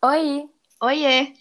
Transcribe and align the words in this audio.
Oi, 0.00 0.48
Oiê, 0.80 1.34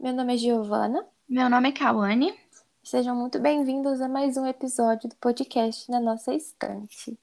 meu 0.00 0.14
nome 0.14 0.32
é 0.32 0.36
Giovana. 0.38 1.06
meu 1.28 1.50
nome 1.50 1.68
é 1.68 1.72
Kawane. 1.72 2.34
Sejam 2.82 3.14
muito 3.14 3.38
bem-vindos 3.38 4.00
a 4.00 4.08
mais 4.08 4.38
um 4.38 4.46
episódio 4.46 5.10
do 5.10 5.16
podcast 5.16 5.90
na 5.90 6.00
nossa 6.00 6.32
estante. 6.32 7.18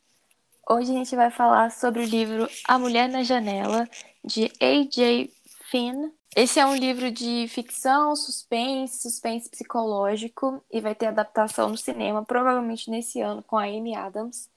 Hoje 0.69 0.91
a 0.91 0.93
gente 0.93 1.15
vai 1.15 1.31
falar 1.31 1.71
sobre 1.71 2.03
o 2.03 2.05
livro 2.05 2.47
A 2.67 2.77
Mulher 2.77 3.09
na 3.09 3.23
Janela, 3.23 3.89
de 4.23 4.51
A.J. 4.61 5.33
Finn. 5.71 6.11
Esse 6.35 6.59
é 6.59 6.65
um 6.67 6.75
livro 6.75 7.09
de 7.09 7.47
ficção, 7.47 8.15
suspense, 8.15 9.01
suspense 9.01 9.49
psicológico 9.49 10.63
e 10.69 10.79
vai 10.79 10.93
ter 10.93 11.07
adaptação 11.07 11.69
no 11.69 11.77
cinema, 11.77 12.23
provavelmente 12.23 12.91
nesse 12.91 13.21
ano, 13.21 13.41
com 13.41 13.57
a 13.57 13.63
Amy 13.63 13.95
Adams. 13.95 14.51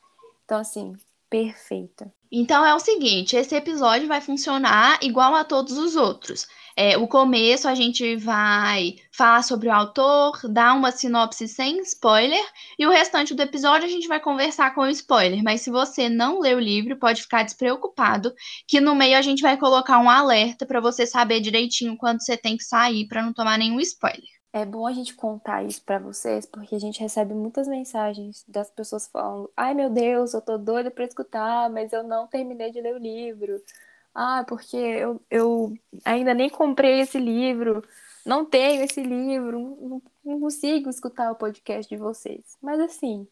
Então, 0.45 0.58
assim, 0.58 0.95
perfeita. 1.30 2.12
Então 2.30 2.64
é 2.64 2.74
o 2.74 2.79
seguinte, 2.79 3.36
esse 3.36 3.54
episódio 3.54 4.06
vai 4.06 4.20
funcionar 4.20 4.98
igual 5.02 5.34
a 5.34 5.45
todos 5.45 5.78
os 5.78 5.96
outros. 5.96 6.46
É, 6.77 6.96
o 6.96 7.09
começo 7.09 7.66
a 7.66 7.74
gente 7.74 8.16
vai 8.16 8.96
falar 9.10 9.42
sobre 9.42 9.68
o 9.68 9.73
autor, 9.73 10.38
dar 10.48 10.74
uma 10.74 10.92
sinopse 10.92 11.48
sem 11.48 11.80
spoiler, 11.80 12.45
e 12.78 12.87
o 12.87 12.91
restante 12.91 13.34
do 13.34 13.42
episódio 13.42 13.87
a 13.87 13.91
gente 13.91 14.06
vai 14.06 14.20
conversar 14.20 14.74
com 14.74 14.82
o 14.82 14.91
spoiler. 14.91 15.42
Mas 15.42 15.62
se 15.62 15.70
você 15.70 16.09
não 16.09 16.38
lê 16.38 16.54
o 16.54 16.60
livro, 16.60 16.96
pode 16.98 17.23
ficar 17.23 17.42
despreocupado, 17.42 18.32
que 18.66 18.80
no 18.80 18.95
meio 18.95 19.16
a 19.18 19.23
gente 19.23 19.42
vai 19.42 19.56
colocar 19.56 19.98
um 19.98 20.09
alerta 20.09 20.66
para 20.66 20.80
você 20.80 21.06
saber 21.06 21.40
direitinho 21.40 21.96
quando 21.96 22.23
você 22.23 22.37
tem 22.37 22.56
que 22.56 22.65
sair 22.65 23.09
para 23.09 23.23
não 23.23 23.32
tomar 23.32 23.59
nenhum 23.59 23.80
spoiler. 23.80 24.38
É 24.52 24.65
bom 24.65 24.87
a 24.87 24.93
gente 24.93 25.15
contar 25.15 25.62
isso 25.65 25.83
pra 25.84 25.98
vocês, 25.98 26.47
porque 26.47 26.75
a 26.75 26.79
gente 26.80 27.01
recebe 27.01 27.34
muitas 27.34 27.69
mensagens 27.69 28.45
das 28.48 28.71
pessoas 28.71 29.07
falando: 29.07 29.51
ai 29.57 29.74
meu 29.74 29.91
Deus, 29.91 30.33
eu 30.34 30.41
tô 30.41 30.57
doida 30.57 30.91
pra 30.91 31.05
escutar, 31.05 31.69
mas 31.71 31.93
eu 31.93 32.02
não 32.02 32.27
terminei 32.27 32.71
de 32.73 32.80
ler 32.80 32.95
o 32.95 32.98
livro. 32.98 33.62
Ah, 34.15 34.45
porque 34.48 34.77
eu, 34.77 35.21
eu 35.30 35.74
ainda 36.05 36.34
nem 36.34 36.48
comprei 36.51 37.01
esse 37.01 37.19
livro, 37.19 37.85
não 38.24 38.45
tenho 38.45 38.82
esse 38.82 39.02
livro, 39.02 39.60
não, 39.80 40.02
não 40.24 40.40
consigo 40.40 40.90
escutar 40.90 41.30
o 41.30 41.37
podcast 41.37 41.88
de 41.88 41.96
vocês. 41.96 42.57
Mas 42.60 42.80
assim, 42.80 43.29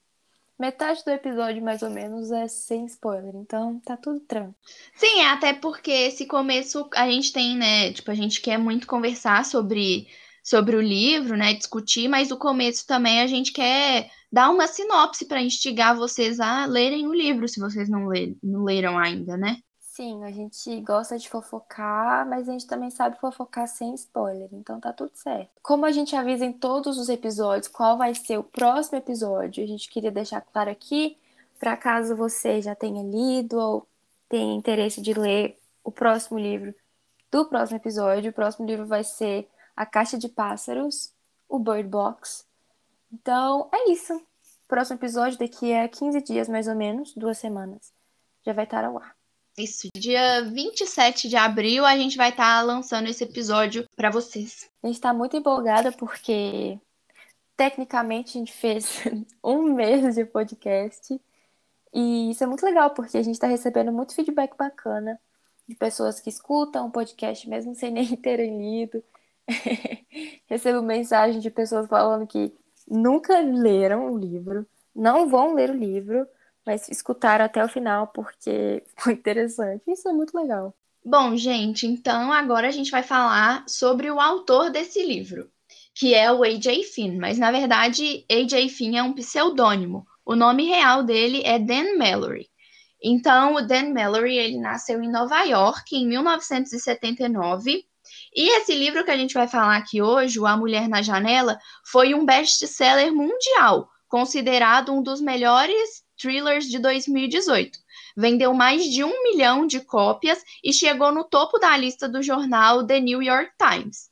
metade 0.58 1.04
do 1.04 1.10
episódio 1.10 1.62
mais 1.62 1.82
ou 1.82 1.90
menos 1.90 2.30
é 2.30 2.48
sem 2.48 2.86
spoiler, 2.86 3.34
então 3.36 3.80
tá 3.80 3.96
tudo 3.96 4.20
tranquilo. 4.20 4.54
Sim, 4.94 5.22
até 5.22 5.52
porque 5.54 5.90
esse 5.90 6.26
começo 6.26 6.88
a 6.94 7.08
gente 7.10 7.32
tem, 7.32 7.56
né? 7.56 7.92
Tipo, 7.92 8.10
a 8.10 8.14
gente 8.14 8.40
quer 8.40 8.58
muito 8.58 8.86
conversar 8.86 9.44
sobre, 9.44 10.08
sobre 10.46 10.76
o 10.76 10.80
livro, 10.80 11.36
né? 11.36 11.54
Discutir, 11.54 12.06
mas 12.06 12.30
o 12.30 12.38
começo 12.38 12.86
também 12.86 13.20
a 13.20 13.26
gente 13.26 13.52
quer 13.52 14.08
dar 14.30 14.48
uma 14.48 14.68
sinopse 14.68 15.24
para 15.24 15.42
instigar 15.42 15.96
vocês 15.96 16.38
a 16.38 16.66
lerem 16.66 17.08
o 17.08 17.12
livro, 17.12 17.48
se 17.48 17.58
vocês 17.58 17.88
não, 17.88 18.08
le 18.08 18.38
não 18.40 18.62
leram 18.62 18.96
ainda, 18.96 19.36
né? 19.36 19.56
Sim, 19.80 20.22
a 20.22 20.30
gente 20.30 20.80
gosta 20.82 21.18
de 21.18 21.28
fofocar, 21.28 22.28
mas 22.28 22.48
a 22.48 22.52
gente 22.52 22.66
também 22.66 22.90
sabe 22.90 23.18
fofocar 23.18 23.66
sem 23.66 23.92
spoiler, 23.94 24.48
então 24.52 24.78
tá 24.78 24.92
tudo 24.92 25.10
certo. 25.14 25.50
Como 25.60 25.84
a 25.84 25.90
gente 25.90 26.14
avisa 26.14 26.44
em 26.44 26.52
todos 26.52 26.96
os 26.96 27.08
episódios 27.08 27.66
qual 27.66 27.98
vai 27.98 28.14
ser 28.14 28.38
o 28.38 28.44
próximo 28.44 28.98
episódio, 28.98 29.64
a 29.64 29.66
gente 29.66 29.90
queria 29.90 30.12
deixar 30.12 30.42
claro 30.42 30.70
aqui, 30.70 31.16
para 31.58 31.76
caso 31.76 32.14
você 32.14 32.62
já 32.62 32.74
tenha 32.76 33.02
lido 33.02 33.58
ou 33.58 33.88
tenha 34.28 34.54
interesse 34.54 35.00
de 35.00 35.12
ler 35.12 35.58
o 35.82 35.90
próximo 35.90 36.38
livro 36.38 36.72
do 37.32 37.46
próximo 37.46 37.78
episódio, 37.78 38.30
o 38.30 38.34
próximo 38.34 38.64
livro 38.64 38.86
vai 38.86 39.02
ser 39.02 39.48
A 39.76 39.84
Caixa 39.84 40.16
de 40.16 40.28
Pássaros, 40.28 41.12
o 41.48 41.58
Bird 41.58 41.88
Box. 41.88 42.44
Então 43.12 43.68
é 43.72 43.90
isso. 43.90 44.20
Próximo 44.66 44.98
episódio 44.98 45.38
daqui 45.38 45.72
a 45.72 45.88
15 45.88 46.22
dias 46.22 46.48
mais 46.48 46.66
ou 46.66 46.74
menos, 46.74 47.14
duas 47.14 47.38
semanas, 47.38 47.92
já 48.44 48.52
vai 48.52 48.64
estar 48.64 48.84
ao 48.84 48.98
ar. 48.98 49.14
Isso, 49.56 49.88
dia 49.96 50.42
27 50.42 51.28
de 51.28 51.36
abril 51.36 51.86
a 51.86 51.96
gente 51.96 52.16
vai 52.16 52.28
estar 52.28 52.60
lançando 52.62 53.08
esse 53.08 53.24
episódio 53.24 53.88
para 53.96 54.10
vocês. 54.10 54.68
A 54.82 54.86
gente 54.86 55.00
tá 55.00 55.14
muito 55.14 55.36
empolgada 55.36 55.92
porque 55.92 56.78
tecnicamente 57.56 58.36
a 58.36 58.40
gente 58.40 58.52
fez 58.52 59.02
um 59.42 59.62
mês 59.62 60.14
de 60.14 60.26
podcast 60.26 61.18
e 61.94 62.30
isso 62.30 62.44
é 62.44 62.46
muito 62.46 62.66
legal 62.66 62.90
porque 62.90 63.16
a 63.16 63.22
gente 63.22 63.38
tá 63.38 63.46
recebendo 63.46 63.90
muito 63.90 64.14
feedback 64.14 64.54
bacana 64.58 65.18
de 65.66 65.74
pessoas 65.74 66.20
que 66.20 66.28
escutam 66.28 66.88
o 66.88 66.90
podcast 66.90 67.48
mesmo 67.48 67.74
sem 67.74 67.90
nem 67.90 68.14
terem 68.16 68.58
lido. 68.58 69.02
Recebo 70.46 70.82
mensagem 70.82 71.40
de 71.40 71.50
pessoas 71.50 71.88
falando 71.88 72.26
que 72.26 72.52
nunca 72.88 73.40
leram 73.40 74.12
o 74.12 74.18
livro, 74.18 74.66
não 74.94 75.28
vão 75.28 75.54
ler 75.54 75.70
o 75.70 75.76
livro, 75.76 76.26
mas 76.64 76.88
escutaram 76.88 77.44
até 77.44 77.64
o 77.64 77.68
final 77.68 78.08
porque 78.08 78.82
foi 78.98 79.12
interessante. 79.12 79.82
Isso 79.88 80.08
é 80.08 80.12
muito 80.12 80.36
legal. 80.36 80.74
Bom, 81.04 81.36
gente, 81.36 81.86
então 81.86 82.32
agora 82.32 82.66
a 82.66 82.72
gente 82.72 82.90
vai 82.90 83.02
falar 83.02 83.64
sobre 83.68 84.10
o 84.10 84.18
autor 84.18 84.70
desse 84.70 85.04
livro, 85.04 85.48
que 85.94 86.12
é 86.14 86.32
o 86.32 86.42
A.J. 86.42 86.82
Finn, 86.82 87.16
mas 87.18 87.38
na 87.38 87.52
verdade 87.52 88.24
A.J. 88.28 88.68
Finn 88.68 88.96
é 88.96 89.02
um 89.02 89.12
pseudônimo. 89.12 90.04
O 90.24 90.34
nome 90.34 90.64
real 90.64 91.04
dele 91.04 91.42
é 91.44 91.60
Dan 91.60 91.96
Mallory. 91.96 92.50
Então, 93.00 93.54
o 93.54 93.62
Dan 93.64 93.92
Mallory, 93.92 94.36
ele 94.36 94.58
nasceu 94.58 95.00
em 95.00 95.08
Nova 95.08 95.44
York 95.44 95.94
em 95.94 96.08
1979, 96.08 97.84
e 98.36 98.50
esse 98.58 98.74
livro 98.74 99.02
que 99.02 99.10
a 99.10 99.16
gente 99.16 99.32
vai 99.32 99.48
falar 99.48 99.76
aqui 99.76 100.02
hoje, 100.02 100.38
A 100.44 100.56
Mulher 100.56 100.88
na 100.88 101.00
Janela, 101.00 101.58
foi 101.90 102.14
um 102.14 102.26
best-seller 102.26 103.10
mundial, 103.10 103.88
considerado 104.08 104.92
um 104.92 105.02
dos 105.02 105.22
melhores 105.22 106.04
thrillers 106.20 106.66
de 106.66 106.78
2018. 106.78 107.78
Vendeu 108.14 108.52
mais 108.52 108.84
de 108.84 109.02
um 109.02 109.22
milhão 109.22 109.66
de 109.66 109.80
cópias 109.80 110.42
e 110.62 110.72
chegou 110.72 111.10
no 111.10 111.24
topo 111.24 111.58
da 111.58 111.74
lista 111.76 112.06
do 112.06 112.22
jornal 112.22 112.86
The 112.86 113.00
New 113.00 113.22
York 113.22 113.52
Times. 113.58 114.10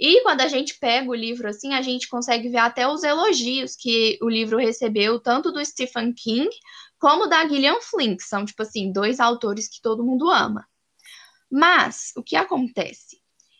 E 0.00 0.22
quando 0.22 0.40
a 0.40 0.48
gente 0.48 0.78
pega 0.78 1.10
o 1.10 1.14
livro 1.14 1.48
assim, 1.48 1.74
a 1.74 1.82
gente 1.82 2.08
consegue 2.08 2.48
ver 2.48 2.58
até 2.58 2.88
os 2.88 3.02
elogios 3.02 3.76
que 3.76 4.18
o 4.22 4.30
livro 4.30 4.56
recebeu, 4.56 5.20
tanto 5.20 5.52
do 5.52 5.64
Stephen 5.64 6.14
King 6.14 6.48
como 6.98 7.26
da 7.26 7.46
Gillian 7.46 7.80
Flynn, 7.80 8.16
que 8.16 8.22
são, 8.22 8.44
tipo 8.44 8.62
assim, 8.62 8.92
dois 8.92 9.20
autores 9.20 9.68
que 9.68 9.82
todo 9.82 10.04
mundo 10.04 10.30
ama. 10.30 10.66
Mas, 11.50 12.12
o 12.16 12.22
que 12.22 12.36
acontece? 12.36 13.17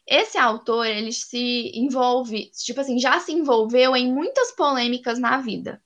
Esse 0.09 0.39
autor, 0.39 0.87
ele 0.87 1.13
se 1.13 1.71
envolve, 1.75 2.51
tipo 2.65 2.81
assim, 2.81 2.99
já 2.99 3.21
se 3.21 3.33
envolveu 3.33 3.95
em 3.95 4.13
muitas 4.13 4.51
polêmicas 4.53 5.19
na 5.19 5.39
vida 5.39 5.83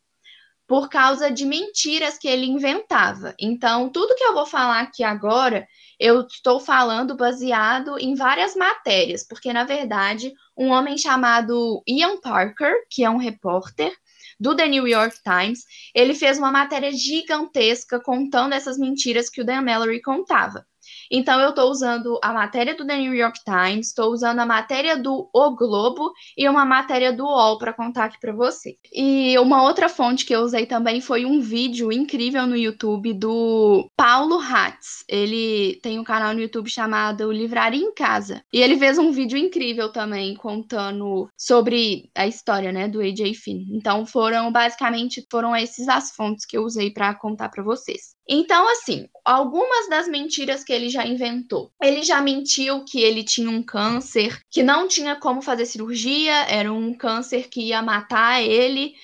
por 0.73 0.89
causa 0.89 1.31
de 1.31 1.45
mentiras 1.45 2.17
que 2.17 2.27
ele 2.27 2.47
inventava. 2.47 3.35
Então, 3.39 3.91
tudo 3.91 4.15
que 4.15 4.25
eu 4.25 4.33
vou 4.33 4.47
falar 4.47 4.81
aqui 4.81 5.05
agora, 5.05 5.69
eu 6.01 6.27
estou 6.27 6.59
falando 6.59 7.15
baseado 7.15 7.99
em 7.99 8.15
várias 8.15 8.57
matérias, 8.57 9.23
porque 9.23 9.53
na 9.53 9.65
verdade, 9.65 10.33
um 10.57 10.69
homem 10.69 10.97
chamado 10.97 11.83
Ian 11.87 12.19
Parker, 12.21 12.75
que 12.89 13.05
é 13.05 13.11
um 13.11 13.19
repórter 13.19 13.95
do 14.41 14.57
The 14.57 14.67
New 14.67 14.89
York 14.89 15.17
Times, 15.23 15.65
ele 15.95 16.15
fez 16.15 16.39
uma 16.39 16.51
matéria 16.51 16.91
gigantesca 16.91 18.01
contando 18.01 18.55
essas 18.55 18.79
mentiras 18.79 19.29
que 19.29 19.43
o 19.43 19.45
Dan 19.45 19.61
Mallory 19.61 20.01
contava. 20.01 20.67
Então, 21.15 21.39
eu 21.39 21.51
estou 21.51 21.71
usando 21.71 22.19
a 22.23 22.33
matéria 22.33 22.75
do 22.75 22.87
The 22.87 22.97
New 22.97 23.15
York 23.15 23.41
Times, 23.45 23.89
estou 23.89 24.11
usando 24.11 24.39
a 24.39 24.47
matéria 24.47 24.97
do 24.97 25.29
O 25.31 25.51
Globo 25.55 26.11
e 26.39 26.49
uma 26.49 26.65
matéria 26.65 27.13
do 27.13 27.25
UOL 27.25 27.59
para 27.59 27.75
contar 27.75 28.05
aqui 28.05 28.19
para 28.19 28.33
você. 28.33 28.79
E 28.91 29.39
uma 29.39 29.63
outra 29.63 29.91
fonte 29.91 30.25
que 30.25 30.35
eu 30.35 30.41
usei 30.41 30.65
também 30.65 31.03
foi 31.03 31.27
um 31.27 31.39
vídeo 31.39 31.93
incrível 31.93 32.47
no 32.47 32.57
YouTube 32.57 33.13
do 33.13 33.91
Paulo 33.95 34.41
Hatz. 34.41 35.05
Ele 35.07 35.79
tem 35.83 35.99
um 35.99 36.05
canal 36.05 36.33
no 36.33 36.41
YouTube 36.41 36.71
chamado 36.71 37.31
Livraria 37.31 37.85
em 37.85 37.93
Casa. 37.93 38.43
E 38.51 38.63
ele 38.63 38.79
fez 38.79 38.97
um 38.97 39.13
vídeo 39.13 39.37
incrível 39.37 39.93
também 39.93 40.35
contando 40.35 41.29
sobre 41.37 42.11
a 42.15 42.27
história, 42.27 42.73
né, 42.73 42.89
do 42.89 43.03
AJ 43.03 43.35
Finn. 43.35 43.67
Então, 43.73 44.07
foram 44.07 44.51
basicamente 44.51 45.27
foram 45.31 45.55
essas 45.55 45.89
as 45.89 46.11
fontes 46.11 46.47
que 46.47 46.57
eu 46.57 46.63
usei 46.63 46.91
para 46.91 47.15
contar 47.15 47.51
para 47.51 47.63
vocês. 47.63 48.17
Então, 48.29 48.69
assim, 48.71 49.09
algumas 49.25 49.89
das 49.89 50.09
mentiras 50.09 50.63
que 50.63 50.73
ele 50.73 50.89
já 50.89 51.07
inventou. 51.07 51.73
Ele 51.83 52.03
já 52.03 52.21
mentiu 52.21 52.85
que 52.85 53.01
ele 53.01 53.25
tinha 53.25 53.51
um 53.51 53.63
câncer, 53.63 54.41
que 54.51 54.63
não 54.63 54.87
tinha 54.87 55.17
como 55.17 55.43
fazer 55.43 55.67
cirurgia, 55.67 56.45
era 56.49 56.73
um 56.73 56.95
câncer 56.95 57.49
que 57.49 57.69
ia 57.69 57.83
matar 57.83 58.43
ele 58.43 58.95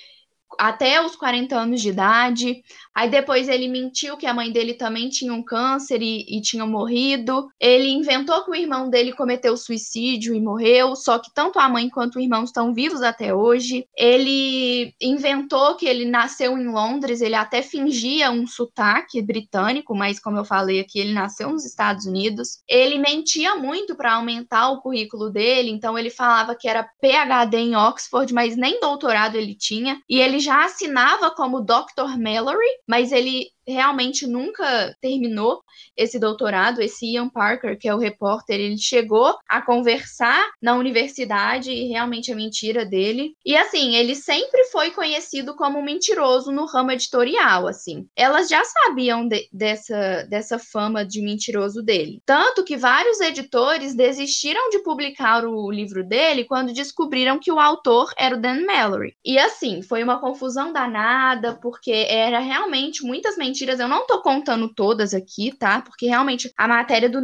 até 0.58 1.04
os 1.04 1.16
40 1.16 1.56
anos 1.56 1.80
de 1.80 1.90
idade. 1.90 2.62
Aí 2.94 3.08
depois 3.08 3.48
ele 3.48 3.68
mentiu 3.68 4.16
que 4.16 4.26
a 4.26 4.34
mãe 4.34 4.50
dele 4.50 4.74
também 4.74 5.08
tinha 5.08 5.32
um 5.32 5.42
câncer 5.42 6.02
e, 6.02 6.26
e, 6.28 6.40
tinha 6.40 6.66
morrido. 6.66 7.48
Ele 7.60 7.88
inventou 7.88 8.44
que 8.44 8.50
o 8.50 8.54
irmão 8.54 8.90
dele 8.90 9.12
cometeu 9.12 9.56
suicídio 9.56 10.34
e 10.34 10.40
morreu, 10.40 10.96
só 10.96 11.18
que 11.18 11.32
tanto 11.32 11.58
a 11.58 11.68
mãe 11.68 11.88
quanto 11.88 12.16
o 12.16 12.20
irmão 12.20 12.44
estão 12.44 12.74
vivos 12.74 13.02
até 13.02 13.34
hoje. 13.34 13.86
Ele 13.96 14.92
inventou 15.00 15.76
que 15.76 15.86
ele 15.86 16.04
nasceu 16.04 16.58
em 16.58 16.66
Londres, 16.66 17.20
ele 17.20 17.36
até 17.36 17.62
fingia 17.62 18.30
um 18.30 18.46
sotaque 18.46 19.22
britânico, 19.22 19.94
mas 19.94 20.18
como 20.18 20.38
eu 20.38 20.44
falei 20.44 20.80
aqui, 20.80 20.98
ele 20.98 21.12
nasceu 21.12 21.50
nos 21.50 21.64
Estados 21.64 22.06
Unidos. 22.06 22.58
Ele 22.68 22.98
mentia 22.98 23.54
muito 23.54 23.94
para 23.94 24.14
aumentar 24.14 24.70
o 24.70 24.80
currículo 24.80 25.30
dele, 25.30 25.70
então 25.70 25.96
ele 25.96 26.10
falava 26.10 26.56
que 26.56 26.68
era 26.68 26.88
PhD 27.00 27.58
em 27.58 27.76
Oxford, 27.76 28.32
mas 28.34 28.56
nem 28.56 28.80
doutorado 28.80 29.36
ele 29.36 29.54
tinha. 29.54 30.00
E 30.08 30.20
ele 30.20 30.37
ele 30.38 30.40
já 30.40 30.64
assinava 30.64 31.32
como 31.32 31.60
Dr. 31.60 32.16
Mallory, 32.16 32.66
mas 32.86 33.10
ele 33.10 33.50
realmente 33.68 34.26
nunca 34.26 34.96
terminou 35.00 35.62
esse 35.96 36.18
doutorado. 36.18 36.80
Esse 36.80 37.06
Ian 37.06 37.28
Parker, 37.28 37.78
que 37.78 37.88
é 37.88 37.94
o 37.94 37.98
repórter, 37.98 38.58
ele 38.58 38.78
chegou 38.78 39.36
a 39.48 39.60
conversar 39.60 40.42
na 40.62 40.74
universidade 40.76 41.70
e 41.70 41.88
realmente 41.88 42.32
é 42.32 42.34
mentira 42.34 42.84
dele. 42.84 43.34
E 43.44 43.56
assim, 43.56 43.94
ele 43.96 44.14
sempre 44.14 44.64
foi 44.64 44.90
conhecido 44.90 45.54
como 45.54 45.82
mentiroso 45.82 46.50
no 46.50 46.64
ramo 46.64 46.92
editorial, 46.92 47.66
assim. 47.66 48.06
Elas 48.16 48.48
já 48.48 48.62
sabiam 48.64 49.28
de, 49.28 49.48
dessa, 49.52 50.26
dessa 50.28 50.58
fama 50.58 51.04
de 51.04 51.20
mentiroso 51.20 51.82
dele. 51.82 52.22
Tanto 52.24 52.64
que 52.64 52.76
vários 52.76 53.20
editores 53.20 53.94
desistiram 53.94 54.70
de 54.70 54.78
publicar 54.78 55.44
o 55.44 55.70
livro 55.70 56.06
dele 56.06 56.44
quando 56.44 56.72
descobriram 56.72 57.38
que 57.38 57.52
o 57.52 57.58
autor 57.58 58.12
era 58.16 58.34
o 58.34 58.40
Dan 58.40 58.64
Mallory. 58.64 59.14
E 59.24 59.38
assim, 59.38 59.82
foi 59.82 60.02
uma 60.02 60.18
confusão 60.28 60.72
danada, 60.72 61.54
porque 61.54 61.90
era 61.90 62.38
realmente 62.38 63.02
muitas 63.02 63.36
mentiras. 63.36 63.80
Eu 63.80 63.88
não 63.88 64.06
tô 64.06 64.20
contando 64.20 64.68
todas 64.68 65.14
aqui, 65.14 65.52
tá? 65.56 65.80
Porque 65.80 66.06
realmente 66.06 66.52
a 66.56 66.68
matéria 66.68 67.08
do, 67.08 67.20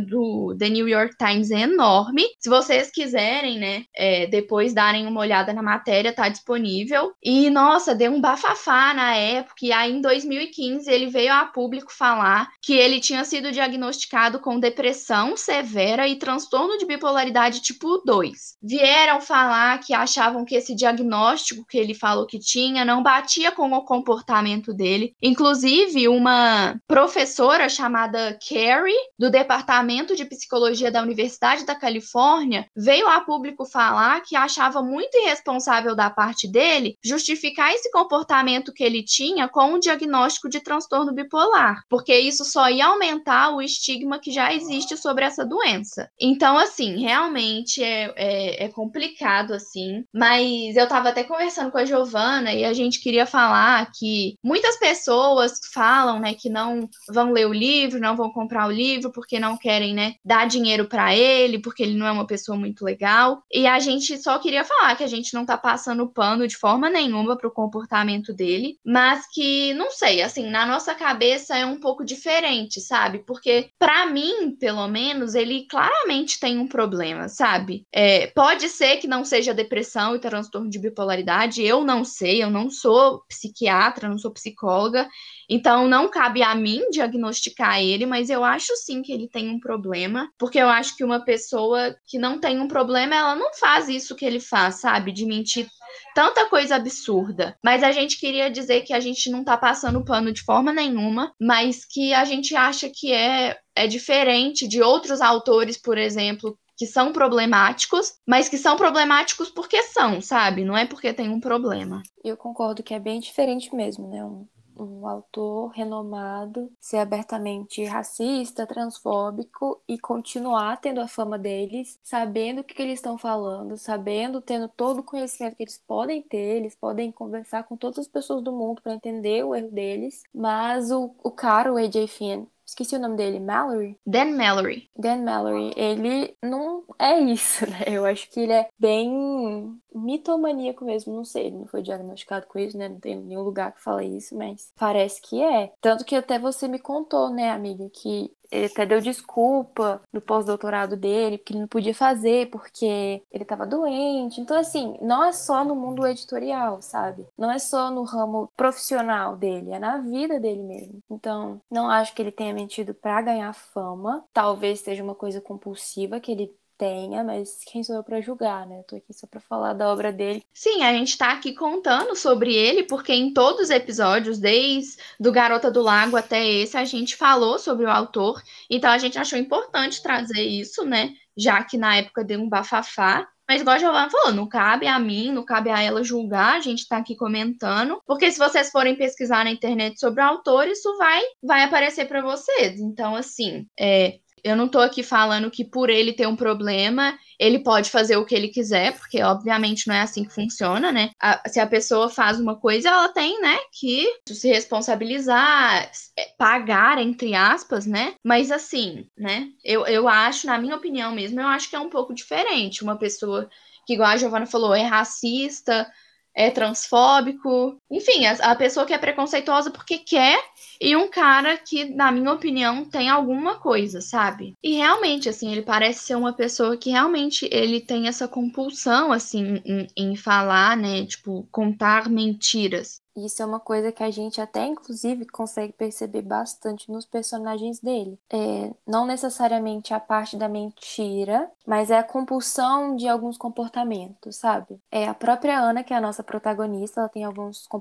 do 0.00 0.56
The 0.58 0.68
New 0.70 0.88
York 0.88 1.16
Times 1.18 1.50
é 1.50 1.60
enorme. 1.60 2.24
Se 2.40 2.48
vocês 2.48 2.90
quiserem, 2.90 3.58
né, 3.58 3.84
é, 3.94 4.26
depois 4.26 4.72
darem 4.72 5.06
uma 5.06 5.20
olhada 5.20 5.52
na 5.52 5.62
matéria, 5.62 6.14
tá 6.14 6.28
disponível. 6.28 7.12
E, 7.22 7.50
nossa, 7.50 7.94
deu 7.94 8.12
um 8.12 8.20
bafafá 8.20 8.94
na 8.94 9.14
época. 9.14 9.56
E 9.62 9.72
aí, 9.72 9.92
em 9.92 10.00
2015, 10.00 10.90
ele 10.90 11.06
veio 11.06 11.32
a 11.32 11.44
público 11.44 11.92
falar 11.92 12.48
que 12.62 12.72
ele 12.72 13.00
tinha 13.00 13.24
sido 13.24 13.52
diagnosticado 13.52 14.40
com 14.40 14.58
depressão 14.58 15.36
severa 15.36 16.08
e 16.08 16.16
transtorno 16.16 16.78
de 16.78 16.86
bipolaridade 16.86 17.60
tipo 17.60 18.02
2. 18.04 18.56
Vieram 18.62 19.20
falar 19.20 19.78
que 19.80 19.92
achavam 19.92 20.44
que 20.44 20.54
esse 20.54 20.74
diagnóstico 20.74 21.66
que 21.68 21.76
ele 21.76 21.94
falou 21.94 22.26
que 22.26 22.45
tinha 22.46 22.84
não 22.84 23.02
batia 23.02 23.50
com 23.50 23.72
o 23.72 23.84
comportamento 23.84 24.72
dele. 24.72 25.14
Inclusive, 25.20 26.08
uma 26.08 26.80
professora 26.86 27.68
chamada 27.68 28.38
Carrie, 28.48 28.94
do 29.18 29.28
Departamento 29.28 30.14
de 30.14 30.24
Psicologia 30.24 30.90
da 30.90 31.02
Universidade 31.02 31.66
da 31.66 31.74
Califórnia, 31.74 32.66
veio 32.74 33.08
a 33.08 33.20
público 33.20 33.66
falar 33.66 34.20
que 34.20 34.36
achava 34.36 34.80
muito 34.80 35.16
irresponsável 35.18 35.96
da 35.96 36.08
parte 36.08 36.46
dele 36.46 36.96
justificar 37.04 37.72
esse 37.72 37.90
comportamento 37.90 38.72
que 38.72 38.84
ele 38.84 39.02
tinha 39.02 39.48
com 39.48 39.74
um 39.74 39.80
diagnóstico 39.80 40.48
de 40.48 40.60
transtorno 40.60 41.12
bipolar, 41.12 41.82
porque 41.88 42.16
isso 42.16 42.44
só 42.44 42.70
ia 42.70 42.86
aumentar 42.86 43.50
o 43.50 43.60
estigma 43.60 44.20
que 44.20 44.30
já 44.30 44.54
existe 44.54 44.96
sobre 44.96 45.24
essa 45.24 45.44
doença. 45.44 46.08
Então, 46.20 46.56
assim, 46.56 47.00
realmente 47.00 47.82
é, 47.82 48.12
é, 48.16 48.64
é 48.64 48.68
complicado, 48.68 49.52
assim, 49.52 50.04
mas 50.14 50.76
eu 50.76 50.84
estava 50.84 51.08
até 51.08 51.24
conversando 51.24 51.72
com 51.72 51.78
a 51.78 51.84
Giovana 51.84 52.35
e 52.44 52.64
a 52.64 52.72
gente 52.72 53.00
queria 53.00 53.26
falar 53.26 53.90
que 53.92 54.36
muitas 54.42 54.76
pessoas 54.78 55.58
falam, 55.72 56.20
né, 56.20 56.34
que 56.34 56.48
não 56.48 56.88
vão 57.08 57.32
ler 57.32 57.46
o 57.46 57.52
livro, 57.52 58.00
não 58.00 58.16
vão 58.16 58.30
comprar 58.30 58.66
o 58.66 58.72
livro 58.72 59.10
porque 59.12 59.38
não 59.38 59.56
querem, 59.56 59.94
né, 59.94 60.14
dar 60.24 60.46
dinheiro 60.46 60.86
para 60.86 61.14
ele, 61.14 61.58
porque 61.58 61.82
ele 61.82 61.94
não 61.94 62.06
é 62.06 62.12
uma 62.12 62.26
pessoa 62.26 62.56
muito 62.56 62.84
legal. 62.84 63.42
E 63.52 63.66
a 63.66 63.78
gente 63.78 64.18
só 64.18 64.38
queria 64.38 64.64
falar 64.64 64.96
que 64.96 65.04
a 65.04 65.08
gente 65.08 65.34
não 65.34 65.44
tá 65.44 65.56
passando 65.56 66.08
pano 66.08 66.46
de 66.46 66.56
forma 66.56 66.90
nenhuma 66.90 67.36
pro 67.36 67.50
comportamento 67.50 68.32
dele, 68.32 68.78
mas 68.84 69.26
que 69.32 69.74
não 69.74 69.90
sei, 69.90 70.22
assim, 70.22 70.48
na 70.50 70.66
nossa 70.66 70.94
cabeça 70.94 71.56
é 71.56 71.64
um 71.64 71.80
pouco 71.80 72.04
diferente, 72.04 72.80
sabe? 72.80 73.20
Porque 73.26 73.70
para 73.78 74.06
mim, 74.06 74.56
pelo 74.58 74.86
menos, 74.88 75.34
ele 75.34 75.66
claramente 75.68 76.38
tem 76.40 76.58
um 76.58 76.66
problema, 76.66 77.28
sabe? 77.28 77.84
É, 77.92 78.28
pode 78.28 78.68
ser 78.68 78.96
que 78.98 79.06
não 79.06 79.24
seja 79.24 79.54
depressão 79.54 80.14
e 80.14 80.18
transtorno 80.18 80.68
de 80.68 80.78
bipolaridade, 80.78 81.64
eu 81.64 81.84
não 81.84 82.04
sei, 82.04 82.25
eu 82.34 82.50
não 82.50 82.70
sou 82.70 83.22
psiquiatra, 83.28 84.08
não 84.08 84.18
sou 84.18 84.30
psicóloga. 84.30 85.08
Então, 85.48 85.86
não 85.86 86.08
cabe 86.08 86.42
a 86.42 86.54
mim 86.54 86.90
diagnosticar 86.90 87.80
ele, 87.80 88.04
mas 88.04 88.30
eu 88.30 88.42
acho 88.42 88.74
sim 88.76 89.02
que 89.02 89.12
ele 89.12 89.28
tem 89.28 89.48
um 89.48 89.60
problema, 89.60 90.28
porque 90.38 90.58
eu 90.58 90.68
acho 90.68 90.96
que 90.96 91.04
uma 91.04 91.24
pessoa 91.24 91.94
que 92.06 92.18
não 92.18 92.40
tem 92.40 92.58
um 92.58 92.66
problema, 92.66 93.14
ela 93.14 93.36
não 93.36 93.54
faz 93.54 93.88
isso 93.88 94.16
que 94.16 94.24
ele 94.24 94.40
faz, 94.40 94.80
sabe? 94.80 95.12
De 95.12 95.24
mentir 95.24 95.68
tanta 96.14 96.46
coisa 96.46 96.76
absurda. 96.76 97.56
Mas 97.62 97.82
a 97.82 97.92
gente 97.92 98.18
queria 98.18 98.50
dizer 98.50 98.82
que 98.82 98.92
a 98.92 99.00
gente 99.00 99.30
não 99.30 99.44
tá 99.44 99.56
passando 99.56 100.04
pano 100.04 100.32
de 100.32 100.42
forma 100.42 100.72
nenhuma, 100.72 101.32
mas 101.40 101.84
que 101.84 102.12
a 102.12 102.24
gente 102.24 102.56
acha 102.56 102.90
que 102.92 103.12
é, 103.12 103.56
é 103.74 103.86
diferente 103.86 104.66
de 104.66 104.82
outros 104.82 105.20
autores, 105.20 105.80
por 105.80 105.96
exemplo, 105.98 106.58
que 106.76 106.86
são 106.86 107.12
problemáticos, 107.12 108.18
mas 108.26 108.48
que 108.48 108.58
são 108.58 108.76
problemáticos 108.76 109.50
porque 109.50 109.82
são, 109.82 110.20
sabe? 110.20 110.64
Não 110.64 110.76
é 110.76 110.86
porque 110.86 111.12
tem 111.12 111.30
um 111.30 111.40
problema. 111.40 112.02
Eu 112.22 112.36
concordo 112.36 112.82
que 112.82 112.94
é 112.94 112.98
bem 112.98 113.18
diferente 113.18 113.74
mesmo, 113.74 114.08
né? 114.08 114.24
Um 114.24 114.46
um 114.78 115.06
autor 115.06 115.68
renomado 115.68 116.70
ser 116.78 116.98
abertamente 116.98 117.84
racista, 117.84 118.66
transfóbico 118.66 119.80
e 119.88 119.98
continuar 119.98 120.80
tendo 120.80 121.00
a 121.00 121.08
fama 121.08 121.38
deles, 121.38 121.98
sabendo 122.02 122.60
o 122.60 122.64
que, 122.64 122.74
que 122.74 122.82
eles 122.82 122.98
estão 122.98 123.16
falando, 123.16 123.76
sabendo, 123.76 124.40
tendo 124.40 124.68
todo 124.68 125.00
o 125.00 125.04
conhecimento 125.04 125.56
que 125.56 125.62
eles 125.62 125.82
podem 125.86 126.22
ter, 126.22 126.56
eles 126.56 126.74
podem 126.74 127.10
conversar 127.10 127.64
com 127.64 127.76
todas 127.76 128.00
as 128.00 128.08
pessoas 128.08 128.42
do 128.42 128.52
mundo 128.52 128.82
para 128.82 128.94
entender 128.94 129.44
o 129.44 129.54
erro 129.54 129.70
deles, 129.70 130.22
mas 130.34 130.90
o, 130.90 131.14
o 131.22 131.30
cara, 131.30 131.72
o 131.72 131.76
AJ 131.76 132.06
Finn, 132.08 132.46
esqueci 132.66 132.96
o 132.96 132.98
nome 132.98 133.16
dele, 133.16 133.38
Mallory? 133.40 133.98
Dan 134.04 134.36
Mallory. 134.36 134.90
Dan 134.96 135.24
Mallory, 135.24 135.72
ele 135.76 136.36
não 136.42 136.84
é 136.98 137.18
isso, 137.20 137.64
né? 137.70 137.84
Eu 137.86 138.04
acho 138.04 138.28
que 138.30 138.40
ele 138.40 138.52
é 138.52 138.68
bem 138.78 139.80
mitomaníaco 139.96 140.84
mesmo, 140.84 141.14
não 141.14 141.24
sei, 141.24 141.46
ele 141.46 141.56
não 141.58 141.66
foi 141.66 141.82
diagnosticado 141.82 142.46
com 142.46 142.58
isso, 142.58 142.76
né? 142.76 142.88
Não 142.88 143.00
tem 143.00 143.16
nenhum 143.16 143.42
lugar 143.42 143.72
que 143.72 143.82
fala 143.82 144.04
isso, 144.04 144.36
mas 144.36 144.72
parece 144.76 145.20
que 145.20 145.42
é. 145.42 145.72
Tanto 145.80 146.04
que 146.04 146.14
até 146.14 146.38
você 146.38 146.68
me 146.68 146.78
contou, 146.78 147.30
né, 147.30 147.50
amiga, 147.50 147.88
que 147.90 148.32
ele 148.50 148.66
até 148.66 148.86
deu 148.86 149.00
desculpa 149.00 150.00
no 150.12 150.20
pós-doutorado 150.20 150.96
dele, 150.96 151.38
que 151.38 151.52
ele 151.52 151.60
não 151.60 151.68
podia 151.68 151.94
fazer 151.94 152.48
porque 152.50 153.22
ele 153.30 153.42
estava 153.42 153.66
doente. 153.66 154.40
Então, 154.40 154.58
assim, 154.58 154.96
não 155.00 155.24
é 155.24 155.32
só 155.32 155.64
no 155.64 155.74
mundo 155.74 156.06
editorial, 156.06 156.80
sabe? 156.80 157.26
Não 157.36 157.50
é 157.50 157.58
só 157.58 157.90
no 157.90 158.04
ramo 158.04 158.50
profissional 158.56 159.36
dele, 159.36 159.72
é 159.72 159.78
na 159.78 159.98
vida 159.98 160.38
dele 160.38 160.62
mesmo. 160.62 160.98
Então, 161.10 161.60
não 161.70 161.88
acho 161.90 162.14
que 162.14 162.22
ele 162.22 162.32
tenha 162.32 162.54
mentido 162.54 162.94
para 162.94 163.22
ganhar 163.22 163.52
fama. 163.52 164.24
Talvez 164.32 164.80
seja 164.80 165.02
uma 165.02 165.14
coisa 165.14 165.40
compulsiva 165.40 166.20
que 166.20 166.32
ele 166.32 166.54
tenha, 166.78 167.24
mas 167.24 167.60
quem 167.64 167.82
sou 167.82 167.96
eu 167.96 168.04
para 168.04 168.20
julgar, 168.20 168.66
né? 168.66 168.78
Eu 168.78 168.84
tô 168.84 168.96
aqui 168.96 169.12
só 169.12 169.26
para 169.26 169.40
falar 169.40 169.72
da 169.72 169.88
obra 169.88 170.12
dele. 170.12 170.44
Sim, 170.52 170.82
a 170.82 170.92
gente 170.92 171.16
tá 171.16 171.32
aqui 171.32 171.54
contando 171.54 172.14
sobre 172.14 172.54
ele, 172.54 172.84
porque 172.84 173.12
em 173.12 173.32
todos 173.32 173.62
os 173.62 173.70
episódios, 173.70 174.38
desde 174.38 174.96
do 175.18 175.32
Garota 175.32 175.70
do 175.70 175.82
Lago 175.82 176.16
até 176.16 176.46
esse, 176.46 176.76
a 176.76 176.84
gente 176.84 177.16
falou 177.16 177.58
sobre 177.58 177.86
o 177.86 177.90
autor. 177.90 178.42
Então 178.70 178.90
a 178.90 178.98
gente 178.98 179.18
achou 179.18 179.38
importante 179.38 180.02
trazer 180.02 180.42
isso, 180.42 180.84
né? 180.84 181.12
Já 181.36 181.62
que 181.64 181.76
na 181.76 181.96
época 181.96 182.24
deu 182.24 182.40
um 182.40 182.48
bafafá. 182.48 183.26
Mas 183.48 183.60
igual 183.60 183.76
a 183.76 183.78
Giovanna 183.78 184.10
falou, 184.10 184.34
não 184.34 184.48
cabe 184.48 184.88
a 184.88 184.98
mim, 184.98 185.30
não 185.30 185.44
cabe 185.44 185.70
a 185.70 185.80
ela 185.80 186.02
julgar, 186.02 186.56
a 186.56 186.60
gente 186.60 186.88
tá 186.88 186.96
aqui 186.96 187.14
comentando, 187.14 188.02
porque 188.04 188.28
se 188.28 188.40
vocês 188.40 188.70
forem 188.70 188.96
pesquisar 188.96 189.44
na 189.44 189.52
internet 189.52 190.00
sobre 190.00 190.20
o 190.20 190.24
autor, 190.24 190.66
isso 190.66 190.96
vai 190.98 191.22
vai 191.40 191.62
aparecer 191.62 192.08
para 192.08 192.22
vocês. 192.22 192.80
Então, 192.80 193.14
assim, 193.14 193.64
é, 193.78 194.18
eu 194.42 194.56
não 194.56 194.68
tô 194.68 194.78
aqui 194.78 195.02
falando 195.02 195.50
que 195.50 195.64
por 195.64 195.90
ele 195.90 196.12
ter 196.12 196.26
um 196.26 196.36
problema, 196.36 197.18
ele 197.38 197.58
pode 197.58 197.90
fazer 197.90 198.16
o 198.16 198.24
que 198.24 198.34
ele 198.34 198.48
quiser, 198.48 198.96
porque 198.96 199.22
obviamente 199.22 199.88
não 199.88 199.94
é 199.94 200.02
assim 200.02 200.24
que 200.24 200.34
funciona, 200.34 200.92
né? 200.92 201.10
A, 201.20 201.48
se 201.48 201.60
a 201.60 201.66
pessoa 201.66 202.08
faz 202.08 202.38
uma 202.38 202.56
coisa, 202.56 202.88
ela 202.88 203.08
tem, 203.08 203.40
né, 203.40 203.56
que 203.72 204.06
se 204.28 204.48
responsabilizar, 204.48 205.90
é, 206.18 206.28
pagar, 206.38 206.98
entre 206.98 207.34
aspas, 207.34 207.86
né? 207.86 208.14
Mas 208.24 208.50
assim, 208.50 209.06
né? 209.16 209.48
Eu, 209.64 209.86
eu 209.86 210.08
acho, 210.08 210.46
na 210.46 210.58
minha 210.58 210.76
opinião 210.76 211.12
mesmo, 211.12 211.40
eu 211.40 211.46
acho 211.46 211.68
que 211.68 211.76
é 211.76 211.80
um 211.80 211.90
pouco 211.90 212.14
diferente. 212.14 212.82
Uma 212.82 212.96
pessoa 212.96 213.48
que, 213.86 213.94
igual 213.94 214.10
a 214.10 214.16
Giovana 214.16 214.46
falou, 214.46 214.74
é 214.74 214.82
racista, 214.82 215.90
é 216.36 216.50
transfóbico, 216.50 217.78
enfim, 217.90 218.26
a, 218.26 218.32
a, 218.52 218.56
pessoa 218.56 218.84
que 218.84 218.92
é 218.92 218.98
preconceituosa 218.98 219.70
porque 219.70 219.98
quer 219.98 220.38
e 220.80 220.96
um 220.96 221.08
cara 221.08 221.56
que, 221.56 221.84
na 221.84 222.10
minha 222.10 222.32
opinião, 222.32 222.84
tem 222.84 223.08
alguma 223.08 223.58
coisa, 223.58 224.00
sabe? 224.00 224.54
E 224.62 224.76
realmente, 224.76 225.28
assim, 225.28 225.52
ele 225.52 225.62
parece 225.62 226.04
ser 226.04 226.16
uma 226.16 226.32
pessoa 226.32 226.76
que 226.76 226.90
realmente 226.90 227.48
ele 227.50 227.80
tem 227.80 228.08
essa 228.08 228.26
compulsão, 228.26 229.12
assim, 229.12 229.62
em, 229.64 229.86
em 229.96 230.16
falar, 230.16 230.76
né? 230.76 231.06
Tipo, 231.06 231.46
contar 231.50 232.08
mentiras. 232.08 233.00
Isso 233.16 233.42
é 233.42 233.46
uma 233.46 233.58
coisa 233.58 233.90
que 233.90 234.02
a 234.02 234.10
gente 234.10 234.40
até, 234.40 234.66
inclusive, 234.66 235.24
consegue 235.24 235.72
perceber 235.72 236.20
bastante 236.20 236.90
nos 236.92 237.06
personagens 237.06 237.80
dele. 237.80 238.18
É, 238.30 238.74
não 238.86 239.06
necessariamente 239.06 239.94
a 239.94 240.00
parte 240.00 240.36
da 240.36 240.48
mentira, 240.48 241.50
mas 241.66 241.90
é 241.90 241.98
a 241.98 242.04
compulsão 242.04 242.94
de 242.94 243.08
alguns 243.08 243.38
comportamentos, 243.38 244.36
sabe? 244.36 244.78
É 244.90 245.08
a 245.08 245.14
própria 245.14 245.58
Ana, 245.58 245.82
que 245.82 245.94
é 245.94 245.96
a 245.96 246.00
nossa 246.00 246.22
protagonista, 246.22 247.00
ela 247.00 247.08
tem 247.08 247.24
alguns 247.24 247.66
comportamentos 247.66 247.75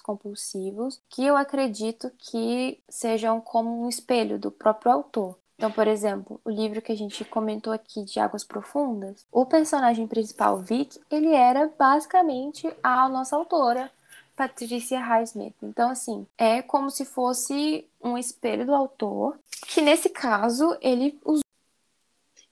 compulsivos 0.00 1.00
que 1.08 1.24
eu 1.24 1.36
acredito 1.36 2.10
que 2.18 2.78
sejam 2.88 3.40
como 3.40 3.84
um 3.84 3.88
espelho 3.88 4.38
do 4.38 4.50
próprio 4.50 4.92
autor. 4.92 5.38
Então, 5.56 5.70
por 5.70 5.86
exemplo, 5.86 6.40
o 6.44 6.50
livro 6.50 6.82
que 6.82 6.90
a 6.90 6.96
gente 6.96 7.24
comentou 7.24 7.72
aqui 7.72 8.04
de 8.04 8.18
Águas 8.18 8.42
Profundas, 8.42 9.24
o 9.30 9.46
personagem 9.46 10.08
principal, 10.08 10.58
Vic, 10.58 11.00
ele 11.10 11.32
era 11.32 11.70
basicamente 11.78 12.68
a 12.82 13.08
nossa 13.08 13.36
autora 13.36 13.90
Patricia 14.34 14.98
Highsmith. 14.98 15.54
Então, 15.62 15.90
assim, 15.90 16.26
é 16.36 16.62
como 16.62 16.90
se 16.90 17.04
fosse 17.04 17.86
um 18.02 18.18
espelho 18.18 18.66
do 18.66 18.74
autor, 18.74 19.38
que 19.68 19.80
nesse 19.80 20.08
caso 20.08 20.76
ele 20.80 21.18
usou. 21.24 21.42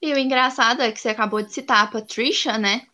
E 0.01 0.15
o 0.15 0.19
engraçado 0.19 0.81
é 0.81 0.93
que 0.93 1.01
você 1.01 1.09
acabou 1.09 1.43
de 1.43 1.53
citar 1.53 1.85
a 1.85 1.91
Patricia, 1.91 2.59
né? 2.59 2.87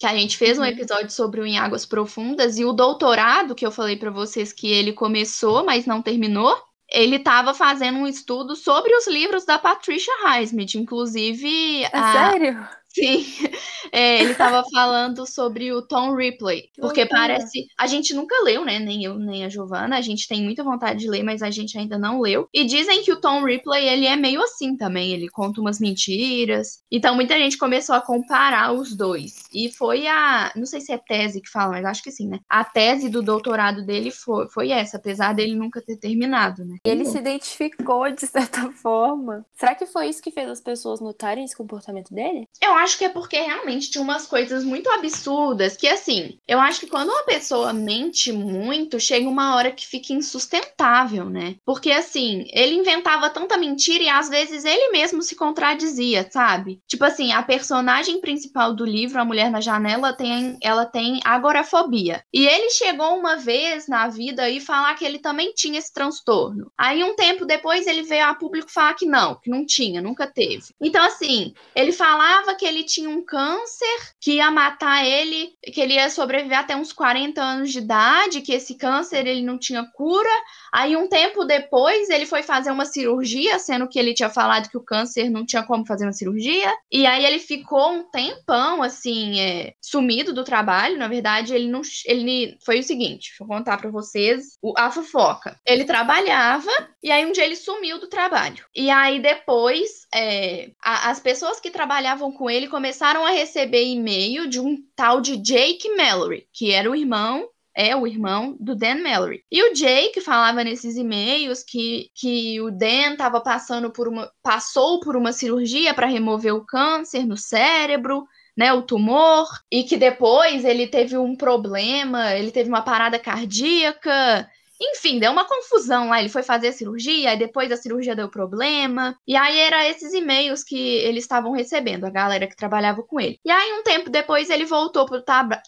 Que 0.00 0.06
a 0.06 0.16
gente 0.16 0.36
fez 0.38 0.58
um 0.58 0.64
Uhum. 0.64 0.64
episódio 0.64 1.10
sobre 1.12 1.40
o 1.42 1.46
Em 1.46 1.58
Águas 1.58 1.86
Profundas 1.86 2.58
e 2.58 2.64
o 2.64 2.72
doutorado 2.72 3.54
que 3.54 3.66
eu 3.66 3.70
falei 3.72 3.96
pra 3.96 4.10
vocês 4.10 4.52
que 4.52 4.68
ele 4.72 4.94
começou, 4.94 5.64
mas 5.64 5.86
não 5.86 6.02
terminou. 6.02 6.56
Ele 6.90 7.16
estava 7.16 7.54
fazendo 7.54 7.98
um 8.00 8.06
estudo 8.08 8.56
sobre 8.56 8.96
os 8.96 9.06
livros 9.06 9.44
da 9.44 9.58
Patricia 9.58 10.12
Highsmith, 10.24 10.74
inclusive 10.76 11.84
É 11.92 12.00
a, 12.00 12.02
sério? 12.02 12.68
Sim, 12.92 13.24
é, 13.92 14.20
ele 14.20 14.32
estava 14.32 14.64
falando 14.72 15.24
sobre 15.26 15.72
o 15.72 15.80
Tom 15.80 16.14
Ripley, 16.14 16.62
Que 16.74 16.80
porque 16.80 17.06
parece. 17.06 17.66
A 17.78 17.86
gente 17.86 18.12
nunca 18.12 18.34
leu, 18.42 18.64
né? 18.64 18.78
Nem 18.80 19.04
eu, 19.04 19.16
nem 19.16 19.44
a 19.44 19.48
Giovana. 19.48 19.96
A 19.96 20.00
gente 20.00 20.26
tem 20.26 20.42
muita 20.42 20.64
vontade 20.64 20.98
de 20.98 21.08
ler, 21.08 21.22
mas 21.22 21.42
a 21.42 21.50
gente 21.50 21.78
ainda 21.78 21.96
não 21.96 22.20
leu. 22.20 22.48
E 22.52 22.64
dizem 22.64 23.02
que 23.02 23.12
o 23.12 23.20
Tom 23.20 23.44
Ripley, 23.44 23.88
ele 23.88 24.06
é 24.06 24.16
meio 24.16 24.42
assim 24.42 24.76
também. 24.76 25.12
Ele 25.12 25.28
conta 25.28 25.60
umas 25.60 25.78
mentiras. 25.78 26.82
Então 26.90 27.14
muita 27.14 27.34
gente 27.34 27.56
começou 27.56 27.94
a 27.94 28.00
comparar 28.00 28.72
os 28.72 28.96
dois. 28.96 29.44
E 29.54 29.70
foi 29.70 30.08
a. 30.08 30.52
Não 30.56 30.66
sei 30.66 30.80
se 30.80 30.92
é 30.92 30.98
tese 30.98 31.40
que 31.40 31.48
fala, 31.48 31.72
mas 31.72 31.84
acho 31.84 32.02
que 32.02 32.10
sim, 32.10 32.28
né? 32.28 32.40
A 32.48 32.64
tese 32.64 33.08
do 33.08 33.22
doutorado 33.22 33.86
dele 33.86 34.10
foi, 34.10 34.48
foi 34.48 34.70
essa, 34.70 34.96
apesar 34.96 35.32
dele 35.32 35.54
nunca 35.54 35.80
ter 35.80 35.96
terminado, 35.96 36.64
né? 36.64 36.76
Ele 36.84 37.04
se 37.04 37.18
identificou 37.18 38.10
de 38.10 38.26
certa 38.26 38.70
forma. 38.82 39.46
Será 39.54 39.76
que 39.76 39.86
foi 39.86 40.08
isso 40.08 40.22
que 40.22 40.32
fez 40.32 40.48
as 40.48 40.60
pessoas 40.60 41.00
notarem 41.00 41.44
esse 41.44 41.56
comportamento 41.56 42.12
dele? 42.12 42.48
Eu 42.60 42.79
acho 42.82 42.98
que 42.98 43.04
é 43.04 43.08
porque 43.08 43.38
realmente 43.38 43.90
tinha 43.90 44.02
umas 44.02 44.26
coisas 44.26 44.64
muito 44.64 44.90
absurdas 44.90 45.76
que, 45.76 45.88
assim, 45.88 46.38
eu 46.46 46.58
acho 46.60 46.80
que 46.80 46.86
quando 46.86 47.10
uma 47.10 47.24
pessoa 47.24 47.72
mente 47.72 48.32
muito, 48.32 48.98
chega 48.98 49.28
uma 49.28 49.54
hora 49.54 49.70
que 49.70 49.86
fica 49.86 50.12
insustentável, 50.12 51.28
né? 51.28 51.56
Porque, 51.64 51.90
assim, 51.90 52.46
ele 52.52 52.74
inventava 52.74 53.30
tanta 53.30 53.56
mentira 53.56 54.04
e 54.04 54.08
às 54.08 54.28
vezes 54.28 54.64
ele 54.64 54.90
mesmo 54.90 55.22
se 55.22 55.36
contradizia, 55.36 56.28
sabe? 56.30 56.80
Tipo 56.88 57.04
assim, 57.04 57.32
a 57.32 57.42
personagem 57.42 58.20
principal 58.20 58.74
do 58.74 58.84
livro, 58.84 59.20
A 59.20 59.24
Mulher 59.24 59.50
na 59.50 59.60
Janela, 59.60 60.12
tem, 60.12 60.58
ela 60.62 60.84
tem 60.84 61.20
agorafobia. 61.24 62.22
E 62.32 62.46
ele 62.46 62.70
chegou 62.70 63.16
uma 63.16 63.36
vez 63.36 63.86
na 63.88 64.08
vida 64.08 64.48
e 64.48 64.60
falar 64.60 64.94
que 64.94 65.04
ele 65.04 65.18
também 65.18 65.52
tinha 65.54 65.78
esse 65.78 65.92
transtorno. 65.92 66.70
Aí, 66.76 67.02
um 67.02 67.14
tempo 67.14 67.44
depois, 67.44 67.86
ele 67.86 68.02
veio 68.02 68.26
a 68.26 68.34
público 68.34 68.70
falar 68.70 68.94
que 68.94 69.06
não, 69.06 69.34
que 69.34 69.50
não 69.50 69.64
tinha, 69.66 70.00
nunca 70.00 70.26
teve. 70.26 70.64
Então, 70.80 71.04
assim, 71.04 71.52
ele 71.74 71.92
falava 71.92 72.54
que 72.54 72.69
ele 72.70 72.84
tinha 72.84 73.10
um 73.10 73.22
câncer 73.22 74.14
que 74.20 74.36
ia 74.36 74.50
matar 74.50 75.04
ele, 75.04 75.52
que 75.72 75.80
ele 75.80 75.94
ia 75.94 76.08
sobreviver 76.08 76.58
até 76.58 76.74
uns 76.74 76.92
40 76.92 77.42
anos 77.42 77.70
de 77.70 77.78
idade, 77.78 78.40
que 78.40 78.52
esse 78.52 78.74
câncer 78.76 79.26
ele 79.26 79.42
não 79.42 79.58
tinha 79.58 79.84
cura. 79.84 80.30
Aí 80.72 80.96
um 80.96 81.08
tempo 81.08 81.44
depois 81.44 82.08
ele 82.08 82.26
foi 82.26 82.42
fazer 82.42 82.70
uma 82.70 82.86
cirurgia, 82.86 83.58
sendo 83.58 83.88
que 83.88 83.98
ele 83.98 84.14
tinha 84.14 84.30
falado 84.30 84.70
que 84.70 84.76
o 84.76 84.82
câncer 84.82 85.28
não 85.28 85.44
tinha 85.44 85.62
como 85.62 85.86
fazer 85.86 86.04
uma 86.04 86.12
cirurgia. 86.12 86.72
E 86.90 87.06
aí 87.06 87.24
ele 87.24 87.38
ficou 87.38 87.92
um 87.92 88.04
tempão 88.04 88.82
assim, 88.82 89.40
é, 89.40 89.74
sumido 89.80 90.32
do 90.32 90.44
trabalho. 90.44 90.96
Na 90.96 91.08
verdade, 91.08 91.54
ele 91.54 91.68
não 91.68 91.82
ele 92.06 92.56
foi 92.64 92.78
o 92.78 92.82
seguinte, 92.82 93.32
eu 93.40 93.46
contar 93.46 93.78
para 93.78 93.90
vocês 93.90 94.58
a 94.76 94.90
fofoca. 94.90 95.58
Ele 95.66 95.84
trabalhava 95.84 96.70
e 97.02 97.10
aí 97.10 97.26
um 97.26 97.32
dia 97.32 97.44
ele 97.44 97.56
sumiu 97.56 97.98
do 97.98 98.06
trabalho. 98.06 98.64
E 98.74 98.90
aí 98.90 99.20
depois 99.20 100.06
é, 100.14 100.70
a, 100.82 101.10
as 101.10 101.20
pessoas 101.20 101.60
que 101.60 101.70
trabalhavam 101.70 102.32
com 102.32 102.48
ele 102.48 102.68
começaram 102.68 103.24
a 103.24 103.30
receber 103.30 103.84
e-mail 103.84 104.48
de 104.48 104.60
um 104.60 104.76
tal 104.96 105.20
de 105.20 105.36
Jake 105.36 105.88
Mallory, 105.96 106.46
que 106.52 106.70
era 106.72 106.90
o 106.90 106.94
irmão 106.94 107.48
é 107.74 107.94
o 107.94 108.06
irmão 108.06 108.56
do 108.58 108.74
Dan 108.74 108.96
Mallory. 108.96 109.42
E 109.50 109.62
o 109.62 109.72
Jake 109.72 110.20
falava 110.20 110.64
nesses 110.64 110.96
e-mails 110.96 111.62
que, 111.62 112.10
que 112.14 112.60
o 112.60 112.70
Dan 112.70 113.12
estava 113.12 113.40
passando 113.40 113.90
por 113.90 114.08
uma 114.08 114.30
passou 114.42 115.00
por 115.00 115.16
uma 115.16 115.32
cirurgia 115.32 115.94
para 115.94 116.06
remover 116.06 116.54
o 116.54 116.64
câncer 116.64 117.24
no 117.24 117.36
cérebro, 117.36 118.26
né, 118.56 118.72
o 118.72 118.82
tumor, 118.82 119.46
e 119.70 119.84
que 119.84 119.96
depois 119.96 120.64
ele 120.64 120.86
teve 120.86 121.16
um 121.16 121.36
problema, 121.36 122.34
ele 122.34 122.50
teve 122.50 122.68
uma 122.68 122.82
parada 122.82 123.18
cardíaca. 123.18 124.48
Enfim, 124.80 125.18
deu 125.18 125.30
uma 125.30 125.44
confusão 125.44 126.08
lá. 126.08 126.20
Ele 126.20 126.28
foi 126.28 126.42
fazer 126.42 126.68
a 126.68 126.72
cirurgia, 126.72 127.34
e 127.34 127.38
depois 127.38 127.70
a 127.70 127.76
cirurgia 127.76 128.16
deu 128.16 128.28
problema. 128.28 129.14
E 129.26 129.36
aí 129.36 129.58
era 129.58 129.86
esses 129.86 130.14
e-mails 130.14 130.64
que 130.64 130.78
eles 130.78 131.24
estavam 131.24 131.52
recebendo, 131.52 132.04
a 132.04 132.10
galera 132.10 132.46
que 132.46 132.56
trabalhava 132.56 133.02
com 133.02 133.20
ele. 133.20 133.38
E 133.44 133.50
aí, 133.50 133.72
um 133.74 133.82
tempo 133.82 134.08
depois, 134.08 134.48
ele 134.48 134.64
voltou 134.64 135.04
pro, 135.04 135.22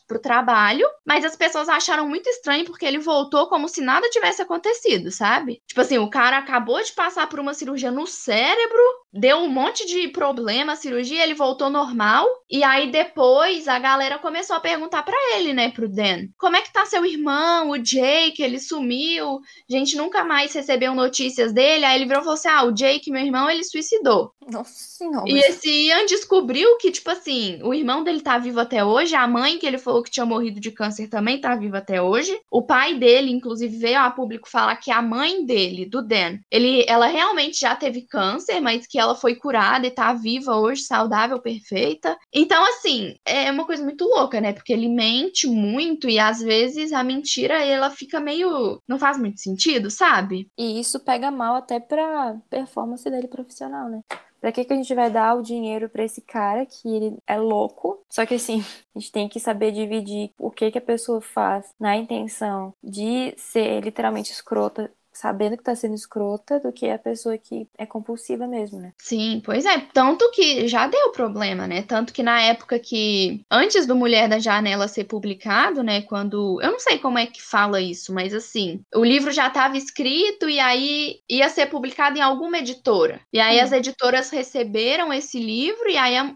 pro 0.07 0.21
trabalho, 0.21 0.87
mas 1.07 1.25
as 1.25 1.37
pessoas 1.37 1.69
acharam 1.69 2.09
muito 2.09 2.29
estranho 2.29 2.65
porque 2.65 2.87
ele 2.87 2.99
voltou 2.99 3.49
como 3.49 3.69
se 3.69 3.83
nada 3.83 4.09
tivesse 4.09 4.41
acontecido, 4.41 5.11
sabe? 5.11 5.61
Tipo 5.67 5.83
assim, 5.83 5.99
o 5.99 6.09
cara 6.09 6.39
acabou 6.39 6.83
de 6.83 6.93
passar 6.93 7.29
por 7.29 7.39
uma 7.39 7.55
cirurgia 7.55 7.91
no 7.91 8.07
cérebro, 8.07 8.83
deu 9.13 9.39
um 9.39 9.49
monte 9.49 9.87
de 9.87 10.09
problema 10.09 10.73
a 10.73 10.77
cirurgia, 10.77 11.23
ele 11.23 11.35
voltou 11.35 11.69
normal. 11.69 12.27
E 12.51 12.65
aí 12.65 12.91
depois 12.91 13.69
a 13.69 13.79
galera 13.79 14.19
começou 14.19 14.57
a 14.57 14.61
perguntar 14.61 15.03
para 15.03 15.17
ele, 15.37 15.53
né, 15.53 15.71
pro 15.71 15.89
Dan, 15.89 16.29
como 16.39 16.57
é 16.57 16.63
que 16.63 16.73
tá 16.73 16.87
seu 16.87 17.05
irmão, 17.05 17.71
o 17.71 17.79
Jake, 17.79 18.43
ele 18.43 18.59
sumiu 18.59 19.02
sumiu, 19.03 19.41
a 19.69 19.73
gente 19.73 19.97
nunca 19.97 20.25
mais 20.25 20.53
recebeu 20.53 20.95
notícias 20.95 21.53
dele. 21.53 21.85
Aí 21.85 21.97
ele 21.97 22.07
virou 22.07 22.21
e 22.21 22.25
falou 22.25 22.35
assim: 22.35 22.49
Ah, 22.49 22.65
o 22.65 22.73
Jake, 22.73 23.11
meu 23.11 23.25
irmão, 23.25 23.51
ele 23.51 23.65
suicidou. 23.65 24.33
Nossa 24.51 24.73
senhora. 24.75 25.25
E 25.27 25.39
esse 25.39 25.69
Ian 25.87 26.07
descobriu 26.07 26.77
que, 26.79 26.91
tipo 26.91 27.11
assim, 27.11 27.61
o 27.63 27.75
irmão 27.75 28.03
dele 28.03 28.21
tá 28.21 28.39
vivo 28.39 28.61
até 28.61 28.85
hoje, 28.85 29.15
a 29.15 29.27
mãe 29.27 29.59
que 29.59 29.67
ele 29.67 29.79
falou 29.79 30.03
que 30.03 30.11
tinha 30.11 30.27
morrido 30.27 30.61
de 30.61 30.71
câncer 30.71 31.09
também 31.09 31.41
tá 31.41 31.55
viva 31.55 31.79
até 31.79 32.01
hoje. 32.01 32.39
O 32.51 32.63
pai 32.63 32.95
dele, 32.95 33.31
inclusive, 33.31 33.77
veio 33.77 33.99
a 33.99 34.11
público 34.11 34.49
falar 34.49 34.77
que 34.77 34.91
a 34.91 35.03
mãe 35.03 35.45
dele, 35.45 35.87
do 35.87 36.03
Dan, 36.03 36.39
ele, 36.51 36.85
ela 36.89 37.07
realmente 37.07 37.61
já 37.61 37.75
teve 37.77 38.03
câncer, 38.03 38.61
mas 38.61 38.87
que 38.87 38.99
ela 38.99 39.15
foi 39.15 39.37
curada 39.37 39.87
e 39.87 39.91
tá 39.91 40.13
viva 40.13 40.57
hoje, 40.57 40.83
saudável, 40.83 41.41
perfeita. 41.41 42.17
Então, 42.33 42.65
assim, 42.65 43.15
é 43.25 43.51
uma 43.51 43.65
coisa 43.65 43.83
muito 43.83 44.05
louca, 44.05 44.41
né? 44.41 44.53
Porque 44.53 44.73
ele 44.73 44.89
mente 44.89 45.47
muito 45.47 46.09
e 46.09 46.19
às 46.19 46.41
vezes 46.41 46.93
a 46.93 47.03
mentira 47.05 47.65
ela 47.65 47.91
fica 47.91 48.21
meio. 48.21 48.81
Não 48.93 48.99
faz 48.99 49.19
muito 49.19 49.41
sentido, 49.41 49.91
sabe? 49.91 50.49
E 50.57 50.79
isso 50.79 51.01
pega 51.01 51.31
mal 51.31 51.57
até 51.57 51.81
pra 51.81 52.37
performance 52.49 53.09
dele 53.09 53.27
profissional, 53.27 53.89
né? 53.89 54.03
Pra 54.41 54.51
que, 54.51 54.65
que 54.65 54.73
a 54.73 54.77
gente 54.77 54.93
vai 54.93 55.09
dar 55.09 55.37
o 55.37 55.43
dinheiro 55.43 55.89
pra 55.89 56.05
esse 56.05 56.21
cara 56.21 56.67
que 56.67 56.89
ele 56.89 57.17
é 57.29 57.39
louco? 57.39 58.05
Só 58.11 58.27
que 58.27 58.35
assim, 58.35 58.61
a 58.95 58.99
gente 58.99 59.13
tem 59.13 59.29
que 59.29 59.39
saber 59.39 59.71
dividir 59.71 60.33
o 60.37 60.51
que, 60.51 60.71
que 60.71 60.79
a 60.79 60.83
pessoa 60.83 61.21
faz 61.21 61.73
na 61.79 61.97
intenção 61.97 62.75
de 62.83 63.33
ser 63.39 63.81
literalmente 63.81 64.33
escrota 64.33 64.93
sabendo 65.13 65.57
que 65.57 65.63
tá 65.65 65.75
sendo 65.75 65.95
escrota 65.95 66.59
do 66.61 66.73
que 66.73 66.89
a 66.89 66.99
pessoa 66.99 67.37
que 67.39 67.69
é 67.79 67.87
compulsiva 67.87 68.47
mesmo, 68.47 68.81
né? 68.81 68.93
Sim, 68.99 69.43
pois 69.45 69.67
é. 69.67 69.81
Tanto 69.93 70.31
que 70.31 70.69
já 70.69 70.87
deu 70.87 71.11
problema, 71.11 71.67
né? 71.67 71.83
Tanto 71.83 72.13
que 72.13 72.23
na 72.23 72.41
época 72.41 72.79
que, 72.79 73.45
antes 73.51 73.85
do 73.85 73.97
Mulher 73.97 74.29
da 74.29 74.39
Janela 74.39 74.87
ser 74.87 75.05
publicado, 75.05 75.83
né? 75.83 76.03
Quando. 76.03 76.61
Eu 76.63 76.71
não 76.73 76.79
sei 76.79 76.99
como 76.99 77.19
é 77.19 77.27
que 77.27 77.43
fala 77.43 77.81
isso, 77.81 78.13
mas 78.15 78.33
assim, 78.33 78.81
o 78.95 79.05
livro 79.05 79.33
já 79.33 79.49
estava 79.49 79.77
escrito 79.77 80.49
e 80.49 80.61
aí 80.61 81.17
ia 81.29 81.49
ser 81.49 81.67
publicado 81.67 82.17
em 82.17 82.23
alguma 82.23 82.59
editora. 82.59 83.21
E 83.33 83.41
aí 83.41 83.59
Hum. 83.59 83.63
as 83.63 83.73
editoras 83.73 84.31
receberam 84.31 85.13
esse 85.13 85.39
livro 85.41 85.89
e 85.91 85.97
aí 85.97 86.17
a 86.17 86.33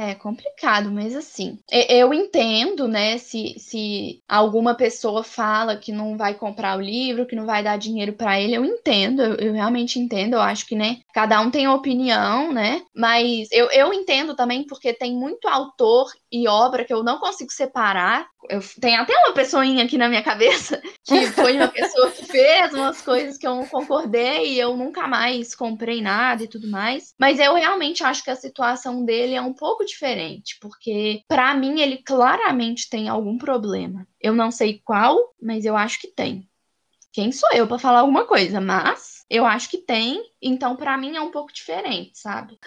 é 0.00 0.14
complicado, 0.14 0.92
mas 0.92 1.16
assim, 1.16 1.58
eu 1.68 2.14
entendo, 2.14 2.86
né, 2.86 3.18
se, 3.18 3.56
se 3.58 4.22
alguma 4.28 4.74
pessoa 4.74 5.24
fala 5.24 5.76
que 5.76 5.90
não 5.90 6.16
vai 6.16 6.34
comprar 6.34 6.78
o 6.78 6.80
livro, 6.80 7.26
que 7.26 7.34
não 7.34 7.44
vai 7.44 7.64
dar 7.64 7.76
dinheiro 7.76 8.12
para 8.12 8.40
ele, 8.40 8.54
eu 8.54 8.64
entendo, 8.64 9.22
eu, 9.22 9.34
eu, 9.34 9.52
realmente 9.52 9.98
entendo, 9.98 10.34
eu 10.34 10.40
acho 10.40 10.66
que, 10.66 10.76
né, 10.76 10.98
cada 11.12 11.40
um 11.40 11.50
tem 11.50 11.66
opinião, 11.66 12.52
né, 12.52 12.82
mas 12.94 13.48
eu, 13.50 13.68
eu 13.72 13.92
entendo 13.92 14.36
também 14.36 14.64
porque 14.64 14.92
tem 14.92 15.12
muito 15.12 15.48
autor 15.48 16.12
e 16.30 16.46
obra 16.46 16.84
que 16.84 16.92
eu 16.92 17.02
não 17.02 17.18
consigo 17.18 17.50
separar. 17.50 18.28
Eu, 18.48 18.60
tem 18.80 18.96
até 18.96 19.16
uma 19.18 19.32
pessoinha 19.32 19.84
aqui 19.84 19.98
na 19.98 20.08
minha 20.08 20.22
cabeça 20.22 20.80
que 21.04 21.26
foi 21.32 21.56
uma 21.56 21.68
pessoa 21.68 22.10
que 22.10 22.24
fez 22.24 22.72
umas 22.72 23.00
coisas 23.02 23.36
que 23.36 23.46
eu 23.46 23.54
não 23.56 23.66
concordei 23.66 24.54
e 24.54 24.60
eu 24.60 24.76
nunca 24.76 25.06
mais 25.06 25.54
comprei 25.54 26.00
nada 26.00 26.44
e 26.44 26.48
tudo 26.48 26.68
mais. 26.68 27.14
Mas 27.18 27.38
eu 27.38 27.54
realmente 27.54 28.04
acho 28.04 28.22
que 28.22 28.30
a 28.30 28.36
situação 28.36 29.04
dele 29.04 29.34
é 29.34 29.40
um 29.40 29.52
pouco 29.52 29.84
diferente, 29.88 30.56
porque 30.60 31.22
para 31.26 31.54
mim 31.54 31.80
ele 31.80 31.98
claramente 31.98 32.88
tem 32.88 33.08
algum 33.08 33.36
problema. 33.38 34.06
Eu 34.20 34.34
não 34.34 34.50
sei 34.50 34.80
qual, 34.84 35.34
mas 35.40 35.64
eu 35.64 35.76
acho 35.76 36.00
que 36.00 36.08
tem. 36.08 36.48
Quem 37.12 37.32
sou 37.32 37.48
eu 37.52 37.66
para 37.66 37.78
falar 37.78 38.00
alguma 38.00 38.26
coisa? 38.26 38.60
Mas 38.60 39.24
eu 39.30 39.44
acho 39.44 39.68
que 39.68 39.78
tem, 39.78 40.22
então 40.40 40.76
para 40.76 40.96
mim 40.96 41.16
é 41.16 41.20
um 41.20 41.30
pouco 41.30 41.52
diferente, 41.52 42.18
sabe? 42.18 42.58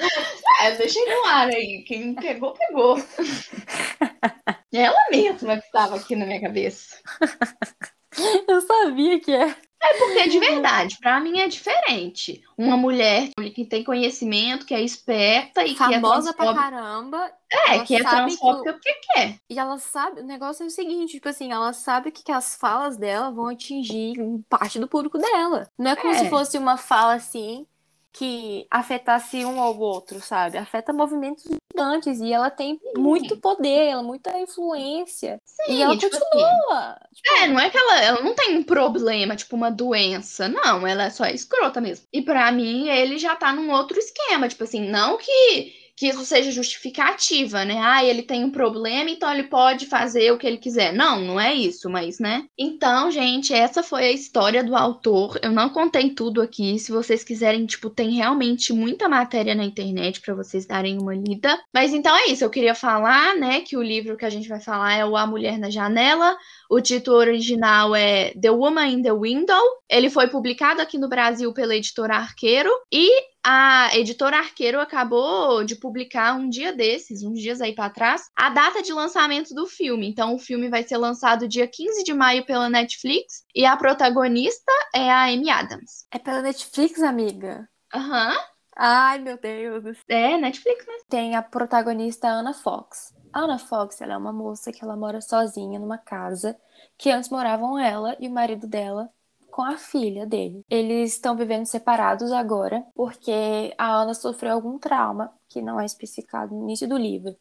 É, 0.62 0.72
deixei 0.76 1.04
no 1.06 1.26
ar 1.26 1.48
aí. 1.48 1.84
Quem 1.88 2.14
pegou, 2.16 2.54
pegou. 2.54 2.98
É 4.74 4.82
ela 4.84 5.10
mesma 5.10 5.58
que 5.58 5.66
estava 5.66 5.96
aqui 5.96 6.16
na 6.16 6.26
minha 6.26 6.42
cabeça. 6.42 6.98
Eu 8.48 8.62
sabia 8.62 9.20
que 9.20 9.32
é. 9.32 9.56
É 9.84 9.98
porque 9.98 10.28
de 10.28 10.40
verdade, 10.40 10.98
para 11.02 11.20
mim 11.20 11.40
é 11.40 11.48
diferente. 11.48 12.44
Uma 12.58 12.78
mulher 12.78 13.30
que 13.56 13.66
tem 13.66 13.84
conhecimento, 13.84 14.66
que 14.66 14.74
é 14.74 14.82
esperta 14.82 15.66
e 15.66 15.76
Famosa 15.76 16.34
que 16.34 16.42
é 16.42 16.46
pra 16.46 16.54
caramba. 16.54 17.32
É, 17.52 17.80
que 17.80 17.96
é 17.96 18.00
transfóbica 18.00 18.74
que... 18.74 18.80
porque 18.80 18.94
quer. 19.14 19.38
E 19.50 19.60
ela 19.60 19.78
sabe, 19.78 20.22
o 20.22 20.26
negócio 20.26 20.64
é 20.64 20.68
o 20.68 20.70
seguinte, 20.70 21.14
tipo 21.14 21.28
assim, 21.28 21.52
ela 21.52 21.74
sabe 21.74 22.12
que, 22.12 22.24
que 22.24 22.32
as 22.32 22.56
falas 22.56 22.96
dela 22.96 23.32
vão 23.32 23.48
atingir 23.48 24.16
parte 24.48 24.80
do 24.80 24.88
público 24.88 25.18
dela. 25.18 25.68
Não 25.78 25.92
é 25.92 25.96
como 25.96 26.14
é. 26.14 26.18
se 26.20 26.30
fosse 26.30 26.58
uma 26.58 26.78
fala 26.78 27.16
assim 27.16 27.66
que 28.14 28.68
afetasse 28.70 29.46
um 29.46 29.60
ou 29.60 29.80
outro, 29.80 30.20
sabe? 30.20 30.58
Afeta 30.58 30.92
movimentos 30.92 31.44
gigantes 31.44 32.20
e 32.20 32.32
ela 32.32 32.50
tem 32.50 32.78
Sim. 32.78 33.02
muito 33.02 33.38
poder, 33.38 33.88
ela 33.88 34.04
muita 34.04 34.38
influência. 34.38 35.42
Sim, 35.46 35.74
e 35.74 35.82
ela 35.82 35.98
tipo 35.98 36.12
continua. 36.20 36.98
Assim, 37.00 37.16
tipo... 37.16 37.38
É, 37.38 37.48
não 37.48 37.60
é 37.60 37.70
que 37.70 37.78
ela, 37.78 38.02
ela 38.04 38.22
não 38.22 38.36
tem 38.36 38.58
um 38.58 38.64
problema, 38.64 39.36
tipo 39.36 39.56
uma 39.56 39.72
doença, 39.72 40.50
não, 40.50 40.86
ela 40.86 41.06
é 41.06 41.10
só 41.10 41.26
escrota 41.26 41.80
mesmo. 41.80 42.06
E 42.12 42.22
para 42.22 42.52
mim 42.52 42.90
ele 42.90 43.18
já 43.18 43.36
tá 43.36 43.54
num 43.54 43.72
outro 43.72 43.98
esquema, 43.98 44.50
tipo 44.50 44.64
assim, 44.64 44.90
não 44.90 45.18
que 45.18 45.81
que 45.96 46.08
isso 46.08 46.26
seja 46.26 46.52
justificativa, 46.52 47.64
né? 47.66 47.80
Ah, 47.82 48.04
ele 48.04 48.24
tem 48.24 48.44
um 48.44 48.52
problema, 48.52 49.10
então 49.10 49.32
ele 49.32 49.44
pode 49.44 49.86
fazer 49.86 50.32
o 50.32 50.38
que 50.38 50.48
ele 50.48 50.58
quiser. 50.58 50.94
Não, 50.94 51.20
não 51.22 51.40
é 51.40 51.54
isso, 51.54 51.90
mas, 51.90 52.20
né? 52.20 52.46
Então, 52.58 53.12
gente, 53.12 53.54
essa 53.54 53.84
foi 53.84 54.06
a 54.06 54.12
história 54.12 54.64
do 54.64 54.76
autor. 54.76 55.40
Eu 55.42 55.52
não 55.52 55.70
contei 55.70 56.10
tudo 56.12 56.42
aqui. 56.42 56.80
Se 56.80 56.92
vocês 56.92 57.24
quiserem, 57.24 57.66
tipo, 57.66 57.90
tem 57.90 58.12
realmente 58.12 58.74
muita 58.74 59.08
matéria 59.08 59.56
na 59.56 59.64
internet 59.64 60.22
para 60.22 60.34
vocês 60.34 60.66
darem 60.66 60.98
uma 60.98 61.16
lida. 61.16 61.60
Mas 61.74 61.94
então 61.94 62.16
é 62.16 62.28
isso. 62.28 62.44
Eu 62.44 62.50
queria 62.50 62.76
falar, 62.76 63.36
né, 63.36 63.62
que 63.62 63.78
o 63.78 63.84
livro 63.84 64.18
que 64.18 64.26
a 64.26 64.30
gente 64.30 64.48
vai 64.48 64.60
falar 64.60 64.94
é 64.94 65.06
o 65.06 65.16
A 65.16 65.26
Mulher 65.26 65.58
na 65.58 65.70
Janela. 65.70 66.38
O 66.70 66.80
título 66.82 67.18
original 67.18 67.96
é 67.96 68.32
The 68.40 68.50
Woman 68.52 68.88
in 68.88 69.02
the 69.02 69.14
Window. 69.14 69.62
Ele 69.90 70.10
foi 70.10 70.28
publicado 70.28 70.82
aqui 70.82 70.98
no 70.98 71.10
Brasil 71.10 71.54
pela 71.54 71.76
editora 71.76 72.16
Arqueiro 72.16 72.72
e 72.92 73.10
a 73.44 73.90
editora 73.96 74.38
Arqueiro 74.38 74.80
acabou 74.80 75.64
de 75.64 75.76
publicar 75.76 76.36
um 76.36 76.48
dia 76.50 76.74
desses, 76.74 77.24
uns 77.24 77.40
dias 77.40 77.62
aí 77.62 77.74
para 77.74 77.90
trás, 77.90 78.30
a 78.36 78.50
data 78.50 78.82
de 78.82 78.94
lançamento 78.94 79.54
do 79.54 79.66
filme. 79.66 80.08
Então, 80.08 80.36
o 80.36 80.40
filme 80.40 80.70
vai 80.70 80.84
ser 80.84 80.98
lançado 80.98 81.48
dia 81.48 81.68
15 81.68 82.04
de 82.04 82.14
maio 82.14 82.46
pela 82.46 82.70
Netflix 82.70 83.44
e 83.56 83.66
a 83.66 83.76
protagonista 83.76 84.72
é 84.96 85.10
a 85.10 85.24
Amy 85.26 85.50
Adams. 85.50 86.06
É 86.12 86.20
pela 86.20 86.42
Netflix, 86.42 87.02
amiga? 87.02 87.68
Aham. 87.94 88.32
Uhum. 88.32 88.52
Ai, 88.76 89.20
meu 89.20 89.38
Deus. 89.38 89.98
É, 90.08 90.38
Netflix, 90.38 90.86
né? 90.88 90.94
Tem 91.10 91.36
a 91.36 91.42
protagonista 91.42 92.30
Anna 92.30 92.54
Fox. 92.54 93.14
A 93.34 93.42
Anna 93.42 93.60
Fox, 93.60 94.02
ela 94.02 94.14
é 94.14 94.18
uma 94.18 94.32
moça 94.34 94.72
que 94.72 94.84
ela 94.84 94.96
mora 94.96 95.22
sozinha 95.22 95.80
numa 95.80 95.98
casa 95.98 96.58
que 96.98 97.10
antes 97.10 97.30
moravam 97.30 97.78
ela 97.78 98.16
e 98.20 98.28
o 98.28 98.32
marido 98.32 98.68
dela 98.68 99.10
com 99.52 99.62
a 99.62 99.78
filha 99.78 100.26
dele. 100.26 100.66
Eles 100.70 101.14
estão 101.14 101.36
vivendo 101.36 101.66
separados 101.66 102.32
agora 102.32 102.84
porque 102.96 103.74
a 103.78 104.02
Ana 104.02 104.14
sofreu 104.14 104.54
algum 104.54 104.80
trauma 104.80 105.32
que 105.48 105.62
não 105.62 105.80
é 105.80 105.86
especificado 105.86 106.56
no 106.56 106.64
início 106.64 106.88
do 106.88 106.98
livro. 106.98 107.36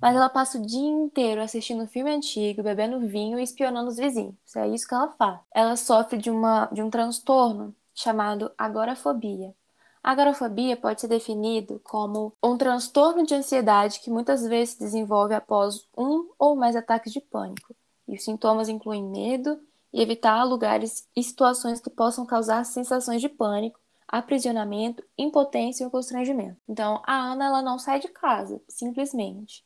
Mas 0.00 0.16
ela 0.16 0.28
passa 0.28 0.58
o 0.58 0.66
dia 0.66 0.88
inteiro 0.88 1.40
assistindo 1.40 1.86
filme 1.86 2.10
antigo, 2.10 2.62
bebendo 2.62 3.06
vinho 3.06 3.38
e 3.38 3.42
espionando 3.42 3.88
os 3.88 3.96
vizinhos. 3.96 4.34
É 4.56 4.68
isso 4.68 4.88
que 4.88 4.94
ela 4.94 5.12
faz. 5.12 5.38
Ela 5.54 5.76
sofre 5.76 6.18
de, 6.18 6.30
uma, 6.30 6.66
de 6.72 6.82
um 6.82 6.90
transtorno 6.90 7.74
chamado 7.94 8.50
agorafobia. 8.58 9.54
A 10.02 10.10
agorafobia 10.10 10.76
pode 10.76 11.00
ser 11.00 11.08
definido 11.08 11.80
como 11.82 12.34
um 12.42 12.58
transtorno 12.58 13.24
de 13.24 13.34
ansiedade 13.34 14.00
que 14.00 14.10
muitas 14.10 14.46
vezes 14.46 14.74
se 14.74 14.80
desenvolve 14.80 15.32
após 15.32 15.88
um 15.96 16.28
ou 16.38 16.54
mais 16.54 16.76
ataques 16.76 17.12
de 17.12 17.20
pânico. 17.20 17.74
E 18.06 18.14
os 18.14 18.22
sintomas 18.22 18.68
incluem 18.68 19.02
medo, 19.02 19.58
e 19.94 20.02
evitar 20.02 20.42
lugares 20.42 21.08
e 21.16 21.22
situações 21.22 21.80
que 21.80 21.88
possam 21.88 22.26
causar 22.26 22.64
sensações 22.64 23.20
de 23.20 23.28
pânico, 23.28 23.78
aprisionamento, 24.08 25.04
impotência 25.16 25.86
ou 25.86 25.90
constrangimento. 25.90 26.56
Então, 26.68 27.00
a 27.06 27.14
Ana 27.14 27.44
ela 27.46 27.62
não 27.62 27.78
sai 27.78 28.00
de 28.00 28.08
casa, 28.08 28.60
simplesmente. 28.68 29.64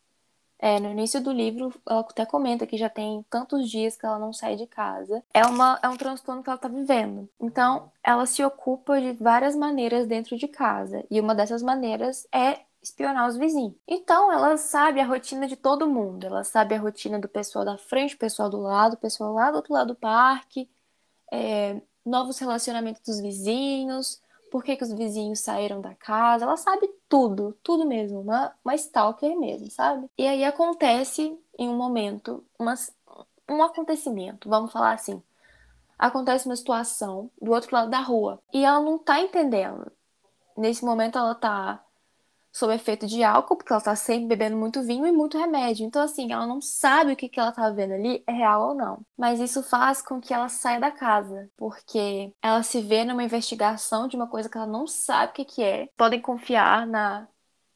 É, 0.59 0.79
no 0.79 0.91
início 0.91 1.23
do 1.23 1.33
livro, 1.33 1.73
ela 1.89 2.01
até 2.01 2.27
comenta 2.27 2.67
que 2.67 2.77
já 2.77 2.91
tem 2.91 3.25
tantos 3.31 3.71
dias 3.71 3.97
que 3.97 4.05
ela 4.05 4.19
não 4.19 4.33
sai 4.33 4.57
de 4.57 4.67
casa. 4.67 5.23
É, 5.33 5.47
uma, 5.47 5.79
é 5.83 5.89
um 5.89 5.97
transtorno 5.97 6.43
que 6.43 6.51
ela 6.51 6.57
está 6.57 6.69
vivendo. 6.69 7.29
Então, 7.41 7.91
ela 8.03 8.27
se 8.27 8.45
ocupa 8.45 9.01
de 9.01 9.13
várias 9.13 9.57
maneiras 9.57 10.07
dentro 10.07 10.37
de 10.37 10.49
casa. 10.49 11.05
E 11.11 11.21
uma 11.21 11.35
dessas 11.35 11.63
maneiras 11.63 12.27
é 12.33 12.61
espionar 12.83 13.29
os 13.29 13.37
vizinhos. 13.37 13.75
Então, 13.87 14.33
ela 14.33 14.57
sabe 14.57 15.01
a 15.01 15.07
rotina 15.07 15.47
de 15.47 15.57
todo 15.57 15.89
mundo. 15.89 16.27
Ela 16.27 16.45
sabe 16.45 16.75
a 16.75 16.81
rotina 16.81 17.19
do 17.19 17.29
pessoal 17.29 17.65
da 17.65 17.77
frente, 17.77 18.15
do 18.15 18.19
pessoal 18.19 18.49
do 18.49 18.59
lado, 18.59 18.93
do 18.93 18.99
pessoal 18.99 19.35
lá 19.35 19.51
do 19.51 19.57
outro 19.57 19.73
lado 19.73 19.89
do 19.89 19.95
parque, 19.95 20.69
é, 21.31 21.81
novos 22.05 22.39
relacionamentos 22.39 23.03
dos 23.03 23.21
vizinhos, 23.21 24.21
por 24.51 24.65
que, 24.65 24.77
que 24.77 24.85
os 24.85 24.93
vizinhos 24.93 25.41
saíram 25.41 25.81
da 25.81 25.95
casa. 25.95 26.45
Ela 26.45 26.57
sabe 26.57 26.89
tudo, 27.09 27.57
tudo 27.63 27.87
mesmo. 27.87 28.21
Uma, 28.21 28.53
uma 28.65 28.75
stalker 28.75 29.39
mesmo, 29.39 29.71
sabe? 29.71 30.09
E 30.17 30.27
aí 30.27 30.45
acontece, 30.45 31.39
em 31.59 31.69
um 31.69 31.77
momento, 31.77 32.45
uma, 32.59 32.75
um 33.49 33.63
acontecimento, 33.63 34.49
vamos 34.49 34.73
falar 34.73 34.93
assim. 34.93 35.23
Acontece 35.99 36.47
uma 36.47 36.57
situação 36.57 37.31
do 37.41 37.51
outro 37.53 37.75
lado 37.75 37.91
da 37.91 38.01
rua 38.01 38.41
e 38.53 38.65
ela 38.65 38.81
não 38.81 38.99
tá 38.99 39.21
entendendo. 39.21 39.91
Nesse 40.57 40.85
momento 40.85 41.19
ela 41.19 41.35
tá 41.35 41.83
sob 42.53 42.75
efeito 42.75 43.07
de 43.07 43.23
álcool, 43.23 43.57
porque 43.57 43.73
ela 43.73 43.83
tá 43.83 43.95
sempre 43.95 44.27
bebendo 44.27 44.57
muito 44.57 44.83
vinho 44.83 45.07
e 45.07 45.13
muito 45.13 45.39
remédio. 45.39 45.87
Então, 45.87 46.03
assim, 46.03 46.33
ela 46.33 46.47
não 46.47 46.61
sabe 46.61 47.13
o 47.13 47.17
que, 47.17 47.29
que 47.29 47.39
ela 47.39 47.53
tá 47.53 47.71
vendo 47.71 47.93
ali 47.93 48.23
é 48.27 48.33
real 48.33 48.71
ou 48.71 48.75
não. 48.75 49.01
Mas 49.17 49.41
isso 49.41 49.63
faz 49.63 50.03
com 50.03 50.21
que 50.21 50.35
ela 50.35 50.49
saia 50.49 50.81
da 50.81 50.91
casa, 50.91 51.51
porque 51.57 52.33
ela 52.43 52.63
se 52.63 52.81
vê 52.81 53.05
numa 53.05 53.25
investigação 53.25 54.09
de 54.09 54.17
uma 54.17 54.27
coisa 54.27 54.49
que 54.49 54.57
ela 54.57 54.67
não 54.67 54.87
sabe 54.87 55.33
o 55.33 55.35
que, 55.35 55.45
que 55.45 55.63
é. 55.63 55.89
Podem 55.97 56.21
confiar 56.21 56.87
na 56.87 57.29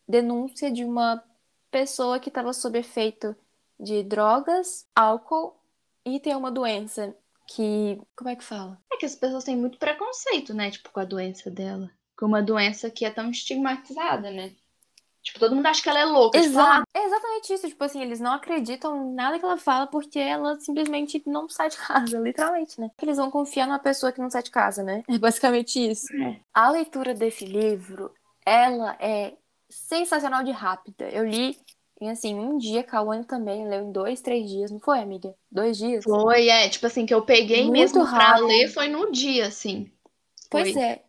denúncia 0.09 0.71
de 0.71 0.85
uma 0.85 1.23
pessoa 1.71 2.19
que 2.19 2.29
estava 2.29 2.53
sob 2.53 2.79
efeito 2.79 3.35
de 3.79 4.03
drogas, 4.03 4.87
álcool 4.95 5.57
e 6.05 6.21
tem 6.21 6.35
uma 6.37 6.51
doença 6.51 7.17
que. 7.47 8.01
Como 8.17 8.31
é 8.31 8.37
que 8.37 8.45
fala? 8.45 8.79
É 8.93 8.97
que 8.97 9.07
as 9.07 9.15
pessoas 9.15 9.45
têm 9.45 9.57
muito 9.57 9.79
preconceito, 9.79 10.55
né? 10.55 10.71
Tipo, 10.71 10.91
com 10.91 11.01
a 11.01 11.05
doença 11.05 11.51
dela. 11.51 11.91
Com 12.17 12.27
uma 12.27 12.43
doença 12.43 12.91
que 12.91 13.05
é 13.05 13.11
tão 13.11 13.31
estigmatizada, 13.31 14.31
né? 14.31 14.55
Tipo, 15.23 15.39
todo 15.39 15.55
mundo 15.55 15.67
acha 15.67 15.81
que 15.81 15.89
ela 15.89 16.01
é 16.01 16.05
louca. 16.05 16.37
Exato. 16.37 16.81
Tipo, 16.81 16.91
ah, 16.95 17.01
é 17.01 17.07
exatamente 17.07 17.53
isso. 17.53 17.69
Tipo 17.69 17.85
assim, 17.85 18.03
eles 18.03 18.19
não 18.19 18.33
acreditam 18.33 18.97
em 18.97 19.15
nada 19.15 19.39
que 19.39 19.45
ela 19.45 19.57
fala 19.57 19.87
porque 19.87 20.19
ela 20.19 20.59
simplesmente 20.59 21.23
não 21.27 21.49
sai 21.49 21.69
de 21.71 21.77
casa, 21.77 22.19
literalmente, 22.21 22.81
né? 22.81 22.91
Eles 23.01 23.17
vão 23.17 23.31
confiar 23.31 23.67
numa 23.67 23.79
pessoa 23.79 24.11
que 24.11 24.21
não 24.21 24.31
sai 24.31 24.43
de 24.43 24.51
casa, 24.51 24.83
né? 24.83 25.05
É 25.09 25.19
basicamente 25.19 25.79
isso. 25.79 26.13
É. 26.17 26.41
A 26.53 26.71
leitura 26.71 27.15
desse 27.15 27.45
livro, 27.45 28.13
ela 28.45 28.97
é 28.99 29.35
sensacional 29.71 30.43
de 30.43 30.51
rápida. 30.51 31.09
Eu 31.09 31.25
li 31.25 31.57
em, 32.01 32.11
assim, 32.11 32.35
um 32.35 32.59
dia, 32.59 32.83
Cauane 32.83 33.25
também 33.25 33.69
leu 33.69 33.85
em 33.85 33.93
dois, 33.93 34.21
três 34.21 34.51
dias, 34.51 34.73
não 34.73 34.81
foi, 34.81 34.99
amiga? 34.99 35.33
Dois 35.49 35.79
dias? 35.79 36.03
Foi, 36.03 36.49
é. 36.49 36.69
Tipo 36.69 36.89
assim, 36.89 37.07
que 37.07 37.15
eu 37.15 37.23
peguei 37.23 37.63
muito 37.63 37.73
mesmo 37.75 38.03
rápido. 38.03 38.39
pra 38.39 38.47
ler 38.47 38.69
foi 38.69 38.89
no 38.89 39.13
dia, 39.13 39.47
assim. 39.47 39.89
Foi. 40.51 40.63
Pois 40.63 40.77
é. 40.77 41.01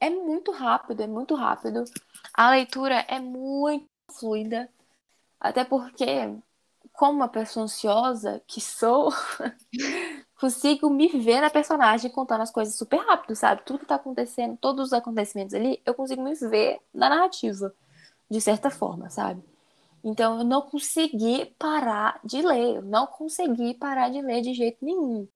É 0.00 0.08
muito 0.08 0.50
rápido, 0.50 1.02
é 1.02 1.06
muito 1.06 1.34
rápido. 1.34 1.84
A 2.38 2.50
leitura 2.50 3.04
é 3.08 3.18
muito 3.18 3.88
fluida, 4.12 4.70
até 5.40 5.64
porque, 5.64 6.04
como 6.92 7.18
uma 7.18 7.28
pessoa 7.28 7.64
ansiosa 7.64 8.42
que 8.46 8.60
sou, 8.60 9.10
consigo 10.40 10.90
me 10.90 11.08
ver 11.08 11.40
na 11.40 11.50
personagem 11.50 12.10
contando 12.12 12.42
as 12.42 12.50
coisas 12.52 12.76
super 12.76 12.98
rápido, 13.00 13.34
sabe? 13.36 13.62
Tudo 13.64 13.80
que 13.80 13.86
tá 13.86 13.96
acontecendo, 13.96 14.56
todos 14.58 14.88
os 14.88 14.92
acontecimentos 14.92 15.54
ali, 15.54 15.82
eu 15.84 15.94
consigo 15.94 16.22
me 16.22 16.34
ver 16.34 16.80
na 16.94 17.08
narrativa, 17.08 17.74
de 18.30 18.40
certa 18.40 18.70
forma, 18.70 19.10
sabe? 19.10 19.42
Então 20.02 20.38
eu 20.38 20.44
não 20.44 20.62
consegui 20.62 21.46
parar 21.58 22.20
de 22.24 22.42
ler, 22.42 22.76
eu 22.76 22.82
não 22.82 23.06
consegui 23.06 23.74
parar 23.74 24.08
de 24.10 24.20
ler 24.20 24.40
de 24.42 24.54
jeito 24.54 24.84
nenhum. 24.84 25.26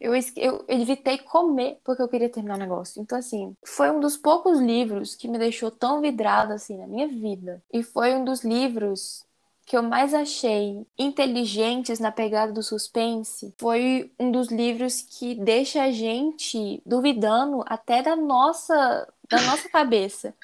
Eu, 0.00 0.14
eu, 0.16 0.22
eu, 0.36 0.64
evitei 0.68 1.18
comer 1.18 1.78
porque 1.84 2.02
eu 2.02 2.08
queria 2.08 2.28
terminar 2.28 2.56
o 2.56 2.60
negócio. 2.60 3.00
Então, 3.00 3.18
assim, 3.18 3.56
foi 3.64 3.90
um 3.90 4.00
dos 4.00 4.16
poucos 4.16 4.58
livros 4.58 5.14
que 5.14 5.28
me 5.28 5.38
deixou 5.38 5.70
tão 5.70 6.00
vidrada 6.00 6.54
assim 6.54 6.76
na 6.76 6.86
minha 6.86 7.08
vida. 7.08 7.62
E 7.72 7.82
foi 7.82 8.14
um 8.14 8.24
dos 8.24 8.44
livros 8.44 9.24
que 9.66 9.76
eu 9.76 9.82
mais 9.82 10.12
achei 10.12 10.86
inteligentes 10.98 11.98
na 11.98 12.12
pegada 12.12 12.52
do 12.52 12.62
suspense 12.62 13.54
foi 13.58 14.12
um 14.18 14.30
dos 14.30 14.48
livros 14.48 15.00
que 15.00 15.34
deixa 15.34 15.82
a 15.82 15.90
gente 15.90 16.82
duvidando 16.84 17.64
até 17.66 18.02
da 18.02 18.14
nossa 18.14 19.08
da 19.36 19.42
nossa 19.42 19.68
cabeça. 19.68 20.34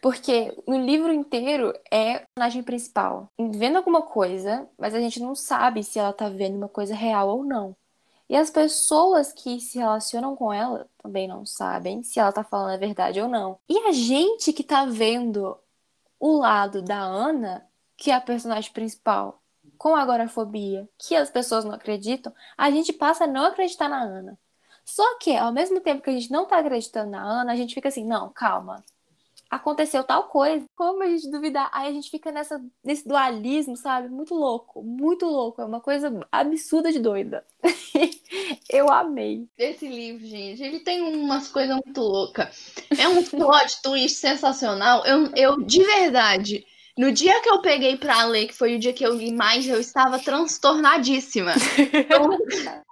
Porque 0.00 0.52
no 0.66 0.84
livro 0.84 1.12
inteiro 1.12 1.72
é 1.90 2.16
a 2.16 2.20
personagem 2.20 2.62
principal 2.62 3.30
vendo 3.38 3.76
alguma 3.76 4.02
coisa, 4.02 4.68
mas 4.76 4.94
a 4.94 5.00
gente 5.00 5.20
não 5.20 5.34
sabe 5.34 5.84
se 5.84 5.98
ela 5.98 6.12
tá 6.12 6.28
vendo 6.28 6.56
uma 6.56 6.68
coisa 6.68 6.94
real 6.94 7.28
ou 7.28 7.44
não. 7.44 7.76
E 8.28 8.36
as 8.36 8.50
pessoas 8.50 9.32
que 9.32 9.60
se 9.60 9.78
relacionam 9.78 10.34
com 10.34 10.52
ela 10.52 10.88
também 10.98 11.28
não 11.28 11.44
sabem 11.44 12.02
se 12.02 12.18
ela 12.18 12.32
tá 12.32 12.42
falando 12.42 12.74
a 12.74 12.78
verdade 12.78 13.20
ou 13.20 13.28
não. 13.28 13.58
E 13.68 13.78
a 13.86 13.92
gente 13.92 14.52
que 14.52 14.64
tá 14.64 14.86
vendo 14.86 15.56
o 16.18 16.38
lado 16.38 16.82
da 16.82 16.98
Ana, 16.98 17.66
que 17.96 18.10
é 18.10 18.14
a 18.14 18.20
personagem 18.20 18.72
principal, 18.72 19.42
com 19.76 19.94
agorafobia, 19.94 20.88
que 20.98 21.14
as 21.14 21.30
pessoas 21.30 21.64
não 21.64 21.72
acreditam, 21.72 22.32
a 22.56 22.70
gente 22.70 22.92
passa 22.92 23.24
a 23.24 23.26
não 23.26 23.44
acreditar 23.44 23.88
na 23.88 24.02
Ana. 24.02 24.38
Só 24.94 25.16
que, 25.18 25.34
ao 25.34 25.50
mesmo 25.50 25.80
tempo 25.80 26.02
que 26.02 26.10
a 26.10 26.12
gente 26.12 26.30
não 26.30 26.44
tá 26.44 26.58
acreditando 26.58 27.12
na 27.12 27.22
Ana, 27.22 27.52
a 27.52 27.56
gente 27.56 27.72
fica 27.72 27.88
assim, 27.88 28.04
não, 28.04 28.28
calma. 28.28 28.84
Aconteceu 29.48 30.04
tal 30.04 30.24
coisa. 30.24 30.66
Como 30.76 31.02
a 31.02 31.06
gente 31.06 31.30
duvidar? 31.30 31.70
Aí 31.72 31.88
a 31.88 31.92
gente 31.92 32.10
fica 32.10 32.30
nessa, 32.30 32.62
nesse 32.84 33.08
dualismo, 33.08 33.74
sabe? 33.74 34.10
Muito 34.10 34.34
louco, 34.34 34.82
muito 34.82 35.24
louco. 35.24 35.62
É 35.62 35.64
uma 35.64 35.80
coisa 35.80 36.12
absurda 36.30 36.92
de 36.92 36.98
doida. 36.98 37.42
Eu 38.68 38.90
amei. 38.90 39.48
Esse 39.56 39.88
livro, 39.88 40.26
gente, 40.26 40.62
ele 40.62 40.80
tem 40.80 41.00
umas 41.00 41.48
coisas 41.48 41.74
muito 41.74 42.00
loucas. 42.02 42.74
É 42.98 43.08
um 43.08 43.22
plot 43.24 43.80
twist 43.82 44.18
sensacional. 44.18 45.06
Eu, 45.06 45.30
eu, 45.34 45.62
de 45.62 45.82
verdade, 45.82 46.66
no 46.96 47.10
dia 47.10 47.40
que 47.40 47.48
eu 47.48 47.60
peguei 47.62 47.96
pra 47.96 48.24
ler, 48.24 48.48
que 48.48 48.54
foi 48.54 48.76
o 48.76 48.78
dia 48.78 48.92
que 48.92 49.04
eu 49.04 49.14
li 49.14 49.32
mais, 49.32 49.66
eu 49.66 49.80
estava 49.80 50.18
transtornadíssima. 50.18 51.52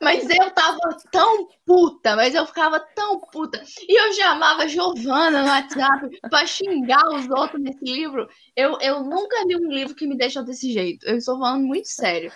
Mas 0.00 0.28
eu 0.30 0.50
tava 0.52 0.78
tão 1.12 1.46
puta, 1.66 2.16
mas 2.16 2.34
eu 2.34 2.46
ficava 2.46 2.80
tão 2.80 3.20
puta. 3.20 3.62
E 3.86 4.00
eu 4.00 4.12
chamava 4.14 4.66
Giovana 4.66 5.42
no 5.42 5.48
WhatsApp 5.48 6.18
pra 6.28 6.46
xingar 6.46 7.06
os 7.14 7.28
outros 7.28 7.62
nesse 7.62 7.84
livro. 7.84 8.26
Eu, 8.56 8.78
eu 8.80 9.04
nunca 9.04 9.44
li 9.44 9.56
um 9.56 9.70
livro 9.70 9.94
que 9.94 10.06
me 10.06 10.16
deixou 10.16 10.42
desse 10.42 10.72
jeito. 10.72 11.06
Eu 11.06 11.18
estou 11.18 11.38
falando 11.38 11.62
muito 11.64 11.88
sério. 11.88 12.32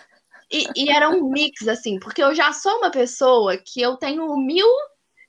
E, 0.52 0.66
e 0.76 0.90
era 0.90 1.08
um 1.08 1.28
mix, 1.30 1.66
assim, 1.66 1.98
porque 1.98 2.22
eu 2.22 2.34
já 2.34 2.52
sou 2.52 2.76
uma 2.76 2.90
pessoa 2.90 3.56
que 3.56 3.80
eu 3.80 3.96
tenho 3.96 4.36
mil 4.36 4.68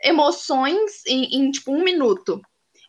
emoções 0.03 1.03
em, 1.07 1.37
em 1.37 1.51
tipo, 1.51 1.71
um 1.71 1.83
minuto. 1.83 2.41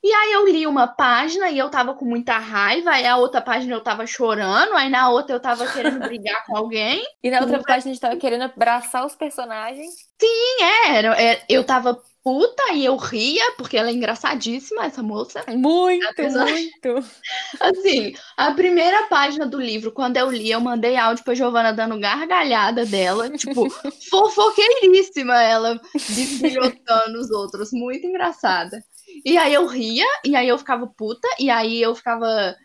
E 0.07 0.13
aí 0.13 0.33
eu 0.35 0.47
li 0.47 0.69
uma 0.69 0.87
página 0.87 1.51
e 1.51 1.59
eu 1.59 1.69
tava 1.69 1.93
com 1.93 2.05
muita 2.05 2.39
raiva, 2.39 2.93
aí 2.93 3.05
a 3.05 3.17
outra 3.17 3.43
página 3.43 3.75
eu 3.75 3.81
tava 3.81 4.07
chorando, 4.07 4.75
aí 4.75 4.89
na 4.89 5.11
outra 5.11 5.35
eu 5.35 5.41
tava 5.41 5.67
querendo 5.67 5.99
brigar 5.99 6.47
com 6.47 6.57
alguém. 6.57 7.05
E 7.25 7.31
na 7.31 7.41
outra 7.41 7.59
página 7.59 7.91
a 7.91 7.95
gente 7.95 8.01
tava 8.01 8.17
querendo 8.17 8.43
abraçar 8.43 9.05
os 9.05 9.17
personagens. 9.17 9.91
Sim, 10.21 10.63
é, 10.63 10.95
era, 10.95 11.21
é, 11.21 11.45
eu 11.49 11.65
tava 11.65 12.01
puta 12.23 12.73
e 12.73 12.85
eu 12.85 12.95
ria, 12.95 13.53
porque 13.57 13.77
ela 13.77 13.89
é 13.89 13.93
engraçadíssima, 13.93 14.85
essa 14.85 15.03
moça. 15.03 15.45
Muito, 15.49 16.07
Apesar... 16.07 16.45
muito. 16.45 17.05
Assim, 17.59 18.15
a 18.37 18.53
primeira 18.53 19.09
página 19.09 19.45
do 19.45 19.61
livro, 19.61 19.91
quando 19.91 20.19
eu 20.19 20.31
li, 20.31 20.53
eu 20.53 20.61
mandei 20.61 20.97
áudio 20.97 21.25
pra 21.25 21.35
Giovana 21.35 21.73
dando 21.73 21.99
gargalhada 21.99 22.87
dela, 22.87 23.29
tipo, 23.37 23.69
fofoqueiríssima 24.09 25.43
ela, 25.43 25.81
bisbilhotando 25.93 27.19
os 27.19 27.29
outros, 27.33 27.73
muito 27.73 28.07
engraçada. 28.07 28.81
E 29.25 29.37
aí 29.39 29.55
eu 29.55 29.67
ria, 29.67 30.07
e 30.25 30.35
aí 30.37 30.49
eu 30.49 30.59
ficava 30.59 30.87
puta, 30.87 31.29
e 31.39 31.51
aí 31.51 31.81
eu 31.81 31.95
ficava 31.95 32.57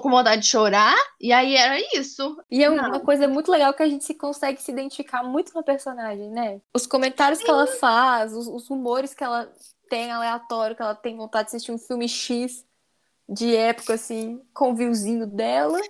com 0.00 0.10
vontade 0.10 0.42
de 0.42 0.48
chorar, 0.48 0.96
e 1.20 1.32
aí 1.32 1.56
era 1.56 1.76
isso. 1.98 2.36
E 2.50 2.62
é 2.62 2.70
uma 2.70 3.00
coisa 3.00 3.26
muito 3.26 3.50
legal 3.50 3.74
que 3.74 3.82
a 3.82 3.88
gente 3.88 4.04
se 4.04 4.14
consegue 4.14 4.62
se 4.62 4.70
identificar 4.70 5.24
muito 5.24 5.52
com 5.52 5.58
a 5.58 5.64
personagem, 5.64 6.30
né? 6.30 6.60
Os 6.72 6.86
comentários 6.86 7.40
Sim. 7.40 7.44
que 7.44 7.50
ela 7.50 7.66
faz, 7.66 8.32
os, 8.32 8.46
os 8.46 8.70
humores 8.70 9.14
que 9.14 9.24
ela 9.24 9.52
tem 9.88 10.12
aleatório, 10.12 10.76
que 10.76 10.82
ela 10.82 10.94
tem 10.94 11.16
vontade 11.16 11.50
de 11.50 11.56
assistir 11.56 11.72
um 11.72 11.78
filme 11.78 12.08
X 12.08 12.64
de 13.28 13.56
época, 13.56 13.94
assim, 13.94 14.40
com 14.52 14.72
o 14.72 14.74
viewzinho 14.74 15.26
dela, 15.26 15.80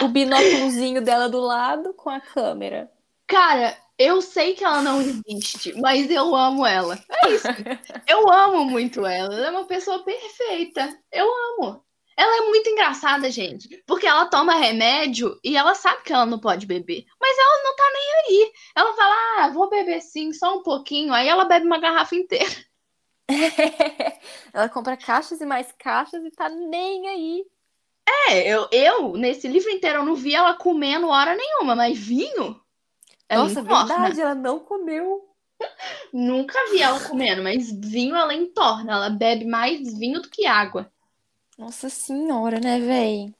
o 0.00 0.08
binóculozinho 0.08 1.02
dela 1.02 1.28
do 1.28 1.40
lado 1.40 1.92
com 1.94 2.10
a 2.10 2.20
câmera. 2.20 2.90
Cara, 3.26 3.76
eu 3.98 4.20
sei 4.20 4.54
que 4.54 4.64
ela 4.64 4.82
não 4.82 5.00
existe, 5.00 5.72
mas 5.80 6.10
eu 6.10 6.34
amo 6.34 6.66
ela. 6.66 6.98
É 7.10 7.30
isso. 7.30 7.46
Eu 8.08 8.30
amo 8.30 8.64
muito 8.64 9.06
ela. 9.06 9.34
Ela 9.34 9.46
é 9.46 9.50
uma 9.50 9.66
pessoa 9.66 10.04
perfeita. 10.04 10.98
Eu 11.12 11.26
amo. 11.26 11.84
Ela 12.16 12.38
é 12.38 12.46
muito 12.46 12.68
engraçada, 12.68 13.30
gente. 13.30 13.82
Porque 13.86 14.06
ela 14.06 14.26
toma 14.26 14.54
remédio 14.54 15.38
e 15.42 15.56
ela 15.56 15.74
sabe 15.74 16.02
que 16.02 16.12
ela 16.12 16.26
não 16.26 16.38
pode 16.38 16.66
beber. 16.66 17.04
Mas 17.20 17.36
ela 17.38 17.62
não 17.64 17.76
tá 17.76 17.84
nem 17.92 18.14
aí. 18.42 18.52
Ela 18.76 18.94
fala, 18.94 19.14
ah, 19.38 19.48
vou 19.48 19.68
beber 19.68 20.00
sim, 20.00 20.32
só 20.32 20.56
um 20.58 20.62
pouquinho. 20.62 21.12
Aí 21.12 21.28
ela 21.28 21.44
bebe 21.44 21.66
uma 21.66 21.78
garrafa 21.78 22.14
inteira. 22.14 22.54
ela 24.52 24.68
compra 24.68 24.96
caixas 24.96 25.40
e 25.40 25.46
mais 25.46 25.72
caixas 25.72 26.24
e 26.24 26.30
tá 26.30 26.48
nem 26.48 27.08
aí. 27.08 27.44
É, 28.28 28.48
eu, 28.48 28.68
eu, 28.70 29.12
nesse 29.16 29.48
livro 29.48 29.70
inteiro, 29.70 30.00
eu 30.00 30.04
não 30.04 30.14
vi 30.14 30.34
ela 30.34 30.54
comendo 30.54 31.08
hora 31.08 31.34
nenhuma, 31.34 31.74
mas 31.74 31.98
vinho? 31.98 32.60
Nossa, 33.36 33.62
verdade, 33.62 34.20
ela 34.20 34.34
não 34.34 34.58
comeu. 34.58 35.28
Nunca 36.12 36.58
vi 36.70 36.82
ela 36.82 37.00
comendo, 37.00 37.42
mas 37.42 37.72
vinho 37.72 38.14
ela 38.14 38.34
entorna. 38.34 38.92
Ela 38.92 39.10
bebe 39.10 39.44
mais 39.44 39.96
vinho 39.98 40.20
do 40.20 40.28
que 40.28 40.46
água. 40.46 40.90
Nossa 41.56 41.88
senhora, 41.88 42.60
né, 42.60 42.80
véi? 42.80 43.32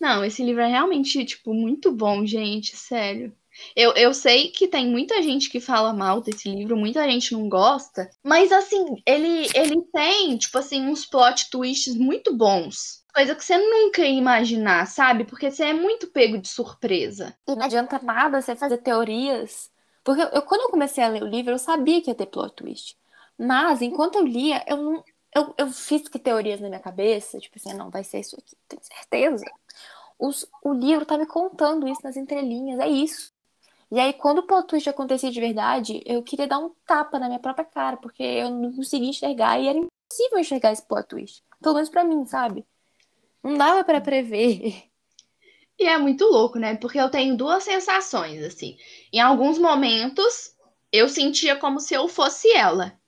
Não, 0.00 0.24
esse 0.24 0.44
livro 0.44 0.62
é 0.62 0.68
realmente, 0.68 1.24
tipo, 1.24 1.52
muito 1.52 1.90
bom, 1.90 2.24
gente, 2.24 2.76
sério. 2.76 3.32
Eu, 3.74 3.92
eu 3.94 4.14
sei 4.14 4.48
que 4.48 4.68
tem 4.68 4.86
muita 4.86 5.20
gente 5.22 5.50
que 5.50 5.60
fala 5.60 5.92
mal 5.92 6.20
desse 6.20 6.48
livro, 6.48 6.76
muita 6.76 7.02
gente 7.10 7.32
não 7.32 7.48
gosta, 7.48 8.08
mas 8.22 8.52
assim, 8.52 8.84
ele, 9.04 9.48
ele 9.54 9.82
tem, 9.92 10.36
tipo 10.36 10.56
assim, 10.58 10.86
uns 10.86 11.04
plot 11.04 11.50
twists 11.50 11.96
muito 11.96 12.36
bons. 12.36 13.02
Coisa 13.18 13.34
que 13.34 13.44
você 13.44 13.58
nunca 13.58 14.02
ia 14.02 14.16
imaginar, 14.16 14.86
sabe? 14.86 15.24
Porque 15.24 15.50
você 15.50 15.64
é 15.64 15.72
muito 15.72 16.06
pego 16.06 16.38
de 16.38 16.46
surpresa. 16.46 17.36
E 17.48 17.56
não 17.56 17.64
adianta 17.64 17.98
nada 18.00 18.40
você 18.40 18.54
fazer 18.54 18.78
teorias. 18.78 19.72
Porque 20.04 20.22
eu, 20.22 20.40
quando 20.42 20.60
eu 20.60 20.68
comecei 20.68 21.02
a 21.02 21.08
ler 21.08 21.24
o 21.24 21.26
livro, 21.26 21.50
eu 21.50 21.58
sabia 21.58 22.00
que 22.00 22.10
ia 22.10 22.14
ter 22.14 22.26
plot 22.26 22.54
twist. 22.54 22.96
Mas, 23.36 23.82
enquanto 23.82 24.18
eu 24.18 24.24
lia, 24.24 24.64
eu 24.68 24.76
não. 24.76 25.04
Eu, 25.34 25.52
eu 25.58 25.66
fiz 25.66 26.06
que 26.06 26.16
teorias 26.16 26.60
na 26.60 26.68
minha 26.68 26.80
cabeça, 26.80 27.40
tipo 27.40 27.58
assim, 27.58 27.76
não, 27.76 27.90
vai 27.90 28.04
ser 28.04 28.20
isso 28.20 28.36
aqui, 28.38 28.56
tenho 28.68 28.82
certeza. 28.84 29.44
Os, 30.16 30.46
o 30.62 30.72
livro 30.72 31.04
tá 31.04 31.18
me 31.18 31.26
contando 31.26 31.88
isso 31.88 32.02
nas 32.04 32.16
entrelinhas, 32.16 32.78
é 32.78 32.88
isso. 32.88 33.32
E 33.90 33.98
aí, 33.98 34.12
quando 34.12 34.38
o 34.38 34.46
plot 34.46 34.68
twist 34.68 34.88
acontecia 34.88 35.32
de 35.32 35.40
verdade, 35.40 36.00
eu 36.06 36.22
queria 36.22 36.46
dar 36.46 36.60
um 36.60 36.70
tapa 36.86 37.18
na 37.18 37.26
minha 37.26 37.40
própria 37.40 37.64
cara, 37.64 37.96
porque 37.96 38.22
eu 38.22 38.48
não 38.48 38.72
conseguia 38.72 39.08
enxergar 39.10 39.58
e 39.58 39.66
era 39.66 39.76
impossível 39.76 40.38
enxergar 40.38 40.70
esse 40.70 40.86
plot 40.86 41.08
twist. 41.08 41.42
Pelo 41.60 41.74
menos 41.74 41.88
pra 41.88 42.04
mim, 42.04 42.24
sabe? 42.24 42.64
Não 43.42 43.56
dava 43.56 43.84
para 43.84 44.00
prever. 44.00 44.84
E 45.78 45.84
é 45.84 45.96
muito 45.96 46.24
louco, 46.24 46.58
né? 46.58 46.76
Porque 46.76 46.98
eu 46.98 47.08
tenho 47.08 47.36
duas 47.36 47.62
sensações, 47.62 48.42
assim. 48.42 48.76
Em 49.12 49.20
alguns 49.20 49.58
momentos, 49.58 50.50
eu 50.92 51.08
sentia 51.08 51.54
como 51.56 51.78
se 51.78 51.94
eu 51.94 52.08
fosse 52.08 52.50
ela. 52.52 52.98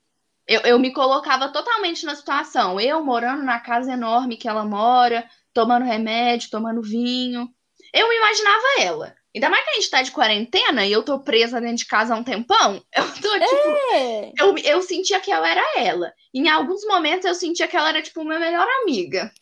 Eu, 0.46 0.60
eu 0.62 0.78
me 0.78 0.92
colocava 0.92 1.48
totalmente 1.48 2.04
na 2.06 2.14
situação. 2.14 2.80
Eu 2.80 3.04
morando 3.04 3.42
na 3.42 3.58
casa 3.58 3.92
enorme 3.92 4.36
que 4.36 4.48
ela 4.48 4.64
mora, 4.64 5.28
tomando 5.52 5.84
remédio, 5.84 6.50
tomando 6.50 6.82
vinho. 6.82 7.48
Eu 7.92 8.08
me 8.08 8.16
imaginava 8.16 8.64
ela. 8.80 9.14
Ainda 9.34 9.48
mais 9.48 9.64
que 9.64 9.70
a 9.70 9.74
gente 9.74 9.90
tá 9.90 10.02
de 10.02 10.10
quarentena 10.10 10.84
e 10.84 10.92
eu 10.92 11.04
tô 11.04 11.20
presa 11.20 11.60
dentro 11.60 11.76
de 11.76 11.86
casa 11.86 12.14
há 12.14 12.16
um 12.16 12.24
tempão. 12.24 12.82
Eu 12.92 13.04
tô, 13.04 13.38
tipo. 13.38 13.94
É. 13.94 14.32
Eu, 14.38 14.58
eu 14.58 14.82
sentia 14.82 15.20
que 15.20 15.30
eu 15.30 15.44
era 15.44 15.62
ela. 15.76 16.12
Em 16.34 16.48
alguns 16.48 16.84
momentos 16.84 17.24
eu 17.26 17.34
sentia 17.34 17.68
que 17.68 17.76
ela 17.76 17.90
era, 17.90 18.02
tipo, 18.02 18.24
minha 18.24 18.40
melhor 18.40 18.66
amiga. 18.82 19.32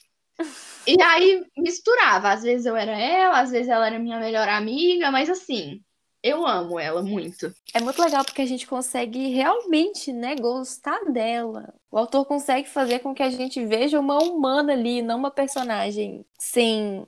E 0.86 1.00
aí 1.02 1.44
misturava. 1.56 2.30
Às 2.30 2.42
vezes 2.42 2.66
eu 2.66 2.76
era 2.76 2.92
ela, 2.92 3.40
às 3.40 3.50
vezes 3.50 3.68
ela 3.68 3.86
era 3.86 3.98
minha 3.98 4.18
melhor 4.18 4.48
amiga, 4.48 5.10
mas 5.10 5.28
assim, 5.28 5.82
eu 6.22 6.46
amo 6.46 6.78
ela 6.78 7.02
muito. 7.02 7.52
É 7.74 7.80
muito 7.80 8.02
legal 8.02 8.24
porque 8.24 8.42
a 8.42 8.46
gente 8.46 8.66
consegue 8.66 9.28
realmente, 9.28 10.12
né, 10.12 10.34
gostar 10.36 11.00
dela. 11.12 11.74
O 11.90 11.98
autor 11.98 12.24
consegue 12.24 12.68
fazer 12.68 13.00
com 13.00 13.14
que 13.14 13.22
a 13.22 13.30
gente 13.30 13.64
veja 13.64 14.00
uma 14.00 14.18
humana 14.18 14.72
ali, 14.72 15.02
não 15.02 15.18
uma 15.18 15.30
personagem 15.30 16.24
sem, 16.38 17.06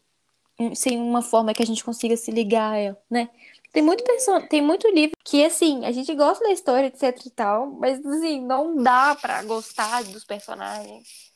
sem 0.74 0.98
uma 0.98 1.22
forma 1.22 1.54
que 1.54 1.62
a 1.62 1.66
gente 1.66 1.84
consiga 1.84 2.16
se 2.16 2.30
ligar 2.30 2.72
a 2.72 2.76
ela, 2.76 3.02
né? 3.10 3.28
Tem 3.72 3.82
muito, 3.82 4.02
person... 4.02 4.40
tem 4.42 4.60
muito 4.60 4.88
livro 4.88 5.16
que, 5.24 5.44
assim, 5.44 5.84
a 5.84 5.92
gente 5.92 6.12
gosta 6.14 6.44
da 6.44 6.50
história, 6.50 6.88
etc 6.88 7.24
e 7.24 7.30
tal, 7.30 7.66
mas, 7.66 8.04
assim, 8.04 8.40
não 8.44 8.76
dá 8.76 9.14
pra 9.14 9.42
gostar 9.44 10.02
dos 10.04 10.24
personagens. 10.24 11.30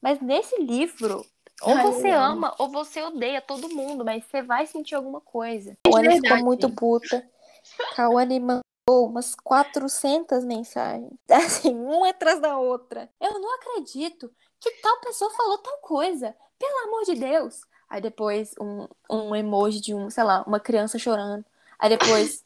Mas 0.00 0.20
nesse 0.20 0.62
livro, 0.62 1.24
ou 1.62 1.74
Ai, 1.74 1.82
você 1.82 2.10
ama 2.10 2.54
ou 2.58 2.68
você 2.68 3.02
odeia 3.02 3.40
todo 3.40 3.68
mundo, 3.68 4.04
mas 4.04 4.24
você 4.24 4.42
vai 4.42 4.66
sentir 4.66 4.94
alguma 4.94 5.20
coisa. 5.20 5.76
É 5.84 5.88
a 5.88 5.98
Ana 5.98 6.12
ficou 6.12 6.44
muito 6.44 6.70
puta. 6.70 7.28
Kawane 7.94 8.38
mandou 8.40 8.62
umas 8.88 9.34
400 9.34 10.44
mensagens. 10.44 11.12
Assim, 11.30 11.74
uma 11.74 12.10
atrás 12.10 12.40
da 12.40 12.56
outra. 12.58 13.10
Eu 13.20 13.38
não 13.40 13.54
acredito 13.56 14.30
que 14.60 14.70
tal 14.82 15.00
pessoa 15.00 15.30
falou 15.30 15.58
tal 15.58 15.78
coisa. 15.78 16.34
Pelo 16.58 16.88
amor 16.88 17.04
de 17.04 17.14
Deus. 17.14 17.60
Aí 17.88 18.00
depois 18.00 18.54
um, 18.60 18.86
um 19.10 19.34
emoji 19.34 19.80
de 19.80 19.94
um, 19.94 20.10
sei 20.10 20.24
lá, 20.24 20.44
uma 20.46 20.60
criança 20.60 20.98
chorando. 20.98 21.44
Aí 21.78 21.88
depois 21.88 22.44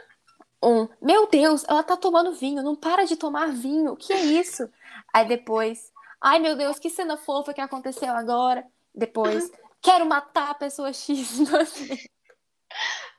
um, 0.62 0.88
meu 1.00 1.28
Deus, 1.28 1.64
ela 1.68 1.82
tá 1.82 1.96
tomando 1.96 2.32
vinho, 2.32 2.62
não 2.62 2.74
para 2.74 3.04
de 3.04 3.16
tomar 3.16 3.52
vinho. 3.52 3.92
O 3.92 3.96
que 3.96 4.12
é 4.12 4.20
isso? 4.20 4.68
Aí 5.12 5.26
depois 5.26 5.92
Ai, 6.20 6.38
meu 6.38 6.56
Deus, 6.56 6.78
que 6.78 6.90
cena 6.90 7.16
fofa 7.16 7.54
que 7.54 7.60
aconteceu 7.60 8.12
agora. 8.12 8.66
Depois, 8.94 9.50
quero 9.80 10.06
matar 10.06 10.50
a 10.50 10.54
pessoa 10.54 10.92
X. 10.92 11.38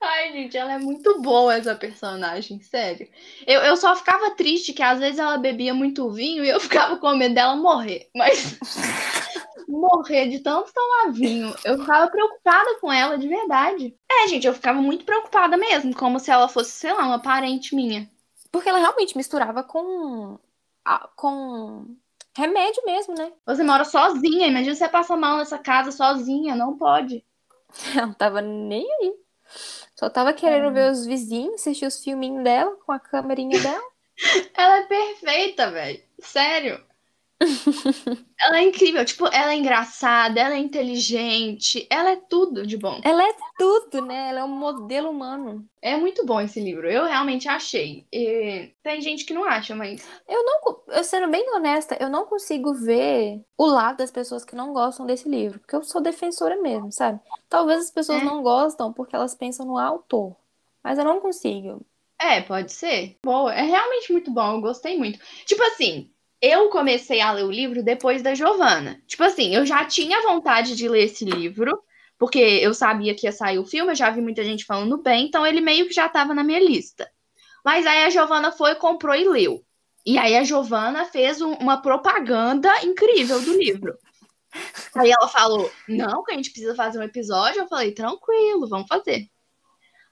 Ai, 0.01 0.31
gente, 0.31 0.57
ela 0.57 0.73
é 0.73 0.79
muito 0.79 1.21
boa 1.21 1.55
essa 1.55 1.75
personagem, 1.75 2.61
sério. 2.61 3.09
Eu, 3.45 3.61
eu 3.61 3.75
só 3.75 3.95
ficava 3.95 4.31
triste 4.31 4.73
que 4.73 4.81
às 4.81 4.99
vezes 4.99 5.19
ela 5.19 5.37
bebia 5.37 5.73
muito 5.73 6.09
vinho 6.11 6.43
e 6.43 6.49
eu 6.49 6.59
ficava 6.61 6.97
com 6.97 7.15
medo 7.15 7.35
dela 7.35 7.55
morrer. 7.55 8.09
Mas 8.15 8.57
morrer 9.67 10.29
de 10.29 10.39
tanto 10.39 10.73
tomar 10.73 11.11
vinho, 11.11 11.53
eu 11.65 11.77
ficava 11.79 12.09
preocupada 12.09 12.79
com 12.79 12.91
ela, 12.91 13.17
de 13.17 13.27
verdade. 13.27 13.95
É, 14.09 14.27
gente, 14.27 14.47
eu 14.47 14.53
ficava 14.53 14.81
muito 14.81 15.05
preocupada 15.05 15.57
mesmo, 15.57 15.95
como 15.95 16.19
se 16.19 16.31
ela 16.31 16.47
fosse, 16.47 16.71
sei 16.71 16.93
lá, 16.93 17.05
uma 17.05 17.21
parente 17.21 17.75
minha. 17.75 18.09
Porque 18.51 18.69
ela 18.69 18.79
realmente 18.79 19.17
misturava 19.17 19.63
com. 19.63 20.39
com 21.15 21.95
remédio 22.35 22.83
mesmo, 22.85 23.15
né? 23.15 23.31
Você 23.45 23.63
mora 23.63 23.83
sozinha, 23.85 24.47
imagina 24.47 24.75
você 24.75 24.87
passa 24.87 25.15
mal 25.15 25.37
nessa 25.37 25.57
casa 25.57 25.91
sozinha, 25.91 26.55
não 26.55 26.77
pode. 26.77 27.23
Ela 27.95 28.07
não 28.07 28.13
tava 28.13 28.41
nem 28.41 28.85
aí. 29.01 29.13
Só 29.95 30.09
tava 30.09 30.33
querendo 30.33 30.67
é. 30.67 30.71
ver 30.71 30.91
os 30.91 31.05
vizinhos, 31.05 31.55
assistir 31.55 31.85
os 31.85 32.03
filminhos 32.03 32.43
dela 32.43 32.75
com 32.85 32.91
a 32.91 32.99
câmerinha 32.99 33.59
dela. 33.59 33.89
ela 34.55 34.77
é 34.77 34.83
perfeita, 34.83 35.71
velho. 35.71 36.01
Sério. 36.19 36.83
Ela 38.37 38.59
é 38.59 38.63
incrível, 38.63 39.03
tipo, 39.05 39.25
ela 39.27 39.53
é 39.53 39.55
engraçada, 39.55 40.39
ela 40.39 40.55
é 40.55 40.57
inteligente, 40.57 41.87
ela 41.89 42.11
é 42.11 42.15
tudo 42.17 42.67
de 42.67 42.77
bom. 42.77 42.99
Ela 43.03 43.23
é 43.23 43.33
tudo, 43.57 44.01
né? 44.01 44.29
Ela 44.29 44.41
é 44.41 44.43
um 44.43 44.49
modelo 44.49 45.09
humano. 45.09 45.65
É 45.81 45.95
muito 45.95 46.25
bom 46.25 46.41
esse 46.41 46.59
livro, 46.59 46.89
eu 46.89 47.05
realmente 47.05 47.47
achei. 47.47 48.05
E 48.11 48.73
tem 48.83 49.01
gente 49.01 49.23
que 49.23 49.33
não 49.33 49.45
acha, 49.45 49.73
mas. 49.73 50.05
Eu 50.27 50.43
não, 50.43 50.81
eu 50.89 51.03
sendo 51.03 51.29
bem 51.29 51.49
honesta, 51.53 51.97
eu 51.99 52.09
não 52.09 52.25
consigo 52.25 52.73
ver 52.73 53.41
o 53.57 53.65
lado 53.65 53.97
das 53.97 54.11
pessoas 54.11 54.43
que 54.43 54.55
não 54.55 54.73
gostam 54.73 55.05
desse 55.05 55.29
livro, 55.29 55.59
porque 55.59 55.75
eu 55.75 55.83
sou 55.83 56.01
defensora 56.01 56.61
mesmo, 56.61 56.91
sabe? 56.91 57.19
Talvez 57.47 57.85
as 57.85 57.91
pessoas 57.91 58.21
é. 58.21 58.25
não 58.25 58.43
gostam 58.43 58.91
porque 58.91 59.15
elas 59.15 59.33
pensam 59.33 59.65
no 59.65 59.77
autor, 59.77 60.35
mas 60.83 60.97
eu 60.97 61.05
não 61.05 61.21
consigo. 61.21 61.85
É, 62.21 62.41
pode 62.41 62.73
ser. 62.73 63.17
Boa, 63.23 63.53
é 63.53 63.61
realmente 63.61 64.11
muito 64.11 64.29
bom, 64.29 64.55
eu 64.55 64.61
gostei 64.61 64.97
muito. 64.97 65.17
Tipo 65.45 65.63
assim, 65.63 66.11
eu 66.41 66.69
comecei 66.69 67.21
a 67.21 67.31
ler 67.31 67.43
o 67.43 67.51
livro 67.51 67.83
depois 67.83 68.21
da 68.21 68.33
Giovana. 68.33 69.01
Tipo 69.07 69.23
assim, 69.23 69.55
eu 69.55 69.65
já 69.65 69.85
tinha 69.85 70.21
vontade 70.21 70.75
de 70.75 70.87
ler 70.87 71.03
esse 71.05 71.25
livro, 71.25 71.81
porque 72.17 72.39
eu 72.39 72.73
sabia 72.73 73.15
que 73.15 73.27
ia 73.27 73.31
sair 73.31 73.59
o 73.59 73.65
filme, 73.65 73.91
eu 73.91 73.95
já 73.95 74.09
vi 74.09 74.21
muita 74.21 74.43
gente 74.43 74.65
falando 74.65 74.97
bem, 74.97 75.25
então 75.27 75.45
ele 75.45 75.61
meio 75.61 75.87
que 75.87 75.93
já 75.93 76.05
estava 76.05 76.33
na 76.33 76.43
minha 76.43 76.59
lista. 76.59 77.09
Mas 77.63 77.85
aí 77.85 78.03
a 78.03 78.09
Giovana 78.09 78.51
foi, 78.51 78.75
comprou 78.75 79.15
e 79.15 79.27
leu. 79.27 79.63
E 80.05 80.17
aí 80.17 80.35
a 80.35 80.43
Giovana 80.43 81.05
fez 81.05 81.41
um, 81.41 81.53
uma 81.53 81.81
propaganda 81.81 82.69
incrível 82.85 83.41
do 83.41 83.57
livro. 83.57 83.97
Aí 84.95 85.11
ela 85.11 85.27
falou: 85.27 85.69
Não, 85.87 86.23
que 86.23 86.31
a 86.31 86.35
gente 86.35 86.51
precisa 86.51 86.73
fazer 86.73 86.99
um 86.99 87.03
episódio. 87.03 87.61
Eu 87.61 87.67
falei: 87.67 87.91
Tranquilo, 87.91 88.67
vamos 88.67 88.87
fazer. 88.87 89.29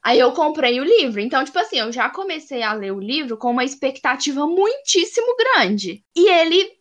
Aí 0.04 0.20
eu 0.20 0.32
comprei 0.32 0.80
o 0.80 0.84
livro. 0.84 1.20
Então, 1.20 1.44
tipo 1.44 1.58
assim, 1.60 1.80
eu 1.80 1.92
já 1.92 2.10
comecei 2.10 2.64
a 2.64 2.74
ler 2.74 2.92
o 2.92 3.00
livro 3.00 3.38
com 3.38 3.52
uma 3.52 3.66
expectativa 3.66 4.46
muitíssimo 4.46 5.36
grande. 5.36 6.04
E 6.16 6.30
ele, 6.30 6.72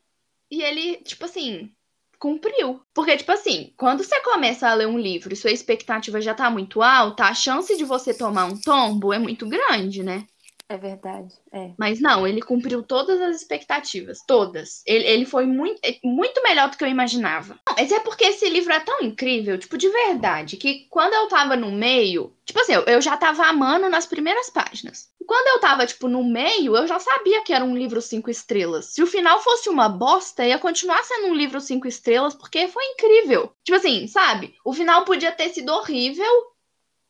e 0.51 0.63
ele, 0.63 0.97
tipo 0.99 1.25
assim, 1.25 1.71
cumpriu. 2.19 2.81
Porque, 2.95 3.17
tipo 3.17 3.33
assim, 3.33 3.73
quando 3.77 4.03
você 4.03 4.21
começa 4.21 4.69
a 4.69 4.75
ler 4.75 4.87
um 4.87 4.99
livro 4.99 5.33
e 5.33 5.37
sua 5.37 5.51
expectativa 5.51 6.21
já 6.21 6.35
tá 6.35 6.51
muito 6.51 6.83
alta, 6.83 7.25
a 7.25 7.35
chance 7.35 7.77
de 7.77 7.85
você 7.85 8.15
tomar 8.15 8.47
um 8.47 8.61
tombo 8.61 9.13
é 9.13 9.19
muito 9.19 9.49
grande, 9.49 10.03
né? 10.03 10.27
É 10.69 10.77
verdade, 10.77 11.33
é. 11.53 11.71
Mas 11.79 12.01
não, 12.01 12.27
ele 12.27 12.43
cumpriu 12.43 12.83
todas 12.83 13.21
as 13.21 13.37
expectativas, 13.37 14.19
todas. 14.27 14.83
Ele, 14.85 15.07
ele 15.07 15.25
foi 15.25 15.47
muito, 15.47 15.79
é, 15.85 15.97
muito 16.03 16.43
melhor 16.43 16.69
do 16.69 16.77
que 16.77 16.83
eu 16.83 16.89
imaginava. 16.89 17.57
Mas 17.77 17.93
é 17.93 18.01
porque 18.01 18.25
esse 18.25 18.49
livro 18.49 18.73
é 18.73 18.81
tão 18.81 19.01
incrível, 19.01 19.57
tipo, 19.59 19.79
de 19.79 19.89
verdade, 19.89 20.57
que 20.57 20.89
quando 20.91 21.15
eu 21.15 21.29
tava 21.29 21.55
no 21.55 21.71
meio, 21.71 22.35
tipo 22.45 22.59
assim, 22.59 22.73
eu, 22.73 22.83
eu 22.83 23.01
já 23.01 23.17
tava 23.17 23.47
amando 23.47 23.89
nas 23.89 24.07
primeiras 24.07 24.51
páginas. 24.51 25.09
Quando 25.25 25.47
eu 25.49 25.61
tava, 25.61 25.87
tipo, 25.87 26.09
no 26.09 26.25
meio, 26.25 26.77
eu 26.77 26.87
já 26.87 26.99
sabia 26.99 27.43
que 27.43 27.53
era 27.53 27.65
um 27.65 27.77
livro 27.77 28.03
cinco 28.03 28.29
estrelas. 28.29 28.87
Se 28.87 29.03
o 29.03 29.07
final 29.07 29.41
fosse 29.41 29.69
uma 29.69 29.89
bosta, 29.89 30.45
ia 30.45 30.59
continuar 30.59 31.03
sendo 31.05 31.29
um 31.29 31.35
livro 31.35 31.61
cinco 31.61 31.87
estrelas, 31.87 32.35
porque 32.35 32.67
foi 32.67 32.85
incrível. 32.87 33.53
Tipo 33.63 33.79
assim, 33.79 34.09
sabe? 34.09 34.57
O 34.65 34.73
final 34.73 35.05
podia 35.05 35.31
ter 35.31 35.49
sido 35.51 35.73
horrível, 35.73 36.27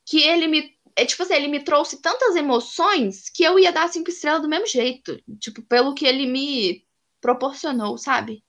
que 0.06 0.22
ele 0.22 0.46
me 0.46 0.75
é 0.96 1.04
tipo 1.04 1.22
assim, 1.22 1.34
ele 1.34 1.48
me 1.48 1.62
trouxe 1.62 2.00
tantas 2.00 2.34
emoções 2.34 3.28
que 3.28 3.44
eu 3.44 3.58
ia 3.58 3.70
dar 3.70 3.88
cinco 3.88 4.08
estrelas 4.08 4.40
do 4.40 4.48
mesmo 4.48 4.66
jeito. 4.66 5.20
Tipo, 5.38 5.62
pelo 5.62 5.94
que 5.94 6.06
ele 6.06 6.26
me 6.26 6.84
proporcionou, 7.20 7.98
sabe? 7.98 8.42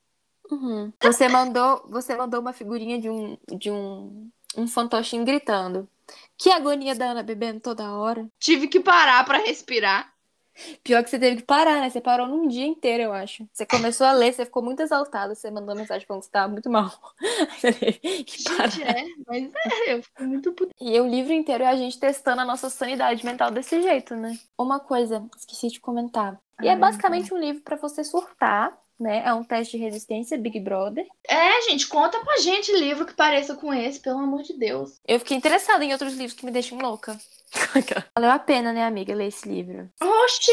Uhum. 0.49 0.93
Você 1.03 1.27
mandou, 1.27 1.85
você 1.89 2.15
mandou 2.15 2.39
uma 2.39 2.53
figurinha 2.53 2.99
de 2.99 3.09
um, 3.09 3.37
de 3.57 3.69
um, 3.69 4.31
um 4.55 4.65
fantochinho 4.65 5.25
gritando. 5.25 5.89
Que 6.37 6.49
agonia 6.49 6.95
da 6.95 7.11
Ana 7.11 7.21
bebendo 7.21 7.59
toda 7.59 7.91
hora. 7.91 8.25
Tive 8.39 8.69
que 8.69 8.79
parar 8.79 9.25
para 9.25 9.39
respirar. 9.39 10.13
Pior 10.83 11.03
que 11.03 11.09
você 11.09 11.19
teve 11.19 11.37
que 11.37 11.43
parar, 11.43 11.81
né? 11.81 11.89
Você 11.89 12.01
parou 12.01 12.27
num 12.27 12.47
dia 12.47 12.65
inteiro, 12.65 13.03
eu 13.03 13.13
acho. 13.13 13.47
Você 13.51 13.65
começou 13.65 14.05
a 14.07 14.11
ler, 14.11 14.33
você 14.33 14.45
ficou 14.45 14.63
muito 14.63 14.81
exaltada, 14.81 15.35
você 15.35 15.49
mandou 15.51 15.75
mensagem 15.75 16.05
falando 16.07 16.21
que 16.21 16.27
você 16.27 16.31
tava 16.31 16.51
muito 16.51 16.69
mal. 16.69 16.91
Você 17.57 17.73
teve 17.73 18.23
que 18.23 18.43
parar. 18.43 18.69
Gente, 18.69 18.83
é, 18.83 19.05
mas 19.25 19.51
é, 19.87 19.93
eu 19.93 20.03
fico 20.03 20.23
muito 20.23 20.51
puta. 20.53 20.73
E 20.79 20.99
o 20.99 21.07
livro 21.07 21.33
inteiro 21.33 21.63
é 21.63 21.67
a 21.67 21.75
gente 21.75 21.99
testando 21.99 22.41
a 22.41 22.45
nossa 22.45 22.69
sanidade 22.69 23.25
mental 23.25 23.49
desse 23.51 23.81
jeito, 23.81 24.15
né? 24.15 24.37
Uma 24.57 24.79
coisa, 24.79 25.25
esqueci 25.37 25.69
de 25.69 25.79
comentar. 25.79 26.39
E 26.61 26.67
é 26.67 26.75
basicamente 26.75 27.33
um 27.33 27.37
livro 27.37 27.61
para 27.61 27.75
você 27.75 28.03
surtar 28.03 28.77
né? 28.99 29.23
É 29.23 29.33
um 29.33 29.43
teste 29.43 29.77
de 29.77 29.83
resistência, 29.83 30.37
Big 30.37 30.59
Brother. 30.59 31.05
É, 31.27 31.61
gente, 31.69 31.87
conta 31.87 32.19
pra 32.19 32.37
gente 32.37 32.71
livro 32.73 33.05
que 33.05 33.13
pareça 33.13 33.55
com 33.55 33.73
esse, 33.73 33.99
pelo 33.99 34.19
amor 34.19 34.41
de 34.41 34.53
Deus. 34.53 34.99
Eu 35.07 35.19
fiquei 35.19 35.37
interessada 35.37 35.85
em 35.85 35.91
outros 35.91 36.13
livros 36.13 36.33
que 36.33 36.45
me 36.45 36.51
deixam 36.51 36.79
louca. 36.79 37.17
Valeu 38.15 38.31
a 38.31 38.39
pena, 38.39 38.73
né, 38.73 38.85
amiga, 38.85 39.13
ler 39.15 39.27
esse 39.27 39.47
livro. 39.47 39.89
Oxi! 40.01 40.51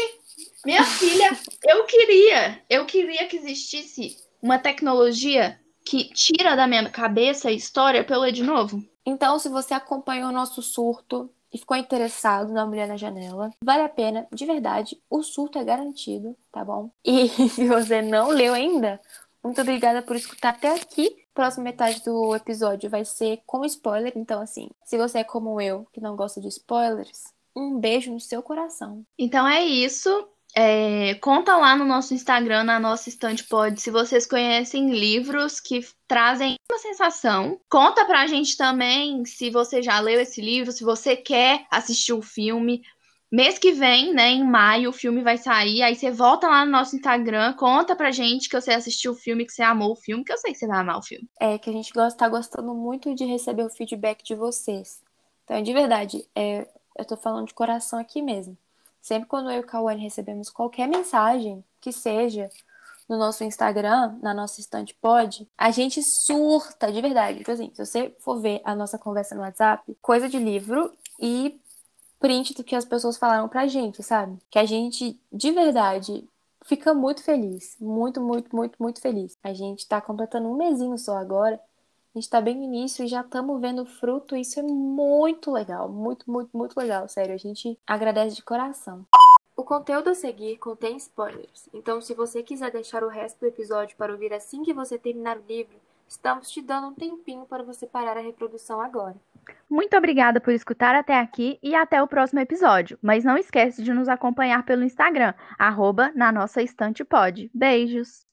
Minha 0.65 0.83
filha, 0.83 1.37
eu 1.63 1.83
queria, 1.85 2.61
eu 2.69 2.85
queria 2.85 3.27
que 3.27 3.37
existisse 3.37 4.17
uma 4.41 4.57
tecnologia 4.57 5.59
que 5.85 6.09
tira 6.09 6.55
da 6.55 6.67
minha 6.67 6.89
cabeça 6.89 7.49
a 7.49 7.51
história 7.51 8.03
pra 8.03 8.15
eu 8.15 8.21
ler 8.21 8.31
de 8.31 8.43
novo. 8.43 8.83
Então, 9.05 9.37
se 9.37 9.47
você 9.47 9.73
acompanhou 9.73 10.29
o 10.29 10.33
nosso 10.33 10.61
surto 10.61 11.29
e 11.53 11.57
ficou 11.57 11.77
interessado 11.77 12.51
na 12.51 12.65
Mulher 12.65 12.87
na 12.87 12.97
Janela, 12.97 13.51
vale 13.63 13.83
a 13.83 13.89
pena, 13.89 14.27
de 14.33 14.45
verdade. 14.45 14.97
O 15.09 15.21
surto 15.21 15.59
é 15.59 15.63
garantido, 15.63 16.35
tá 16.51 16.65
bom? 16.65 16.89
E 17.03 17.29
se 17.49 17.67
você 17.67 18.01
não 18.01 18.29
leu 18.29 18.53
ainda, 18.53 18.99
muito 19.43 19.61
obrigada 19.61 20.01
por 20.01 20.15
escutar 20.15 20.49
até 20.49 20.73
aqui. 20.73 21.24
Próxima 21.35 21.65
metade 21.65 22.01
do 22.01 22.33
episódio 22.33 22.89
vai 22.89 23.03
ser 23.03 23.41
com 23.45 23.65
spoiler, 23.65 24.13
então 24.15 24.41
assim, 24.41 24.69
se 24.85 24.97
você 24.97 25.19
é 25.19 25.23
como 25.23 25.59
eu, 25.59 25.85
que 25.91 25.99
não 25.99 26.15
gosta 26.15 26.39
de 26.39 26.47
spoilers, 26.47 27.25
um 27.53 27.77
beijo 27.77 28.09
no 28.11 28.21
seu 28.21 28.41
coração. 28.41 29.05
Então 29.19 29.45
é 29.45 29.61
isso. 29.63 30.09
É, 30.57 31.15
conta 31.15 31.57
lá 31.57 31.75
no 31.75 31.83
nosso 31.83 32.13
Instagram, 32.13 32.63
na 32.63 32.79
nossa 32.79 33.09
estante 33.09 33.43
pod, 33.43 33.79
se 33.81 33.91
vocês 33.91 34.25
conhecem 34.25 34.89
livros 34.97 35.59
que 35.59 35.85
trazem 36.07 36.55
uma 36.71 36.79
sensação. 36.79 37.59
Conta 37.69 38.05
pra 38.05 38.25
gente 38.27 38.55
também 38.55 39.25
se 39.25 39.49
você 39.49 39.81
já 39.83 39.99
leu 39.99 40.21
esse 40.21 40.39
livro, 40.39 40.71
se 40.71 40.85
você 40.85 41.17
quer 41.17 41.65
assistir 41.69 42.13
o 42.13 42.21
filme. 42.21 42.81
Mês 43.31 43.57
que 43.57 43.71
vem, 43.71 44.13
né, 44.13 44.29
em 44.29 44.43
maio, 44.43 44.89
o 44.89 44.93
filme 44.93 45.21
vai 45.21 45.37
sair. 45.37 45.81
Aí 45.81 45.95
você 45.95 46.11
volta 46.11 46.47
lá 46.47 46.65
no 46.65 46.71
nosso 46.71 46.95
Instagram, 46.95 47.53
conta 47.53 47.95
pra 47.95 48.11
gente 48.11 48.47
que 48.47 48.59
você 48.59 48.71
assistiu 48.71 49.13
o 49.13 49.15
filme, 49.15 49.45
que 49.45 49.51
você 49.51 49.63
amou 49.63 49.91
o 49.91 49.95
filme, 49.95 50.23
que 50.23 50.31
eu 50.31 50.37
sei 50.37 50.53
que 50.53 50.59
você 50.59 50.67
vai 50.67 50.79
amar 50.79 50.99
o 50.99 51.03
filme. 51.03 51.27
É, 51.39 51.57
que 51.57 51.69
a 51.69 51.73
gente 51.73 51.91
gosta, 51.91 52.17
tá 52.17 52.29
gostando 52.29 52.73
muito 52.73 53.13
de 53.15 53.25
receber 53.25 53.63
o 53.63 53.69
feedback 53.69 54.23
de 54.23 54.35
vocês. 54.35 55.01
Então, 55.43 55.61
de 55.61 55.73
verdade, 55.73 56.25
é, 56.35 56.67
eu 56.97 57.05
tô 57.05 57.17
falando 57.17 57.47
de 57.47 57.53
coração 57.53 57.99
aqui 57.99 58.21
mesmo. 58.21 58.57
Sempre 59.01 59.27
quando 59.27 59.51
eu 59.51 59.57
e 59.57 59.59
o 59.59 59.65
Cauane 59.65 60.01
recebemos 60.01 60.49
qualquer 60.49 60.87
mensagem 60.87 61.63
que 61.79 61.91
seja 61.91 62.49
no 63.07 63.17
nosso 63.17 63.43
Instagram, 63.43 64.17
na 64.21 64.33
nossa 64.33 64.59
estante 64.59 64.95
pod, 64.95 65.47
a 65.57 65.69
gente 65.69 66.01
surta 66.01 66.91
de 66.91 67.01
verdade. 67.01 67.39
Tipo 67.39 67.51
assim, 67.51 67.71
se 67.73 67.85
você 67.85 68.15
for 68.19 68.39
ver 68.39 68.61
a 68.63 68.75
nossa 68.75 68.97
conversa 68.97 69.35
no 69.35 69.41
WhatsApp, 69.41 69.95
coisa 70.01 70.27
de 70.27 70.39
livro 70.39 70.91
e 71.19 71.59
print 72.19 72.53
do 72.53 72.63
que 72.63 72.75
as 72.75 72.85
pessoas 72.85 73.17
falaram 73.17 73.47
pra 73.47 73.67
gente, 73.67 74.01
sabe? 74.03 74.37
Que 74.49 74.59
a 74.59 74.65
gente, 74.65 75.19
de 75.31 75.51
verdade, 75.51 76.27
fica 76.65 76.93
muito 76.93 77.23
feliz. 77.23 77.77
Muito, 77.79 78.21
muito, 78.21 78.55
muito, 78.55 78.75
muito 78.81 79.01
feliz. 79.01 79.37
A 79.43 79.53
gente 79.53 79.87
tá 79.87 80.01
completando 80.01 80.49
um 80.49 80.57
mesinho 80.57 80.97
só 80.97 81.17
agora. 81.17 81.59
A 82.13 82.17
gente 82.17 82.29
tá 82.29 82.39
bem 82.39 82.55
no 82.55 82.63
início 82.63 83.03
e 83.03 83.07
já 83.07 83.21
estamos 83.21 83.59
vendo 83.59 83.85
fruto. 83.85 84.35
Isso 84.35 84.59
é 84.59 84.63
muito 84.63 85.51
legal. 85.51 85.89
Muito, 85.89 86.29
muito, 86.29 86.55
muito 86.55 86.77
legal. 86.77 87.07
Sério, 87.07 87.33
a 87.33 87.37
gente 87.37 87.77
agradece 87.85 88.35
de 88.35 88.43
coração. 88.43 89.05
O 89.55 89.63
conteúdo 89.63 90.09
a 90.09 90.15
seguir 90.15 90.57
contém 90.57 90.97
spoilers, 90.97 91.69
então 91.73 92.01
se 92.01 92.13
você 92.13 92.43
quiser 92.43 92.71
deixar 92.71 93.05
o 93.05 93.07
resto 93.07 93.39
do 93.39 93.45
episódio 93.45 93.95
para 93.95 94.11
ouvir 94.11 94.33
assim 94.33 94.63
que 94.63 94.73
você 94.73 94.97
terminar 94.97 95.37
o 95.37 95.43
livro, 95.47 95.77
estamos 96.09 96.51
te 96.51 96.61
dando 96.61 96.87
um 96.87 96.93
tempinho 96.93 97.45
para 97.45 97.63
você 97.63 97.87
parar 97.87 98.17
a 98.17 98.21
reprodução 98.21 98.81
agora. 98.81 99.15
Muito 99.69 99.95
obrigada 99.97 100.39
por 100.39 100.53
escutar 100.53 100.95
até 100.95 101.19
aqui 101.19 101.59
e 101.61 101.75
até 101.75 102.01
o 102.01 102.07
próximo 102.07 102.39
episódio. 102.39 102.97
Mas 103.01 103.23
não 103.23 103.37
esquece 103.37 103.83
de 103.83 103.93
nos 103.93 104.07
acompanhar 104.07 104.63
pelo 104.63 104.83
Instagram, 104.83 105.33
arroba 105.57 106.11
na 106.15 106.31
nossa 106.31 106.61
estante 106.61 107.03
pod. 107.03 107.49
Beijos! 107.53 108.25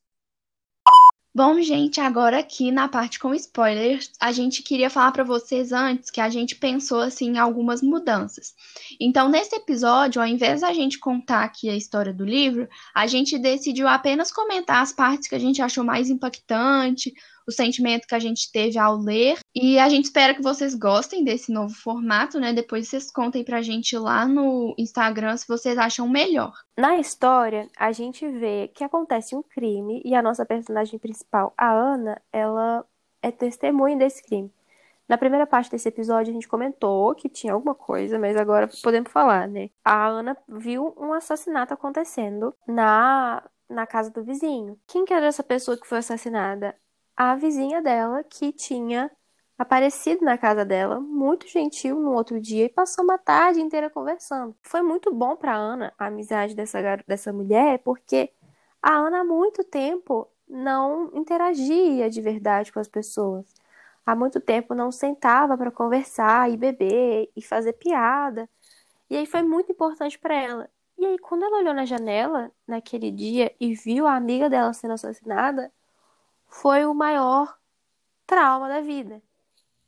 Bom, 1.34 1.58
gente, 1.62 1.98
agora 1.98 2.40
aqui 2.40 2.70
na 2.70 2.88
parte 2.88 3.18
com 3.18 3.34
spoilers, 3.34 4.12
a 4.20 4.32
gente 4.32 4.62
queria 4.62 4.90
falar 4.90 5.12
para 5.12 5.24
vocês 5.24 5.72
antes 5.72 6.10
que 6.10 6.20
a 6.20 6.28
gente 6.28 6.56
pensou 6.56 7.00
assim 7.00 7.30
em 7.30 7.38
algumas 7.38 7.80
mudanças. 7.80 8.52
Então, 9.00 9.30
nesse 9.30 9.56
episódio, 9.56 10.20
ao 10.20 10.28
invés 10.28 10.60
da 10.60 10.74
gente 10.74 10.98
contar 10.98 11.42
aqui 11.42 11.70
a 11.70 11.74
história 11.74 12.12
do 12.12 12.22
livro, 12.22 12.68
a 12.94 13.06
gente 13.06 13.38
decidiu 13.38 13.88
apenas 13.88 14.30
comentar 14.30 14.82
as 14.82 14.92
partes 14.92 15.26
que 15.26 15.34
a 15.34 15.38
gente 15.38 15.62
achou 15.62 15.82
mais 15.82 16.10
impactante, 16.10 17.14
o 17.46 17.52
sentimento 17.52 18.06
que 18.06 18.14
a 18.14 18.18
gente 18.18 18.50
teve 18.50 18.78
ao 18.78 18.96
ler. 18.96 19.38
E 19.54 19.78
a 19.78 19.88
gente 19.88 20.04
espera 20.06 20.34
que 20.34 20.42
vocês 20.42 20.74
gostem 20.74 21.24
desse 21.24 21.52
novo 21.52 21.74
formato, 21.74 22.38
né? 22.38 22.52
Depois 22.52 22.88
vocês 22.88 23.10
contem 23.10 23.44
pra 23.44 23.62
gente 23.62 23.96
lá 23.96 24.26
no 24.26 24.74
Instagram 24.78 25.36
se 25.36 25.48
vocês 25.48 25.78
acham 25.78 26.08
melhor. 26.08 26.52
Na 26.76 26.96
história, 26.96 27.68
a 27.76 27.92
gente 27.92 28.26
vê 28.26 28.70
que 28.74 28.84
acontece 28.84 29.36
um 29.36 29.42
crime 29.42 30.02
e 30.04 30.14
a 30.14 30.22
nossa 30.22 30.44
personagem 30.44 30.98
principal, 30.98 31.52
a 31.56 31.72
Ana, 31.72 32.20
ela 32.32 32.84
é 33.22 33.30
testemunha 33.30 33.96
desse 33.96 34.22
crime. 34.22 34.50
Na 35.08 35.18
primeira 35.18 35.46
parte 35.46 35.70
desse 35.70 35.88
episódio, 35.88 36.30
a 36.30 36.34
gente 36.34 36.48
comentou 36.48 37.14
que 37.14 37.28
tinha 37.28 37.52
alguma 37.52 37.74
coisa, 37.74 38.18
mas 38.18 38.36
agora 38.36 38.68
podemos 38.82 39.12
falar, 39.12 39.46
né? 39.46 39.68
A 39.84 40.06
Ana 40.06 40.36
viu 40.48 40.94
um 40.98 41.12
assassinato 41.12 41.74
acontecendo 41.74 42.54
na, 42.66 43.42
na 43.68 43.86
casa 43.86 44.10
do 44.10 44.24
vizinho. 44.24 44.78
Quem 44.86 45.04
que 45.04 45.12
era 45.12 45.26
essa 45.26 45.42
pessoa 45.42 45.78
que 45.78 45.86
foi 45.86 45.98
assassinada? 45.98 46.74
A 47.16 47.34
vizinha 47.36 47.82
dela, 47.82 48.24
que 48.24 48.52
tinha 48.52 49.10
aparecido 49.58 50.24
na 50.24 50.36
casa 50.38 50.64
dela, 50.64 51.00
muito 51.00 51.46
gentil 51.48 52.00
no 52.00 52.12
outro 52.12 52.40
dia 52.40 52.64
e 52.66 52.68
passou 52.68 53.04
uma 53.04 53.18
tarde 53.18 53.60
inteira 53.60 53.90
conversando. 53.90 54.56
Foi 54.62 54.82
muito 54.82 55.12
bom 55.12 55.36
para 55.36 55.54
Ana 55.54 55.92
a 55.98 56.06
amizade 56.06 56.54
dessa, 56.54 56.80
dessa 57.06 57.32
mulher, 57.32 57.78
porque 57.80 58.32
a 58.82 58.94
Ana 58.94 59.20
há 59.20 59.24
muito 59.24 59.62
tempo 59.64 60.28
não 60.48 61.10
interagia 61.14 62.10
de 62.10 62.20
verdade 62.20 62.72
com 62.72 62.80
as 62.80 62.88
pessoas 62.88 63.46
há 64.06 64.14
muito 64.14 64.40
tempo 64.40 64.74
não 64.74 64.90
sentava 64.92 65.56
para 65.56 65.70
conversar 65.70 66.50
e 66.50 66.56
beber 66.56 67.30
e 67.36 67.42
fazer 67.42 67.72
piada. 67.74 68.48
E 69.10 69.16
aí 69.16 69.26
foi 69.26 69.42
muito 69.42 69.72
importante 69.72 70.18
para 70.18 70.34
ela. 70.34 70.70
E 70.98 71.06
aí 71.06 71.18
quando 71.18 71.44
ela 71.44 71.58
olhou 71.58 71.74
na 71.74 71.84
janela 71.84 72.50
naquele 72.66 73.10
dia 73.10 73.54
e 73.60 73.74
viu 73.74 74.06
a 74.06 74.16
amiga 74.16 74.48
dela 74.50 74.72
sendo 74.72 74.94
assassinada, 74.94 75.72
foi 76.52 76.84
o 76.84 76.94
maior 76.94 77.56
trauma 78.26 78.68
da 78.68 78.82
vida. 78.82 79.22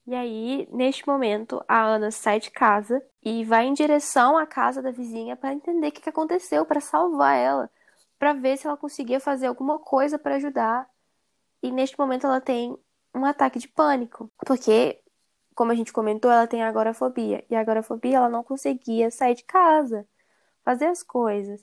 E 0.07 0.15
aí, 0.15 0.67
neste 0.73 1.07
momento, 1.07 1.63
a 1.69 1.83
Ana 1.83 2.11
sai 2.11 2.41
de 2.41 2.51
casa 2.51 3.03
e 3.23 3.45
vai 3.45 3.67
em 3.67 3.75
direção 3.75 4.37
à 4.37 4.47
casa 4.47 4.83
da 4.83 4.91
vizinha 4.91 5.37
para 5.37 5.53
entender 5.53 5.89
o 5.89 5.93
que 5.93 6.09
aconteceu, 6.09 6.65
para 6.65 6.81
salvar 6.81 7.37
ela, 7.37 7.71
para 8.19 8.33
ver 8.33 8.57
se 8.57 8.67
ela 8.67 8.77
conseguia 8.79 9.21
fazer 9.21 9.47
alguma 9.47 9.79
coisa 9.79 10.19
para 10.19 10.37
ajudar. 10.37 10.89
E 11.63 11.71
neste 11.71 11.99
momento 11.99 12.27
ela 12.27 12.41
tem 12.41 12.77
um 13.15 13.25
ataque 13.27 13.59
de 13.59 13.69
pânico, 13.69 14.31
porque, 14.45 15.01
como 15.55 15.71
a 15.71 15.75
gente 15.75 15.93
comentou, 15.93 16.31
ela 16.31 16.47
tem 16.47 16.63
agorafobia, 16.63 17.45
e 17.49 17.55
agorafobia 17.55 18.17
ela 18.17 18.29
não 18.29 18.43
conseguia 18.43 19.11
sair 19.11 19.35
de 19.35 19.45
casa, 19.45 20.07
fazer 20.65 20.87
as 20.87 21.03
coisas. 21.03 21.63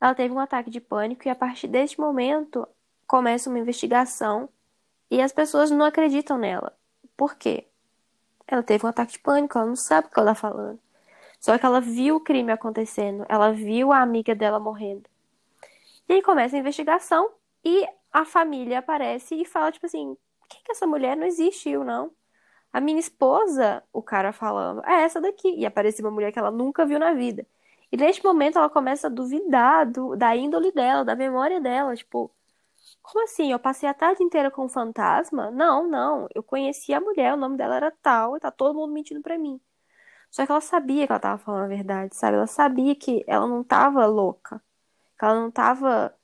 Ela 0.00 0.14
teve 0.14 0.32
um 0.32 0.38
ataque 0.38 0.70
de 0.70 0.80
pânico 0.80 1.26
e 1.26 1.30
a 1.30 1.34
partir 1.34 1.68
deste 1.68 1.98
momento 1.98 2.66
começa 3.10 3.50
uma 3.50 3.58
investigação 3.58 4.48
e 5.10 5.20
as 5.20 5.32
pessoas 5.32 5.68
não 5.68 5.84
acreditam 5.84 6.38
nela. 6.38 6.78
Por 7.16 7.34
quê? 7.34 7.66
Ela 8.46 8.62
teve 8.62 8.86
um 8.86 8.88
ataque 8.88 9.14
de 9.14 9.18
pânico, 9.18 9.58
ela 9.58 9.66
não 9.66 9.74
sabe 9.74 10.06
o 10.06 10.10
que 10.12 10.20
ela 10.20 10.30
está 10.30 10.40
falando. 10.40 10.78
Só 11.40 11.58
que 11.58 11.66
ela 11.66 11.80
viu 11.80 12.14
o 12.14 12.20
crime 12.20 12.52
acontecendo, 12.52 13.26
ela 13.28 13.50
viu 13.50 13.90
a 13.90 14.00
amiga 14.00 14.32
dela 14.32 14.60
morrendo. 14.60 15.10
E 16.08 16.12
aí 16.12 16.22
começa 16.22 16.54
a 16.54 16.60
investigação 16.60 17.32
e 17.64 17.84
a 18.12 18.24
família 18.24 18.78
aparece 18.78 19.34
e 19.34 19.44
fala, 19.44 19.72
tipo 19.72 19.86
assim, 19.86 20.16
quem 20.48 20.62
que 20.62 20.70
essa 20.70 20.86
mulher 20.86 21.16
não 21.16 21.26
existiu, 21.26 21.82
não? 21.82 22.12
A 22.72 22.80
minha 22.80 23.00
esposa, 23.00 23.82
o 23.92 24.00
cara 24.00 24.32
falando, 24.32 24.86
é 24.86 25.02
essa 25.02 25.20
daqui. 25.20 25.52
E 25.56 25.66
apareceu 25.66 26.04
uma 26.04 26.12
mulher 26.12 26.30
que 26.30 26.38
ela 26.38 26.52
nunca 26.52 26.86
viu 26.86 27.00
na 27.00 27.12
vida. 27.12 27.44
E 27.90 27.96
neste 27.96 28.22
momento 28.22 28.56
ela 28.56 28.70
começa 28.70 29.08
a 29.08 29.10
duvidar 29.10 29.90
do, 29.90 30.14
da 30.14 30.36
índole 30.36 30.70
dela, 30.70 31.04
da 31.04 31.16
memória 31.16 31.60
dela. 31.60 31.96
Tipo, 31.96 32.30
como 33.02 33.24
assim? 33.24 33.52
Eu 33.52 33.58
passei 33.58 33.88
a 33.88 33.94
tarde 33.94 34.22
inteira 34.22 34.50
com 34.50 34.64
um 34.64 34.68
fantasma? 34.68 35.50
Não, 35.50 35.88
não. 35.88 36.28
Eu 36.34 36.42
conheci 36.42 36.92
a 36.94 37.00
mulher, 37.00 37.34
o 37.34 37.36
nome 37.36 37.56
dela 37.56 37.76
era 37.76 37.90
tal, 38.02 38.36
e 38.36 38.40
tá 38.40 38.50
todo 38.50 38.74
mundo 38.74 38.92
mentindo 38.92 39.22
pra 39.22 39.38
mim. 39.38 39.60
Só 40.30 40.46
que 40.46 40.52
ela 40.52 40.60
sabia 40.60 41.06
que 41.06 41.12
ela 41.12 41.20
tava 41.20 41.38
falando 41.38 41.64
a 41.64 41.68
verdade, 41.68 42.14
sabe? 42.16 42.36
Ela 42.36 42.46
sabia 42.46 42.94
que 42.94 43.24
ela 43.26 43.46
não 43.46 43.64
tava 43.64 44.06
louca. 44.06 44.62
Que 45.18 45.24
ela 45.24 45.34
não 45.40 45.50
tava 45.50 46.14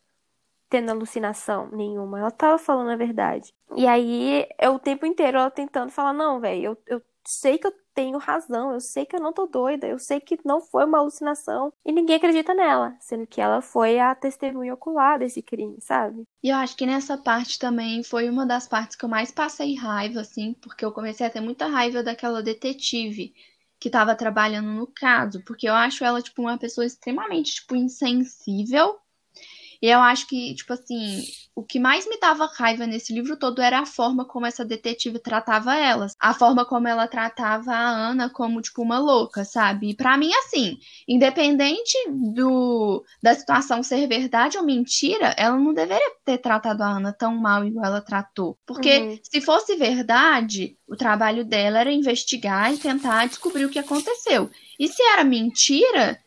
tendo 0.68 0.90
alucinação 0.90 1.68
nenhuma. 1.70 2.20
Ela 2.20 2.30
tava 2.30 2.58
falando 2.58 2.90
a 2.90 2.96
verdade. 2.96 3.54
E 3.76 3.86
aí, 3.86 4.48
é 4.58 4.68
o 4.70 4.78
tempo 4.78 5.06
inteiro 5.06 5.38
ela 5.38 5.50
tentando 5.50 5.90
falar: 5.92 6.12
não, 6.12 6.40
velho, 6.40 6.64
eu, 6.86 6.98
eu 6.98 7.02
sei 7.24 7.58
que 7.58 7.66
eu 7.66 7.74
tenho 7.96 8.18
razão, 8.18 8.72
eu 8.72 8.80
sei 8.80 9.06
que 9.06 9.16
eu 9.16 9.20
não 9.20 9.32
tô 9.32 9.46
doida, 9.46 9.86
eu 9.86 9.98
sei 9.98 10.20
que 10.20 10.38
não 10.44 10.60
foi 10.60 10.84
uma 10.84 10.98
alucinação. 10.98 11.72
E 11.82 11.90
ninguém 11.90 12.16
acredita 12.16 12.52
nela, 12.52 12.94
sendo 13.00 13.26
que 13.26 13.40
ela 13.40 13.62
foi 13.62 13.98
a 13.98 14.14
testemunha 14.14 14.74
ocular 14.74 15.18
desse 15.18 15.42
crime, 15.42 15.78
sabe? 15.80 16.24
E 16.42 16.50
eu 16.50 16.56
acho 16.56 16.76
que 16.76 16.84
nessa 16.84 17.16
parte 17.16 17.58
também 17.58 18.04
foi 18.04 18.28
uma 18.28 18.44
das 18.44 18.68
partes 18.68 18.96
que 18.96 19.04
eu 19.04 19.08
mais 19.08 19.32
passei 19.32 19.74
raiva, 19.74 20.20
assim, 20.20 20.52
porque 20.60 20.84
eu 20.84 20.92
comecei 20.92 21.26
a 21.26 21.30
ter 21.30 21.40
muita 21.40 21.66
raiva 21.66 22.02
daquela 22.02 22.42
detetive 22.42 23.34
que 23.80 23.88
estava 23.88 24.14
trabalhando 24.14 24.70
no 24.70 24.86
caso, 24.86 25.42
porque 25.44 25.68
eu 25.68 25.74
acho 25.74 26.04
ela, 26.04 26.20
tipo, 26.20 26.42
uma 26.42 26.58
pessoa 26.58 26.86
extremamente, 26.86 27.56
tipo, 27.56 27.74
insensível 27.74 28.98
e 29.80 29.88
eu 29.88 30.00
acho 30.00 30.26
que, 30.26 30.54
tipo 30.54 30.72
assim, 30.72 31.22
o 31.54 31.62
que 31.62 31.80
mais 31.80 32.06
me 32.06 32.18
dava 32.18 32.46
raiva 32.46 32.86
nesse 32.86 33.14
livro 33.14 33.36
todo 33.36 33.62
era 33.62 33.80
a 33.80 33.86
forma 33.86 34.26
como 34.26 34.44
essa 34.44 34.64
detetive 34.64 35.18
tratava 35.18 35.74
elas. 35.74 36.14
A 36.20 36.34
forma 36.34 36.66
como 36.66 36.86
ela 36.86 37.08
tratava 37.08 37.72
a 37.72 37.88
Ana 38.10 38.28
como, 38.28 38.60
tipo, 38.60 38.82
uma 38.82 38.98
louca, 38.98 39.42
sabe? 39.42 39.90
E 39.90 39.94
pra 39.94 40.18
mim, 40.18 40.30
assim, 40.34 40.78
independente 41.08 41.96
do 42.10 43.02
da 43.22 43.34
situação 43.34 43.82
ser 43.82 44.06
verdade 44.06 44.58
ou 44.58 44.64
mentira, 44.64 45.34
ela 45.38 45.56
não 45.56 45.72
deveria 45.72 46.12
ter 46.24 46.38
tratado 46.38 46.82
a 46.82 46.96
Ana 46.96 47.12
tão 47.12 47.34
mal 47.34 47.64
igual 47.64 47.86
ela 47.86 48.00
tratou. 48.02 48.58
Porque 48.66 48.98
uhum. 48.98 49.18
se 49.22 49.40
fosse 49.40 49.76
verdade, 49.76 50.76
o 50.86 50.94
trabalho 50.94 51.44
dela 51.44 51.80
era 51.80 51.92
investigar 51.92 52.72
e 52.72 52.78
tentar 52.78 53.26
descobrir 53.26 53.64
o 53.64 53.70
que 53.70 53.78
aconteceu. 53.78 54.50
E 54.78 54.88
se 54.88 55.02
era 55.02 55.24
mentira, 55.24 56.20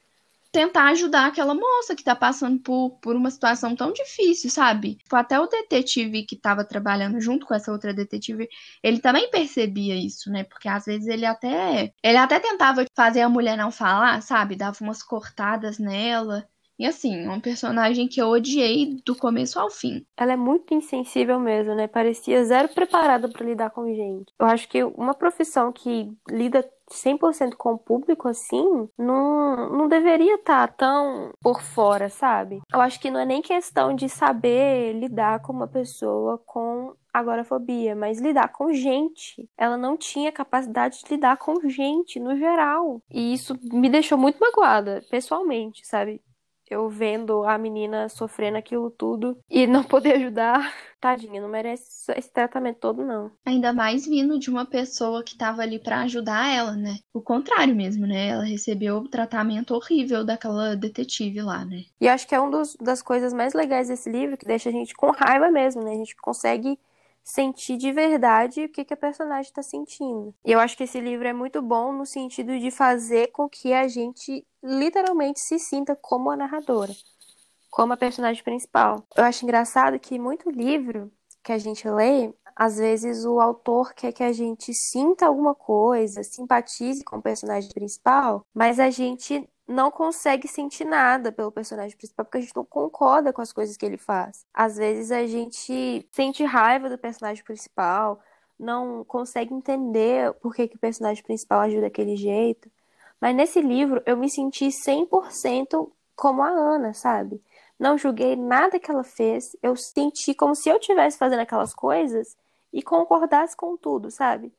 tentar 0.51 0.89
ajudar 0.89 1.27
aquela 1.27 1.53
moça 1.53 1.95
que 1.95 2.03
tá 2.03 2.15
passando 2.15 2.59
por, 2.59 2.91
por 3.01 3.15
uma 3.15 3.29
situação 3.31 3.75
tão 3.75 3.91
difícil, 3.93 4.49
sabe? 4.49 4.95
Tipo, 4.95 5.15
até 5.15 5.39
o 5.39 5.47
detetive 5.47 6.25
que 6.25 6.35
tava 6.35 6.63
trabalhando 6.65 7.19
junto 7.21 7.45
com 7.45 7.53
essa 7.53 7.71
outra 7.71 7.93
detetive, 7.93 8.49
ele 8.83 8.99
também 8.99 9.29
percebia 9.29 9.95
isso, 9.95 10.29
né? 10.31 10.43
Porque 10.43 10.67
às 10.67 10.85
vezes 10.85 11.07
ele 11.07 11.25
até 11.25 11.93
ele 12.03 12.17
até 12.17 12.39
tentava 12.39 12.85
fazer 12.95 13.21
a 13.21 13.29
mulher 13.29 13.57
não 13.57 13.71
falar, 13.71 14.21
sabe? 14.21 14.55
Dava 14.55 14.77
umas 14.81 15.03
cortadas 15.03 15.77
nela. 15.79 16.47
E 16.79 16.85
assim, 16.85 17.25
uma 17.25 17.41
personagem 17.41 18.07
que 18.07 18.21
eu 18.21 18.29
odiei 18.29 19.01
do 19.05 19.13
começo 19.13 19.59
ao 19.59 19.69
fim. 19.69 20.05
Ela 20.15 20.33
é 20.33 20.37
muito 20.37 20.73
insensível 20.73 21.37
mesmo, 21.37 21.75
né? 21.75 21.87
Parecia 21.87 22.43
zero 22.45 22.69
preparada 22.69 23.27
para 23.27 23.45
lidar 23.45 23.69
com 23.71 23.93
gente. 23.93 24.33
Eu 24.39 24.45
acho 24.45 24.69
que 24.69 24.81
uma 24.83 25.13
profissão 25.13 25.73
que 25.73 26.09
lida 26.29 26.65
100% 26.89 27.55
com 27.55 27.73
o 27.73 27.77
público 27.77 28.27
assim, 28.27 28.89
não, 28.97 29.69
não 29.69 29.87
deveria 29.87 30.35
estar 30.35 30.67
tá 30.67 30.73
tão 30.73 31.31
por 31.41 31.61
fora, 31.61 32.09
sabe? 32.09 32.61
Eu 32.73 32.81
acho 32.81 32.99
que 32.99 33.11
não 33.11 33.19
é 33.19 33.25
nem 33.25 33.41
questão 33.41 33.93
de 33.93 34.09
saber 34.09 34.93
lidar 34.93 35.41
com 35.41 35.53
uma 35.53 35.67
pessoa 35.67 36.37
com 36.45 36.95
agorafobia, 37.13 37.95
mas 37.95 38.21
lidar 38.21 38.49
com 38.49 38.71
gente. 38.71 39.49
Ela 39.57 39.77
não 39.77 39.97
tinha 39.97 40.31
capacidade 40.31 40.99
de 41.03 41.13
lidar 41.13 41.37
com 41.37 41.67
gente 41.67 42.19
no 42.19 42.37
geral. 42.37 43.01
E 43.11 43.33
isso 43.33 43.57
me 43.71 43.89
deixou 43.89 44.17
muito 44.17 44.39
magoada, 44.39 45.03
pessoalmente, 45.09 45.85
sabe? 45.85 46.21
Eu 46.69 46.87
vendo 46.89 47.43
a 47.43 47.57
menina 47.57 48.07
sofrendo 48.09 48.57
aquilo 48.57 48.91
tudo 48.91 49.37
e 49.49 49.65
não 49.65 49.83
poder 49.83 50.15
ajudar. 50.15 50.73
Tadinha, 50.99 51.41
não 51.41 51.47
merece 51.47 52.11
esse 52.17 52.29
tratamento 52.29 52.79
todo, 52.79 53.05
não. 53.05 53.31
Ainda 53.45 53.71
mais 53.71 54.05
vindo 54.05 54.37
de 54.37 54.49
uma 54.49 54.65
pessoa 54.65 55.23
que 55.23 55.37
tava 55.37 55.61
ali 55.61 55.79
para 55.79 56.01
ajudar 56.01 56.53
ela, 56.53 56.75
né? 56.75 56.97
O 57.13 57.21
contrário 57.21 57.73
mesmo, 57.73 58.05
né? 58.05 58.27
Ela 58.27 58.43
recebeu 58.43 58.97
o 58.97 59.07
tratamento 59.07 59.73
horrível 59.73 60.25
daquela 60.25 60.75
detetive 60.75 61.41
lá, 61.41 61.63
né? 61.63 61.85
E 62.01 62.07
acho 62.07 62.27
que 62.27 62.35
é 62.35 62.39
uma 62.39 62.61
das 62.81 63.01
coisas 63.01 63.33
mais 63.33 63.53
legais 63.53 63.87
desse 63.87 64.09
livro, 64.09 64.37
que 64.37 64.45
deixa 64.45 64.67
a 64.67 64.73
gente 64.73 64.93
com 64.93 65.11
raiva 65.11 65.49
mesmo, 65.49 65.81
né? 65.81 65.91
A 65.93 65.97
gente 65.97 66.15
consegue 66.17 66.77
sentir 67.29 67.77
de 67.77 67.91
verdade 67.91 68.65
o 68.65 68.69
que, 68.69 68.83
que 68.83 68.93
a 68.93 68.97
personagem 68.97 69.49
está 69.49 69.61
sentindo. 69.61 70.33
E 70.43 70.51
eu 70.51 70.59
acho 70.59 70.75
que 70.75 70.83
esse 70.83 70.99
livro 70.99 71.27
é 71.27 71.33
muito 71.33 71.61
bom 71.61 71.93
no 71.93 72.05
sentido 72.05 72.57
de 72.59 72.71
fazer 72.71 73.27
com 73.27 73.47
que 73.47 73.71
a 73.71 73.87
gente 73.87 74.45
literalmente 74.63 75.39
se 75.39 75.59
sinta 75.59 75.95
como 75.95 76.31
a 76.31 76.35
narradora, 76.35 76.93
como 77.69 77.93
a 77.93 77.97
personagem 77.97 78.43
principal. 78.43 79.03
Eu 79.15 79.23
acho 79.23 79.45
engraçado 79.45 79.99
que 79.99 80.17
muito 80.17 80.49
livro 80.49 81.11
que 81.43 81.51
a 81.51 81.57
gente 81.57 81.87
lê, 81.87 82.33
às 82.55 82.77
vezes 82.77 83.23
o 83.25 83.39
autor 83.39 83.93
quer 83.93 84.11
que 84.11 84.23
a 84.23 84.33
gente 84.33 84.73
sinta 84.73 85.27
alguma 85.27 85.55
coisa, 85.55 86.23
simpatize 86.23 87.03
com 87.03 87.17
o 87.17 87.21
personagem 87.21 87.71
principal, 87.71 88.43
mas 88.53 88.79
a 88.79 88.89
gente 88.89 89.47
não 89.69 89.91
consegue 89.91 90.47
sentir 90.47 90.83
nada 90.83 91.31
pelo 91.31 91.51
personagem 91.51 91.95
principal 91.95 92.25
porque 92.25 92.39
a 92.39 92.41
gente 92.41 92.55
não 92.55 92.65
concorda 92.65 93.31
com 93.31 93.39
as 93.39 93.53
coisas 93.53 93.77
que 93.77 93.85
ele 93.85 93.97
faz. 93.97 94.43
Às 94.51 94.77
vezes 94.77 95.11
a 95.11 95.27
gente 95.27 96.07
sente 96.11 96.43
raiva 96.43 96.89
do 96.89 96.97
personagem 96.97 97.43
principal, 97.43 98.19
não 98.59 99.03
consegue 99.05 99.53
entender 99.53 100.33
por 100.41 100.55
que, 100.55 100.67
que 100.67 100.75
o 100.75 100.79
personagem 100.79 101.23
principal 101.23 101.61
agiu 101.61 101.81
daquele 101.81 102.15
jeito. 102.17 102.69
Mas 103.21 103.35
nesse 103.35 103.61
livro 103.61 104.01
eu 104.07 104.17
me 104.17 104.27
senti 104.27 104.69
100% 104.69 105.91
como 106.15 106.41
a 106.41 106.49
Ana, 106.49 106.93
sabe? 106.93 107.39
Não 107.77 107.95
julguei 107.95 108.35
nada 108.35 108.79
que 108.79 108.89
ela 108.89 109.03
fez, 109.03 109.55
eu 109.61 109.75
senti 109.75 110.33
como 110.33 110.55
se 110.55 110.67
eu 110.67 110.77
estivesse 110.77 111.17
fazendo 111.17 111.41
aquelas 111.41 111.75
coisas 111.75 112.35
e 112.73 112.81
concordasse 112.81 113.55
com 113.55 113.77
tudo, 113.77 114.09
sabe? 114.09 114.51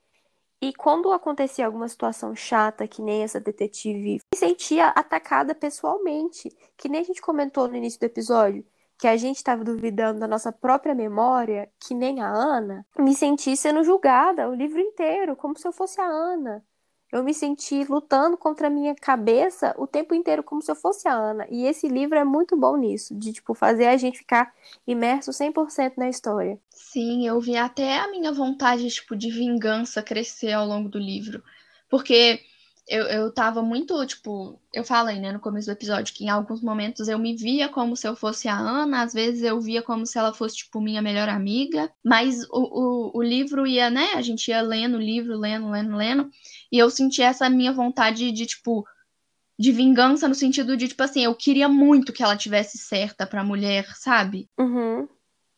E 0.63 0.75
quando 0.75 1.11
acontecia 1.11 1.65
alguma 1.65 1.89
situação 1.89 2.37
chata, 2.37 2.87
que 2.87 3.01
nem 3.01 3.23
essa 3.23 3.41
detetive, 3.41 4.21
me 4.33 4.39
sentia 4.39 4.89
atacada 4.89 5.55
pessoalmente, 5.55 6.55
que 6.77 6.89
nem 6.89 7.01
a 7.01 7.05
gente 7.05 7.23
comentou 7.23 7.67
no 7.67 7.77
início 7.77 7.99
do 7.99 8.05
episódio, 8.05 8.63
que 8.99 9.09
a 9.09 9.17
gente 9.17 9.37
estava 9.37 9.65
duvidando 9.65 10.21
da 10.21 10.29
nossa 10.29 10.53
própria 10.53 10.95
memória, 10.95 11.71
que 11.81 11.95
nem 11.95 12.21
a 12.21 12.29
Ana, 12.29 12.87
me 12.99 13.15
senti 13.15 13.57
sendo 13.57 13.83
julgada 13.83 14.51
o 14.51 14.55
livro 14.55 14.79
inteiro, 14.79 15.35
como 15.35 15.59
se 15.59 15.67
eu 15.67 15.73
fosse 15.73 15.99
a 15.99 16.05
Ana. 16.05 16.63
Eu 17.13 17.25
me 17.25 17.35
senti 17.35 17.85
lutando 17.85 18.37
contra 18.37 18.69
a 18.69 18.71
minha 18.71 18.95
cabeça 18.95 19.75
o 19.77 19.87
tempo 19.87 20.15
inteiro, 20.15 20.43
como 20.43 20.63
se 20.63 20.71
eu 20.71 20.77
fosse 20.77 21.09
a 21.09 21.15
Ana. 21.15 21.47
E 21.51 21.67
esse 21.67 21.89
livro 21.89 22.17
é 22.19 22.25
muito 22.25 22.57
bom 22.57 22.77
nisso, 22.77 23.15
de 23.15 23.33
tipo 23.33 23.55
fazer 23.55 23.87
a 23.87 23.97
gente 23.97 24.19
ficar 24.19 24.55
imerso 24.87 25.33
100% 25.33 25.95
na 25.97 26.09
história. 26.09 26.59
Sim, 26.71 27.27
eu 27.27 27.41
vi 27.41 27.57
até 27.57 27.99
a 27.99 28.11
minha 28.11 28.33
vontade 28.33 28.89
tipo 28.89 29.17
de 29.17 29.31
vingança 29.31 30.03
crescer 30.03 30.53
ao 30.53 30.67
longo 30.67 30.89
do 30.89 30.99
livro, 30.99 31.43
porque 31.89 32.41
eu, 32.91 33.05
eu 33.05 33.33
tava 33.33 33.63
muito, 33.63 34.05
tipo, 34.05 34.61
eu 34.75 34.83
falei, 34.83 35.21
né, 35.21 35.31
no 35.31 35.39
começo 35.39 35.69
do 35.69 35.73
episódio, 35.73 36.13
que 36.13 36.25
em 36.25 36.29
alguns 36.29 36.61
momentos 36.61 37.07
eu 37.07 37.21
me 37.21 37.37
via 37.37 37.69
como 37.69 37.97
se 37.97 38.09
eu 38.09 38.17
fosse 38.17 38.49
a 38.49 38.59
Ana, 38.59 39.03
às 39.03 39.13
vezes 39.15 39.45
eu 39.45 39.61
via 39.61 39.81
como 39.81 40.05
se 40.05 40.19
ela 40.19 40.35
fosse, 40.35 40.57
tipo, 40.57 40.81
minha 40.81 41.01
melhor 41.01 41.29
amiga, 41.29 41.89
mas 42.05 42.43
o, 42.51 43.13
o, 43.15 43.19
o 43.19 43.23
livro 43.23 43.65
ia, 43.65 43.89
né, 43.91 44.15
a 44.15 44.23
gente 44.23 44.49
ia 44.49 44.61
lendo 44.61 44.97
o 44.97 45.01
livro, 45.01 45.39
lendo, 45.39 45.71
lendo, 45.71 45.97
lendo, 45.97 46.31
e 46.71 46.79
eu 46.79 46.91
senti 46.91 47.23
essa 47.23 47.49
minha 47.49 47.73
vontade 47.73 48.31
de, 48.33 48.47
tipo, 48.47 48.85
de 49.59 49.73
vingança 49.73 50.27
no 50.29 50.35
sentido 50.35 50.77
de, 50.77 50.89
tipo 50.89 51.03
assim, 51.03 51.25
eu 51.25 51.35
queria 51.35 51.69
muito 51.69 52.13
que 52.13 52.23
ela 52.23 52.37
tivesse 52.37 52.79
certa 52.79 53.27
pra 53.27 53.45
mulher, 53.45 53.87
sabe? 53.97 54.49
Uhum. 54.59 55.09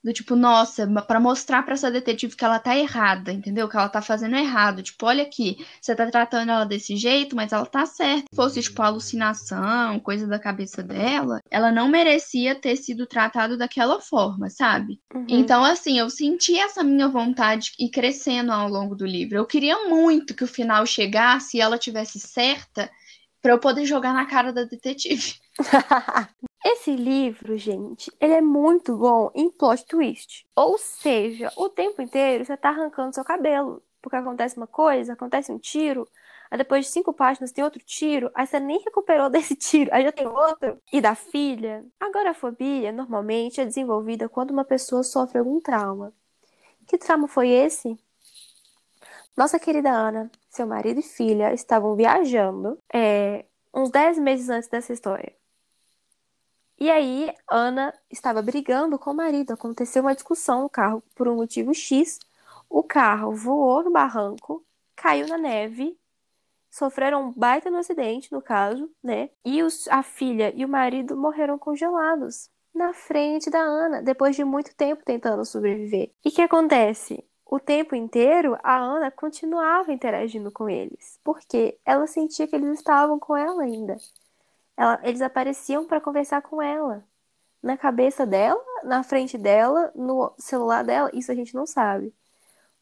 Do 0.02 0.12
tipo, 0.12 0.34
nossa, 0.34 0.86
para 1.06 1.20
mostrar 1.20 1.62
para 1.62 1.74
essa 1.74 1.90
detetive 1.90 2.34
que 2.34 2.44
ela 2.44 2.58
tá 2.58 2.76
errada, 2.76 3.32
entendeu? 3.32 3.68
Que 3.68 3.76
ela 3.76 3.88
tá 3.88 4.02
fazendo 4.02 4.34
errado. 4.34 4.82
Tipo, 4.82 5.06
olha 5.06 5.22
aqui, 5.22 5.64
você 5.80 5.94
tá 5.94 6.10
tratando 6.10 6.50
ela 6.50 6.64
desse 6.64 6.96
jeito, 6.96 7.36
mas 7.36 7.52
ela 7.52 7.64
tá 7.64 7.86
certa. 7.86 8.24
Se 8.30 8.36
fosse, 8.36 8.60
tipo, 8.60 8.82
alucinação, 8.82 10.00
coisa 10.00 10.26
da 10.26 10.40
cabeça 10.40 10.82
dela, 10.82 11.40
ela 11.50 11.70
não 11.70 11.86
merecia 11.88 12.54
ter 12.54 12.74
sido 12.74 13.06
tratada 13.06 13.56
daquela 13.56 14.00
forma, 14.00 14.50
sabe? 14.50 15.00
Uhum. 15.14 15.26
Então, 15.28 15.64
assim, 15.64 15.98
eu 16.00 16.10
senti 16.10 16.58
essa 16.58 16.82
minha 16.82 17.06
vontade 17.06 17.72
ir 17.78 17.90
crescendo 17.90 18.50
ao 18.50 18.68
longo 18.68 18.96
do 18.96 19.06
livro. 19.06 19.36
Eu 19.36 19.46
queria 19.46 19.88
muito 19.88 20.34
que 20.34 20.42
o 20.42 20.48
final 20.48 20.84
chegasse 20.84 21.58
e 21.58 21.60
ela 21.60 21.78
tivesse 21.78 22.18
certa 22.18 22.90
para 23.40 23.52
eu 23.52 23.58
poder 23.58 23.84
jogar 23.84 24.12
na 24.12 24.26
cara 24.26 24.52
da 24.52 24.64
detetive. 24.64 25.34
Esse 26.64 26.94
livro, 26.94 27.58
gente, 27.58 28.12
ele 28.20 28.34
é 28.34 28.40
muito 28.40 28.96
bom 28.96 29.30
em 29.34 29.50
plot 29.50 29.84
twist. 29.84 30.46
Ou 30.54 30.78
seja, 30.78 31.52
o 31.56 31.68
tempo 31.68 32.00
inteiro 32.00 32.44
você 32.44 32.56
tá 32.56 32.68
arrancando 32.68 33.14
seu 33.14 33.24
cabelo. 33.24 33.82
Porque 34.00 34.16
acontece 34.16 34.56
uma 34.56 34.66
coisa, 34.66 35.12
acontece 35.12 35.52
um 35.52 35.58
tiro, 35.58 36.08
aí 36.50 36.58
depois 36.58 36.86
de 36.86 36.92
cinco 36.92 37.12
páginas 37.12 37.52
tem 37.52 37.62
outro 37.62 37.80
tiro, 37.84 38.30
aí 38.34 38.46
você 38.46 38.58
nem 38.58 38.80
recuperou 38.80 39.30
desse 39.30 39.54
tiro, 39.56 39.90
aí 39.92 40.04
já 40.04 40.12
tem 40.12 40.26
outro. 40.26 40.80
E 40.92 41.00
da 41.00 41.14
filha. 41.14 41.84
Agora, 42.00 42.30
a 42.30 42.34
fobia 42.34 42.92
normalmente 42.92 43.60
é 43.60 43.64
desenvolvida 43.64 44.28
quando 44.28 44.50
uma 44.50 44.64
pessoa 44.64 45.02
sofre 45.02 45.38
algum 45.38 45.60
trauma. 45.60 46.12
Que 46.86 46.98
trauma 46.98 47.28
foi 47.28 47.48
esse? 47.50 47.96
Nossa 49.36 49.58
querida 49.58 49.90
Ana, 49.90 50.30
seu 50.50 50.66
marido 50.66 51.00
e 51.00 51.02
filha 51.02 51.54
estavam 51.54 51.96
viajando 51.96 52.78
é, 52.92 53.46
uns 53.74 53.90
10 53.90 54.18
meses 54.18 54.48
antes 54.48 54.68
dessa 54.68 54.92
história. 54.92 55.32
E 56.82 56.90
aí, 56.90 57.32
Ana 57.48 57.94
estava 58.10 58.42
brigando 58.42 58.98
com 58.98 59.12
o 59.12 59.14
marido. 59.14 59.52
Aconteceu 59.52 60.02
uma 60.02 60.16
discussão 60.16 60.62
no 60.62 60.68
carro 60.68 61.00
por 61.14 61.28
um 61.28 61.36
motivo 61.36 61.72
X. 61.72 62.18
O 62.68 62.82
carro 62.82 63.30
voou 63.30 63.84
no 63.84 63.92
barranco, 63.92 64.66
caiu 64.96 65.28
na 65.28 65.38
neve, 65.38 65.96
sofreram 66.68 67.28
um 67.28 67.32
baita 67.32 67.70
no 67.70 67.78
acidente, 67.78 68.32
no 68.32 68.42
caso, 68.42 68.90
né? 69.00 69.30
E 69.44 69.62
os, 69.62 69.86
a 69.86 70.02
filha 70.02 70.52
e 70.56 70.64
o 70.64 70.68
marido 70.68 71.16
morreram 71.16 71.56
congelados 71.56 72.50
na 72.74 72.92
frente 72.92 73.48
da 73.48 73.60
Ana, 73.60 74.02
depois 74.02 74.34
de 74.34 74.42
muito 74.42 74.74
tempo 74.74 75.04
tentando 75.04 75.44
sobreviver. 75.44 76.10
E 76.24 76.30
o 76.30 76.32
que 76.32 76.42
acontece? 76.42 77.24
O 77.46 77.60
tempo 77.60 77.94
inteiro, 77.94 78.58
a 78.60 78.76
Ana 78.76 79.08
continuava 79.08 79.92
interagindo 79.92 80.50
com 80.50 80.68
eles, 80.68 81.20
porque 81.22 81.78
ela 81.84 82.08
sentia 82.08 82.48
que 82.48 82.56
eles 82.56 82.76
estavam 82.76 83.20
com 83.20 83.36
ela 83.36 83.62
ainda. 83.62 83.96
Ela, 84.76 85.00
eles 85.02 85.22
apareciam 85.22 85.86
para 85.86 86.00
conversar 86.00 86.42
com 86.42 86.60
ela. 86.62 87.04
Na 87.62 87.76
cabeça 87.76 88.26
dela, 88.26 88.60
na 88.84 89.02
frente 89.02 89.38
dela, 89.38 89.92
no 89.94 90.32
celular 90.38 90.84
dela, 90.84 91.10
isso 91.12 91.30
a 91.30 91.34
gente 91.34 91.54
não 91.54 91.66
sabe. 91.66 92.14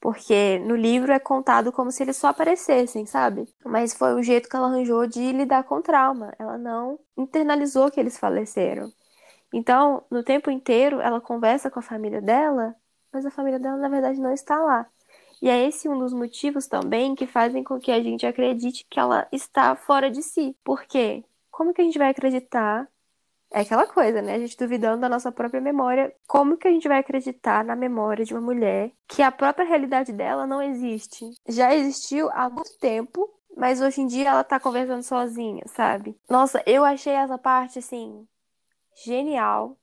Porque 0.01 0.59
no 0.61 0.75
livro 0.75 1.13
é 1.13 1.19
contado 1.19 1.73
como 1.73 1.93
se 1.93 2.03
eles 2.03 2.17
só 2.17 2.29
aparecessem, 2.29 3.05
sabe? 3.07 3.47
Mas 3.65 3.95
foi 3.95 4.15
o 4.15 4.23
jeito 4.23 4.49
que 4.49 4.57
ela 4.57 4.69
arranjou 4.69 5.07
de 5.07 5.33
lidar 5.33 5.65
com 5.65 5.77
o 5.77 5.83
trauma. 5.83 6.33
Ela 6.39 6.57
não 6.57 6.99
internalizou 7.17 7.91
que 7.91 8.01
eles 8.01 8.19
faleceram. 8.19 8.91
Então, 9.53 10.05
no 10.11 10.23
tempo 10.23 10.51
inteiro, 10.51 11.01
ela 11.01 11.21
conversa 11.21 11.71
com 11.71 11.81
a 11.81 11.83
família 11.83 12.23
dela, 12.23 12.75
mas 13.13 13.27
a 13.27 13.31
família 13.31 13.59
dela, 13.59 13.77
na 13.77 13.89
verdade, 13.89 14.21
não 14.21 14.33
está 14.33 14.59
lá. 14.61 14.87
E 15.43 15.49
é 15.49 15.67
esse 15.67 15.89
um 15.89 15.99
dos 15.99 16.13
motivos 16.13 16.67
também 16.67 17.15
que 17.15 17.27
fazem 17.27 17.65
com 17.65 17.79
que 17.79 17.91
a 17.91 18.03
gente 18.03 18.27
acredite 18.27 18.87
que 18.89 19.01
ela 19.01 19.27
está 19.33 19.75
fora 19.75 20.11
de 20.11 20.23
si. 20.23 20.57
Por 20.65 20.85
quê? 20.85 21.25
Como 21.61 21.75
que 21.75 21.83
a 21.83 21.85
gente 21.85 21.99
vai 21.99 22.09
acreditar? 22.09 22.89
É 23.53 23.61
aquela 23.61 23.87
coisa, 23.87 24.23
né? 24.23 24.33
A 24.33 24.39
gente 24.39 24.57
duvidando 24.57 25.03
da 25.03 25.11
nossa 25.11 25.31
própria 25.31 25.61
memória. 25.61 26.11
Como 26.27 26.57
que 26.57 26.67
a 26.67 26.71
gente 26.71 26.89
vai 26.89 27.01
acreditar 27.01 27.63
na 27.63 27.77
memória 27.77 28.25
de 28.25 28.33
uma 28.33 28.41
mulher 28.41 28.91
que 29.07 29.21
a 29.21 29.31
própria 29.31 29.67
realidade 29.67 30.11
dela 30.11 30.47
não 30.47 30.63
existe? 30.63 31.31
Já 31.47 31.75
existiu 31.75 32.31
há 32.31 32.49
muito 32.49 32.79
tempo, 32.79 33.29
mas 33.55 33.83
hoje 33.83 34.01
em 34.01 34.07
dia 34.07 34.31
ela 34.31 34.43
tá 34.43 34.59
conversando 34.59 35.03
sozinha, 35.03 35.63
sabe? 35.67 36.19
Nossa, 36.31 36.63
eu 36.65 36.83
achei 36.83 37.13
essa 37.13 37.37
parte, 37.37 37.79
assim, 37.79 38.27
genial. 39.05 39.77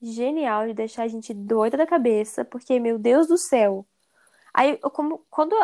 Genial 0.00 0.68
de 0.68 0.72
deixar 0.72 1.02
a 1.02 1.08
gente 1.08 1.34
doida 1.34 1.76
da 1.76 1.86
cabeça, 1.86 2.46
porque, 2.46 2.80
meu 2.80 2.98
Deus 2.98 3.26
do 3.26 3.36
céu. 3.36 3.84
Aí, 4.54 4.78
eu, 4.82 4.90
como, 4.90 5.18
quando 5.28 5.54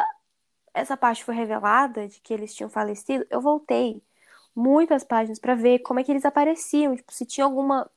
essa 0.74 0.98
parte 0.98 1.24
foi 1.24 1.34
revelada 1.34 2.06
de 2.06 2.20
que 2.20 2.34
eles 2.34 2.54
tinham 2.54 2.68
falecido, 2.68 3.26
eu 3.30 3.40
voltei 3.40 4.02
muitas 4.56 5.04
páginas 5.04 5.38
para 5.38 5.54
ver 5.54 5.80
como 5.80 6.00
é 6.00 6.04
que 6.04 6.10
eles 6.10 6.24
apareciam, 6.24 6.96
tipo, 6.96 7.12
se 7.12 7.26
tinha 7.26 7.44
alguma 7.44 7.90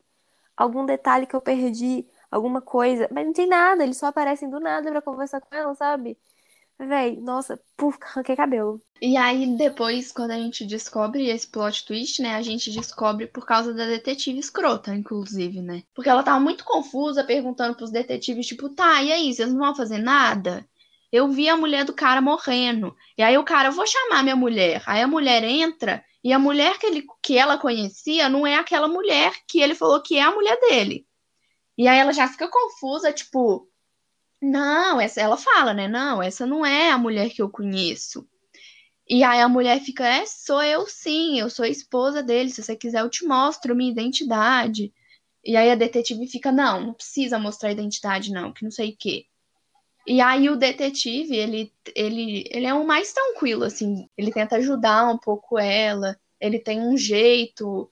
algum 0.57 0.85
detalhe 0.85 1.25
que 1.25 1.35
eu 1.35 1.41
perdi, 1.41 2.05
alguma 2.29 2.61
coisa, 2.61 3.07
mas 3.11 3.25
não 3.25 3.33
tem 3.33 3.47
nada, 3.47 3.83
eles 3.83 3.97
só 3.97 4.07
aparecem 4.07 4.49
do 4.49 4.59
nada 4.59 4.91
para 4.91 5.01
conversar 5.01 5.39
com 5.41 5.55
ela, 5.55 5.73
sabe? 5.75 6.17
Véi, 6.77 7.17
nossa, 7.17 7.59
puf, 7.77 7.97
arranquei 8.01 8.35
cabelo. 8.35 8.81
E 9.01 9.17
aí, 9.17 9.45
depois, 9.57 10.11
quando 10.11 10.31
a 10.31 10.37
gente 10.37 10.65
descobre 10.65 11.27
esse 11.29 11.47
plot 11.47 11.85
twist, 11.85 12.21
né? 12.21 12.35
A 12.35 12.41
gente 12.41 12.71
descobre 12.71 13.27
por 13.27 13.45
causa 13.45 13.73
da 13.73 13.85
detetive 13.85 14.39
escrota, 14.39 14.93
inclusive, 14.95 15.61
né? 15.61 15.83
Porque 15.93 16.09
ela 16.09 16.23
tava 16.23 16.39
muito 16.39 16.63
confusa, 16.65 17.23
perguntando 17.23 17.75
pros 17.75 17.91
detetives, 17.91 18.47
tipo, 18.47 18.69
tá, 18.69 19.01
e 19.03 19.11
aí, 19.11 19.33
vocês 19.33 19.51
não 19.51 19.59
vão 19.59 19.75
fazer 19.75 19.97
nada? 19.99 20.65
Eu 21.11 21.27
vi 21.29 21.49
a 21.49 21.57
mulher 21.57 21.85
do 21.85 21.93
cara 21.93 22.21
morrendo. 22.21 22.95
E 23.17 23.23
aí 23.23 23.37
o 23.37 23.43
cara, 23.43 23.69
eu 23.69 23.73
vou 23.73 23.87
chamar 23.87 24.23
minha 24.23 24.35
mulher. 24.35 24.83
Aí 24.85 25.01
a 25.01 25.07
mulher 25.07 25.43
entra 25.43 26.03
e 26.23 26.33
a 26.33 26.39
mulher 26.39 26.77
que, 26.77 26.85
ele, 26.85 27.05
que 27.23 27.37
ela 27.37 27.57
conhecia 27.57 28.27
não 28.27 28.45
é 28.45 28.55
aquela 28.55 28.87
mulher 28.87 29.33
que 29.47 29.59
ele 29.61 29.75
falou 29.75 30.01
que 30.01 30.17
é 30.17 30.21
a 30.21 30.31
mulher 30.31 30.59
dele. 30.59 31.07
E 31.77 31.87
aí 31.87 31.97
ela 31.97 32.11
já 32.11 32.27
fica 32.27 32.47
confusa, 32.49 33.13
tipo, 33.13 33.69
não, 34.41 34.99
essa 34.99 35.21
ela 35.21 35.37
fala, 35.37 35.73
né? 35.73 35.87
Não, 35.87 36.21
essa 36.21 36.45
não 36.45 36.65
é 36.65 36.91
a 36.91 36.97
mulher 36.97 37.29
que 37.29 37.41
eu 37.41 37.49
conheço. 37.49 38.27
E 39.07 39.23
aí 39.23 39.39
a 39.41 39.49
mulher 39.49 39.81
fica, 39.81 40.05
é, 40.07 40.25
sou 40.25 40.61
eu 40.61 40.85
sim, 40.87 41.39
eu 41.39 41.49
sou 41.49 41.65
a 41.65 41.69
esposa 41.69 42.21
dele, 42.21 42.49
se 42.51 42.61
você 42.61 42.75
quiser 42.75 43.01
eu 43.01 43.09
te 43.09 43.25
mostro 43.25 43.75
minha 43.75 43.91
identidade. 43.91 44.93
E 45.43 45.55
aí 45.55 45.71
a 45.71 45.75
detetive 45.75 46.27
fica, 46.27 46.51
não, 46.51 46.81
não 46.87 46.93
precisa 46.93 47.39
mostrar 47.39 47.69
a 47.69 47.71
identidade 47.71 48.31
não, 48.31 48.53
que 48.53 48.63
não 48.63 48.71
sei 48.71 48.91
o 48.91 48.97
quê. 48.97 49.25
E 50.09 50.21
aí 50.21 50.49
o 50.49 50.55
detetive, 50.55 51.35
ele, 51.35 51.71
ele, 51.95 52.43
ele 52.49 52.65
é 52.65 52.73
um 52.73 52.83
mais 52.83 53.13
tranquilo, 53.13 53.63
assim. 53.63 54.09
Ele 54.17 54.31
tenta 54.31 54.55
ajudar 54.55 55.07
um 55.07 55.19
pouco 55.19 55.59
ela. 55.59 56.19
Ele 56.41 56.57
tem 56.57 56.81
um 56.81 56.97
jeito, 56.97 57.87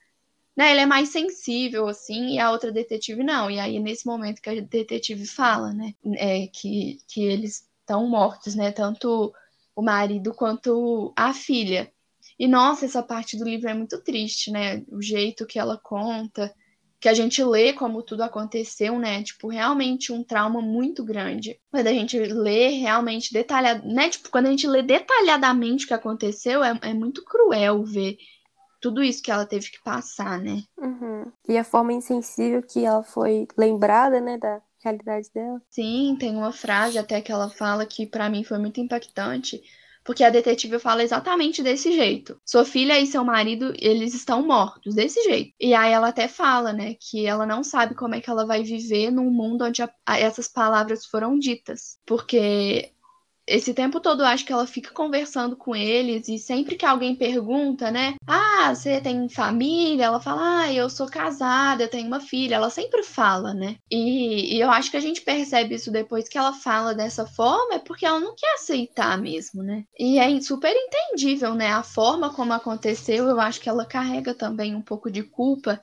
né? 0.56 0.72
Ele 0.72 0.80
é 0.80 0.86
mais 0.88 1.10
sensível, 1.10 1.88
assim, 1.88 2.34
e 2.34 2.40
a 2.40 2.50
outra 2.50 2.72
detetive 2.72 3.24
não. 3.24 3.52
E 3.52 3.60
aí, 3.60 3.80
nesse 3.80 4.08
momento 4.08 4.42
que 4.42 4.50
a 4.50 4.60
detetive 4.60 5.28
fala, 5.28 5.72
né? 5.72 5.94
É, 6.16 6.48
que, 6.48 6.98
que 7.08 7.22
eles 7.24 7.70
estão 7.82 8.08
mortos, 8.10 8.56
né? 8.56 8.72
Tanto 8.72 9.32
o 9.76 9.84
marido 9.84 10.34
quanto 10.34 11.14
a 11.16 11.32
filha. 11.36 11.94
E 12.40 12.48
nossa, 12.48 12.86
essa 12.86 13.04
parte 13.04 13.38
do 13.38 13.46
livro 13.46 13.70
é 13.70 13.76
muito 13.76 14.02
triste, 14.02 14.50
né? 14.50 14.84
O 14.88 15.04
jeito 15.04 15.46
que 15.46 15.60
ela 15.60 15.78
conta 15.78 16.52
que 17.00 17.08
a 17.08 17.14
gente 17.14 17.44
lê 17.44 17.74
como 17.74 18.02
tudo 18.02 18.24
aconteceu, 18.24 18.98
né? 18.98 19.22
Tipo, 19.24 19.50
realmente 19.50 20.12
um 20.12 20.24
trauma 20.24 20.62
muito 20.62 21.04
grande. 21.04 21.60
Quando 21.70 21.88
a 21.88 21.94
gente 21.94 22.18
lê 22.18 22.70
realmente 22.70 23.32
detalhado, 23.32 23.88
né? 23.88 24.10
Tipo, 24.10 24.30
quando 24.30 24.48
a 24.48 24.50
gente 24.50 24.68
lê 24.68 24.82
detalhadamente 24.82 25.86
o 25.86 25.88
que 25.88 25.94
aconteceu, 25.94 26.64
é, 26.64 26.78
é 26.82 26.94
muito 26.94 27.24
cruel 27.24 27.84
ver 27.84 28.18
tudo 28.82 29.04
isso 29.04 29.22
que 29.22 29.32
ela 29.32 29.46
teve 29.46 29.70
que 29.70 29.82
passar, 29.84 30.40
né? 30.40 30.64
Uhum. 30.78 31.32
E 31.48 31.58
a 31.58 31.64
forma 31.64 31.94
insensível 31.94 32.62
que 32.64 32.86
ela 32.86 33.04
foi 33.04 33.48
lembrada, 33.58 34.20
né, 34.20 34.38
da 34.38 34.62
realidade 34.84 35.30
dela. 35.34 35.62
Sim, 35.70 36.16
tem 36.20 36.36
uma 36.36 36.52
frase 36.52 36.98
até 36.98 37.22
que 37.22 37.32
ela 37.32 37.50
fala 37.50 37.86
que 37.86 38.06
para 38.06 38.30
mim 38.30 38.44
foi 38.44 38.58
muito 38.58 38.80
impactante, 38.80 39.62
porque 40.08 40.24
a 40.24 40.30
detetive 40.30 40.80
fala 40.80 41.04
exatamente 41.04 41.62
desse 41.62 41.92
jeito. 41.92 42.40
Sua 42.46 42.64
filha 42.64 42.98
e 42.98 43.06
seu 43.06 43.26
marido, 43.26 43.74
eles 43.78 44.14
estão 44.14 44.42
mortos, 44.42 44.96
desse 44.96 45.22
jeito. 45.24 45.54
E 45.60 45.74
aí 45.74 45.92
ela 45.92 46.08
até 46.08 46.30
fala, 46.30 46.72
né, 46.72 46.96
que 46.98 47.26
ela 47.26 47.46
não 47.46 47.62
sabe 47.62 47.94
como 47.94 48.16
é 48.16 48.22
que 48.22 48.30
ela 48.30 48.46
vai 48.46 48.64
viver 48.64 49.12
num 49.12 49.30
mundo 49.30 49.66
onde 49.66 49.84
a, 49.84 49.90
a, 50.06 50.18
essas 50.18 50.48
palavras 50.48 51.06
foram 51.06 51.38
ditas. 51.38 52.00
Porque 52.06 52.94
esse 53.48 53.74
tempo 53.74 54.02
todo 54.02 54.22
eu 54.22 54.26
acho 54.26 54.46
que 54.46 54.52
ela 54.52 54.68
fica 54.68 54.92
conversando 54.92 55.56
com 55.56 55.74
eles 55.74 56.28
e 56.28 56.38
sempre 56.38 56.76
que 56.76 56.86
alguém 56.86 57.16
pergunta, 57.16 57.90
né? 57.90 58.16
Ah, 58.28 58.76
você 58.76 59.00
tem 59.00 59.30
família? 59.30 60.06
Ela 60.06 60.20
fala, 60.20 60.64
ah, 60.64 60.74
eu 60.74 60.90
sou 60.90 61.08
casada, 61.08 61.84
eu 61.84 61.90
tenho 61.90 62.08
uma 62.08 62.20
filha. 62.20 62.56
Ela 62.56 62.70
sempre 62.70 63.04
fala, 63.04 63.54
né? 63.54 63.78
E, 63.90 64.56
e 64.58 64.60
eu 64.60 64.70
acho 64.70 64.92
que 64.92 64.98
a 64.98 65.02
gente 65.02 65.22
percebe 65.22 65.76
isso 65.76 65.90
depois 65.92 66.28
que 66.28 66.38
ela 66.38 66.52
fala 66.52 66.94
dessa 66.94 67.26
forma, 67.26 67.76
é 67.76 67.80
porque 67.80 68.06
ela 68.06 68.20
não 68.20 68.36
quer 68.36 68.56
aceitar 68.56 69.18
mesmo, 69.18 69.64
né? 69.64 69.86
E 69.98 70.20
é 70.20 70.42
super 70.42 70.74
entendível, 70.76 71.56
né? 71.56 71.72
A 71.72 71.84
forma 71.84 72.34
como 72.34 72.52
aconteceu, 72.52 73.28
eu 73.30 73.40
acho 73.40 73.62
que 73.62 73.70
ela 73.70 73.86
carrega 73.86 74.34
também 74.34 74.76
um 74.76 74.82
pouco 74.82 75.10
de 75.10 75.24
culpa, 75.24 75.82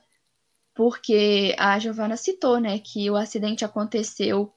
porque 0.75 1.55
a 1.57 1.79
Giovanna 1.79 2.17
citou, 2.17 2.59
né, 2.59 2.79
que 2.79 3.09
o 3.09 3.15
acidente 3.15 3.63
aconteceu 3.63 4.53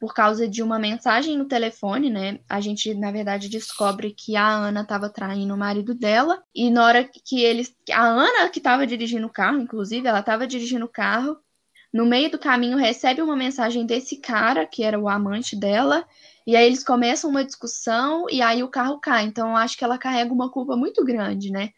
por 0.00 0.14
causa 0.14 0.48
de 0.48 0.62
uma 0.62 0.78
mensagem 0.78 1.36
no 1.36 1.44
telefone, 1.44 2.08
né? 2.08 2.40
A 2.48 2.58
gente, 2.58 2.94
na 2.94 3.12
verdade, 3.12 3.50
descobre 3.50 4.14
que 4.16 4.34
a 4.34 4.48
Ana 4.48 4.80
estava 4.80 5.10
traindo 5.10 5.54
o 5.54 5.58
marido 5.58 5.94
dela. 5.94 6.42
E 6.54 6.70
na 6.70 6.86
hora 6.86 7.04
que 7.04 7.42
eles. 7.42 7.76
A 7.92 8.02
Ana, 8.02 8.48
que 8.48 8.58
estava 8.58 8.86
dirigindo 8.86 9.26
o 9.26 9.30
carro, 9.30 9.60
inclusive, 9.60 10.08
ela 10.08 10.20
estava 10.20 10.46
dirigindo 10.46 10.86
o 10.86 10.88
carro. 10.88 11.36
No 11.92 12.06
meio 12.06 12.30
do 12.30 12.38
caminho, 12.38 12.78
recebe 12.78 13.20
uma 13.20 13.36
mensagem 13.36 13.84
desse 13.84 14.16
cara, 14.16 14.64
que 14.64 14.82
era 14.82 14.98
o 14.98 15.06
amante 15.06 15.54
dela. 15.54 16.06
E 16.46 16.56
aí 16.56 16.66
eles 16.66 16.82
começam 16.82 17.28
uma 17.28 17.44
discussão 17.44 18.24
e 18.30 18.40
aí 18.40 18.62
o 18.62 18.68
carro 18.68 18.98
cai. 18.98 19.24
Então 19.24 19.50
eu 19.50 19.56
acho 19.56 19.76
que 19.76 19.84
ela 19.84 19.98
carrega 19.98 20.32
uma 20.32 20.50
culpa 20.50 20.76
muito 20.76 21.04
grande, 21.04 21.50
né? 21.50 21.70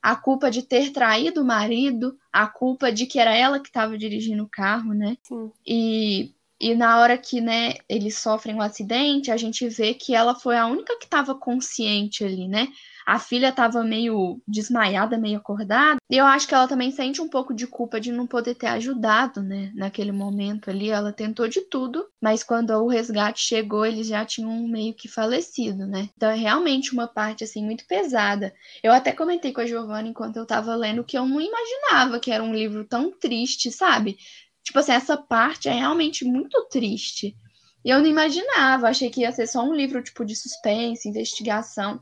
A 0.00 0.16
culpa 0.16 0.50
de 0.50 0.62
ter 0.62 0.90
traído 0.90 1.42
o 1.42 1.44
marido, 1.44 2.16
a 2.32 2.46
culpa 2.46 2.90
de 2.90 3.04
que 3.04 3.18
era 3.18 3.34
ela 3.34 3.60
que 3.60 3.68
estava 3.68 3.98
dirigindo 3.98 4.44
o 4.44 4.48
carro, 4.48 4.94
né? 4.94 5.18
Sim. 5.22 5.52
E 5.66 6.34
e 6.60 6.74
na 6.74 7.00
hora 7.00 7.16
que, 7.16 7.40
né, 7.40 7.74
eles 7.88 8.18
sofrem 8.18 8.54
um 8.54 8.62
acidente, 8.62 9.30
a 9.30 9.36
gente 9.36 9.68
vê 9.68 9.94
que 9.94 10.14
ela 10.14 10.34
foi 10.34 10.56
a 10.56 10.66
única 10.66 10.98
que 10.98 11.04
estava 11.04 11.34
consciente 11.34 12.24
ali, 12.24 12.48
né? 12.48 12.68
A 13.06 13.18
filha 13.18 13.48
estava 13.48 13.82
meio 13.82 14.38
desmaiada, 14.46 15.16
meio 15.16 15.38
acordada. 15.38 15.98
E 16.10 16.16
eu 16.18 16.26
acho 16.26 16.46
que 16.46 16.54
ela 16.54 16.68
também 16.68 16.90
sente 16.90 17.22
um 17.22 17.28
pouco 17.28 17.54
de 17.54 17.66
culpa 17.66 17.98
de 17.98 18.12
não 18.12 18.26
poder 18.26 18.54
ter 18.54 18.66
ajudado, 18.66 19.42
né? 19.42 19.72
Naquele 19.74 20.12
momento 20.12 20.68
ali, 20.68 20.90
ela 20.90 21.10
tentou 21.10 21.48
de 21.48 21.62
tudo, 21.62 22.06
mas 22.20 22.42
quando 22.42 22.70
o 22.72 22.86
resgate 22.86 23.40
chegou, 23.40 23.86
eles 23.86 24.08
já 24.08 24.26
tinham 24.26 24.68
meio 24.68 24.92
que 24.92 25.08
falecido, 25.08 25.86
né? 25.86 26.10
Então 26.18 26.28
é 26.30 26.34
realmente 26.34 26.92
uma 26.92 27.06
parte 27.06 27.44
assim 27.44 27.64
muito 27.64 27.86
pesada. 27.86 28.52
Eu 28.82 28.92
até 28.92 29.10
comentei 29.10 29.52
com 29.54 29.62
a 29.62 29.66
Giovanna 29.66 30.08
enquanto 30.08 30.36
eu 30.36 30.42
estava 30.42 30.74
lendo 30.74 31.02
que 31.02 31.16
eu 31.16 31.24
não 31.24 31.40
imaginava 31.40 32.20
que 32.20 32.30
era 32.30 32.44
um 32.44 32.54
livro 32.54 32.84
tão 32.84 33.10
triste, 33.10 33.70
sabe? 33.70 34.18
Tipo 34.68 34.80
assim, 34.80 34.92
essa 34.92 35.16
parte 35.16 35.66
é 35.66 35.72
realmente 35.72 36.26
muito 36.26 36.62
triste. 36.68 37.34
E 37.82 37.88
eu 37.88 38.00
não 38.00 38.06
imaginava, 38.06 38.86
achei 38.86 39.08
que 39.08 39.22
ia 39.22 39.32
ser 39.32 39.46
só 39.46 39.62
um 39.62 39.72
livro 39.72 40.02
tipo 40.02 40.26
de 40.26 40.36
suspense, 40.36 41.08
investigação. 41.08 41.98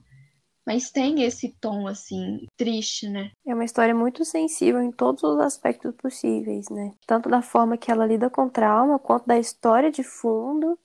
Mas 0.67 0.91
tem 0.91 1.23
esse 1.23 1.57
tom, 1.61 1.87
assim, 1.87 2.45
triste, 2.57 3.09
né? 3.09 3.31
É 3.47 3.55
uma 3.55 3.65
história 3.65 3.95
muito 3.95 4.25
sensível 4.25 4.83
em 4.83 4.91
todos 4.91 5.23
os 5.23 5.39
aspectos 5.39 5.95
possíveis, 5.95 6.69
né? 6.69 6.91
Tanto 7.07 7.29
da 7.29 7.41
forma 7.41 7.77
que 7.77 7.89
ela 7.89 8.05
lida 8.05 8.29
com 8.29 8.49
trauma, 8.49 8.99
quanto 8.99 9.29
da 9.29 9.39
história 9.39 9.93
de 9.93 10.03
fundo 10.03 10.77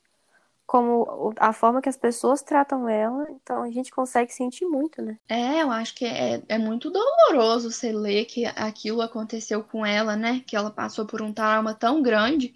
como 0.72 1.34
a 1.38 1.52
forma 1.52 1.82
que 1.82 1.90
as 1.90 1.98
pessoas 1.98 2.42
tratam 2.42 2.88
ela, 2.88 3.28
então 3.32 3.62
a 3.62 3.70
gente 3.70 3.92
consegue 3.92 4.32
sentir 4.32 4.64
muito, 4.64 5.02
né? 5.02 5.18
É, 5.28 5.62
eu 5.62 5.70
acho 5.70 5.94
que 5.94 6.06
é, 6.06 6.42
é 6.48 6.58
muito 6.58 6.90
doloroso 6.90 7.70
você 7.70 7.92
ler 7.92 8.24
que 8.24 8.46
aquilo 8.46 9.02
aconteceu 9.02 9.66
com 9.66 9.86
ela, 9.86 10.16
né? 10.16 10.42
Que 10.48 10.56
ela 10.56 10.72
passou 10.72 11.06
por 11.06 11.22
um 11.22 11.34
trauma 11.34 11.74
tão 11.74 12.02
grande 12.02 12.54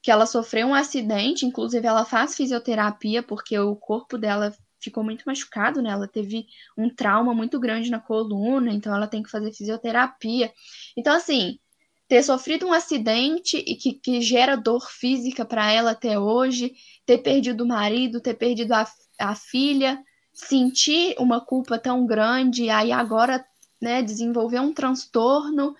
que 0.00 0.12
ela 0.12 0.26
sofreu 0.26 0.68
um 0.68 0.74
acidente, 0.76 1.44
inclusive 1.44 1.84
ela 1.84 2.04
faz 2.04 2.36
fisioterapia 2.36 3.20
porque 3.20 3.58
o 3.58 3.74
corpo 3.74 4.16
dela 4.16 4.54
ficou 4.80 5.02
muito 5.02 5.24
machucado, 5.26 5.82
né? 5.82 5.90
Ela 5.90 6.06
teve 6.06 6.46
um 6.78 6.88
trauma 6.88 7.34
muito 7.34 7.58
grande 7.58 7.90
na 7.90 7.98
coluna, 7.98 8.72
então 8.72 8.94
ela 8.94 9.08
tem 9.08 9.24
que 9.24 9.28
fazer 9.28 9.52
fisioterapia. 9.52 10.52
Então, 10.96 11.12
assim, 11.12 11.58
ter 12.10 12.24
sofrido 12.24 12.66
um 12.66 12.72
acidente 12.72 13.56
e 13.56 13.76
que, 13.76 13.92
que 13.92 14.20
gera 14.20 14.56
dor 14.56 14.90
física 14.90 15.44
para 15.44 15.70
ela 15.70 15.92
até 15.92 16.18
hoje, 16.18 16.72
ter 17.06 17.18
perdido 17.18 17.62
o 17.62 17.68
marido, 17.68 18.20
ter 18.20 18.34
perdido 18.34 18.72
a, 18.72 18.84
a 19.20 19.36
filha, 19.36 19.96
sentir 20.32 21.14
uma 21.20 21.40
culpa 21.40 21.78
tão 21.78 22.04
grande, 22.04 22.64
e 22.64 22.70
aí 22.70 22.90
agora 22.90 23.46
né, 23.80 24.02
desenvolver 24.02 24.58
um 24.58 24.74
transtorno 24.74 25.76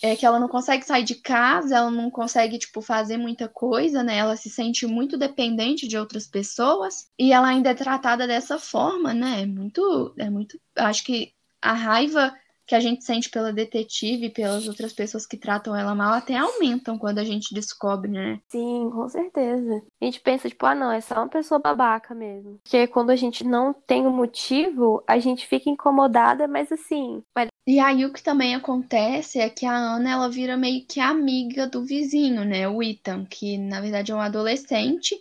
é 0.00 0.14
que 0.14 0.24
ela 0.24 0.38
não 0.38 0.46
consegue 0.46 0.86
sair 0.86 1.02
de 1.02 1.16
casa, 1.16 1.78
ela 1.78 1.90
não 1.90 2.12
consegue, 2.12 2.56
tipo, 2.56 2.80
fazer 2.80 3.16
muita 3.16 3.48
coisa, 3.48 4.04
né? 4.04 4.18
Ela 4.18 4.36
se 4.36 4.48
sente 4.48 4.86
muito 4.86 5.18
dependente 5.18 5.88
de 5.88 5.98
outras 5.98 6.28
pessoas 6.28 7.08
e 7.18 7.32
ela 7.32 7.48
ainda 7.48 7.70
é 7.70 7.74
tratada 7.74 8.24
dessa 8.24 8.56
forma, 8.56 9.12
né? 9.12 9.42
É 9.42 9.46
muito, 9.46 10.14
é 10.16 10.30
muito, 10.30 10.60
acho 10.76 11.02
que 11.02 11.32
a 11.60 11.72
raiva 11.72 12.32
que 12.66 12.74
a 12.74 12.80
gente 12.80 13.04
sente 13.04 13.30
pela 13.30 13.52
detetive 13.52 14.26
e 14.26 14.30
pelas 14.30 14.66
outras 14.66 14.92
pessoas 14.92 15.26
que 15.26 15.36
tratam 15.36 15.76
ela 15.76 15.94
mal 15.94 16.14
até 16.14 16.36
aumentam 16.36 16.98
quando 16.98 17.18
a 17.18 17.24
gente 17.24 17.54
descobre, 17.54 18.10
né? 18.10 18.40
Sim, 18.48 18.90
com 18.90 19.08
certeza. 19.08 19.82
A 20.00 20.04
gente 20.04 20.20
pensa, 20.20 20.48
tipo, 20.48 20.64
ah, 20.66 20.74
não, 20.74 20.90
é 20.90 21.00
só 21.00 21.16
uma 21.16 21.28
pessoa 21.28 21.58
babaca 21.58 22.14
mesmo. 22.14 22.58
Porque 22.62 22.86
quando 22.86 23.10
a 23.10 23.16
gente 23.16 23.44
não 23.44 23.72
tem 23.72 24.06
um 24.06 24.14
motivo, 24.14 25.02
a 25.06 25.18
gente 25.18 25.46
fica 25.46 25.68
incomodada, 25.68 26.48
mas 26.48 26.72
assim. 26.72 27.22
Mas... 27.34 27.48
E 27.66 27.78
aí 27.78 28.04
o 28.04 28.12
que 28.12 28.22
também 28.22 28.54
acontece 28.54 29.38
é 29.38 29.48
que 29.48 29.66
a 29.66 29.74
Ana, 29.74 30.10
ela 30.10 30.28
vira 30.28 30.56
meio 30.56 30.86
que 30.86 31.00
amiga 31.00 31.66
do 31.66 31.84
vizinho, 31.84 32.44
né? 32.44 32.68
O 32.68 32.82
Ethan, 32.82 33.24
que 33.24 33.58
na 33.58 33.80
verdade 33.80 34.12
é 34.12 34.14
um 34.14 34.20
adolescente 34.20 35.16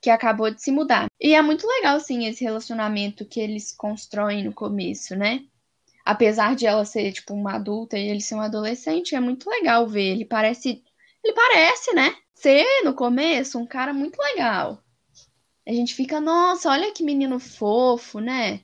que 0.00 0.10
acabou 0.10 0.50
de 0.50 0.62
se 0.62 0.70
mudar. 0.70 1.06
E 1.20 1.34
é 1.34 1.42
muito 1.42 1.66
legal, 1.66 1.96
assim, 1.96 2.26
esse 2.26 2.44
relacionamento 2.44 3.26
que 3.26 3.40
eles 3.40 3.74
constroem 3.76 4.44
no 4.44 4.52
começo, 4.52 5.16
né? 5.16 5.40
Apesar 6.08 6.56
de 6.56 6.66
ela 6.66 6.86
ser, 6.86 7.12
tipo, 7.12 7.34
uma 7.34 7.56
adulta 7.56 7.98
e 7.98 8.08
ele 8.08 8.22
ser 8.22 8.34
um 8.34 8.40
adolescente, 8.40 9.14
é 9.14 9.20
muito 9.20 9.48
legal 9.50 9.86
ver. 9.86 10.12
Ele 10.12 10.24
parece. 10.24 10.82
Ele 11.22 11.34
parece, 11.34 11.92
né? 11.92 12.16
Ser, 12.34 12.64
no 12.82 12.94
começo, 12.94 13.58
um 13.58 13.66
cara 13.66 13.92
muito 13.92 14.18
legal. 14.18 14.82
A 15.66 15.72
gente 15.72 15.94
fica, 15.94 16.18
nossa, 16.18 16.70
olha 16.70 16.94
que 16.94 17.04
menino 17.04 17.38
fofo, 17.38 18.20
né? 18.20 18.60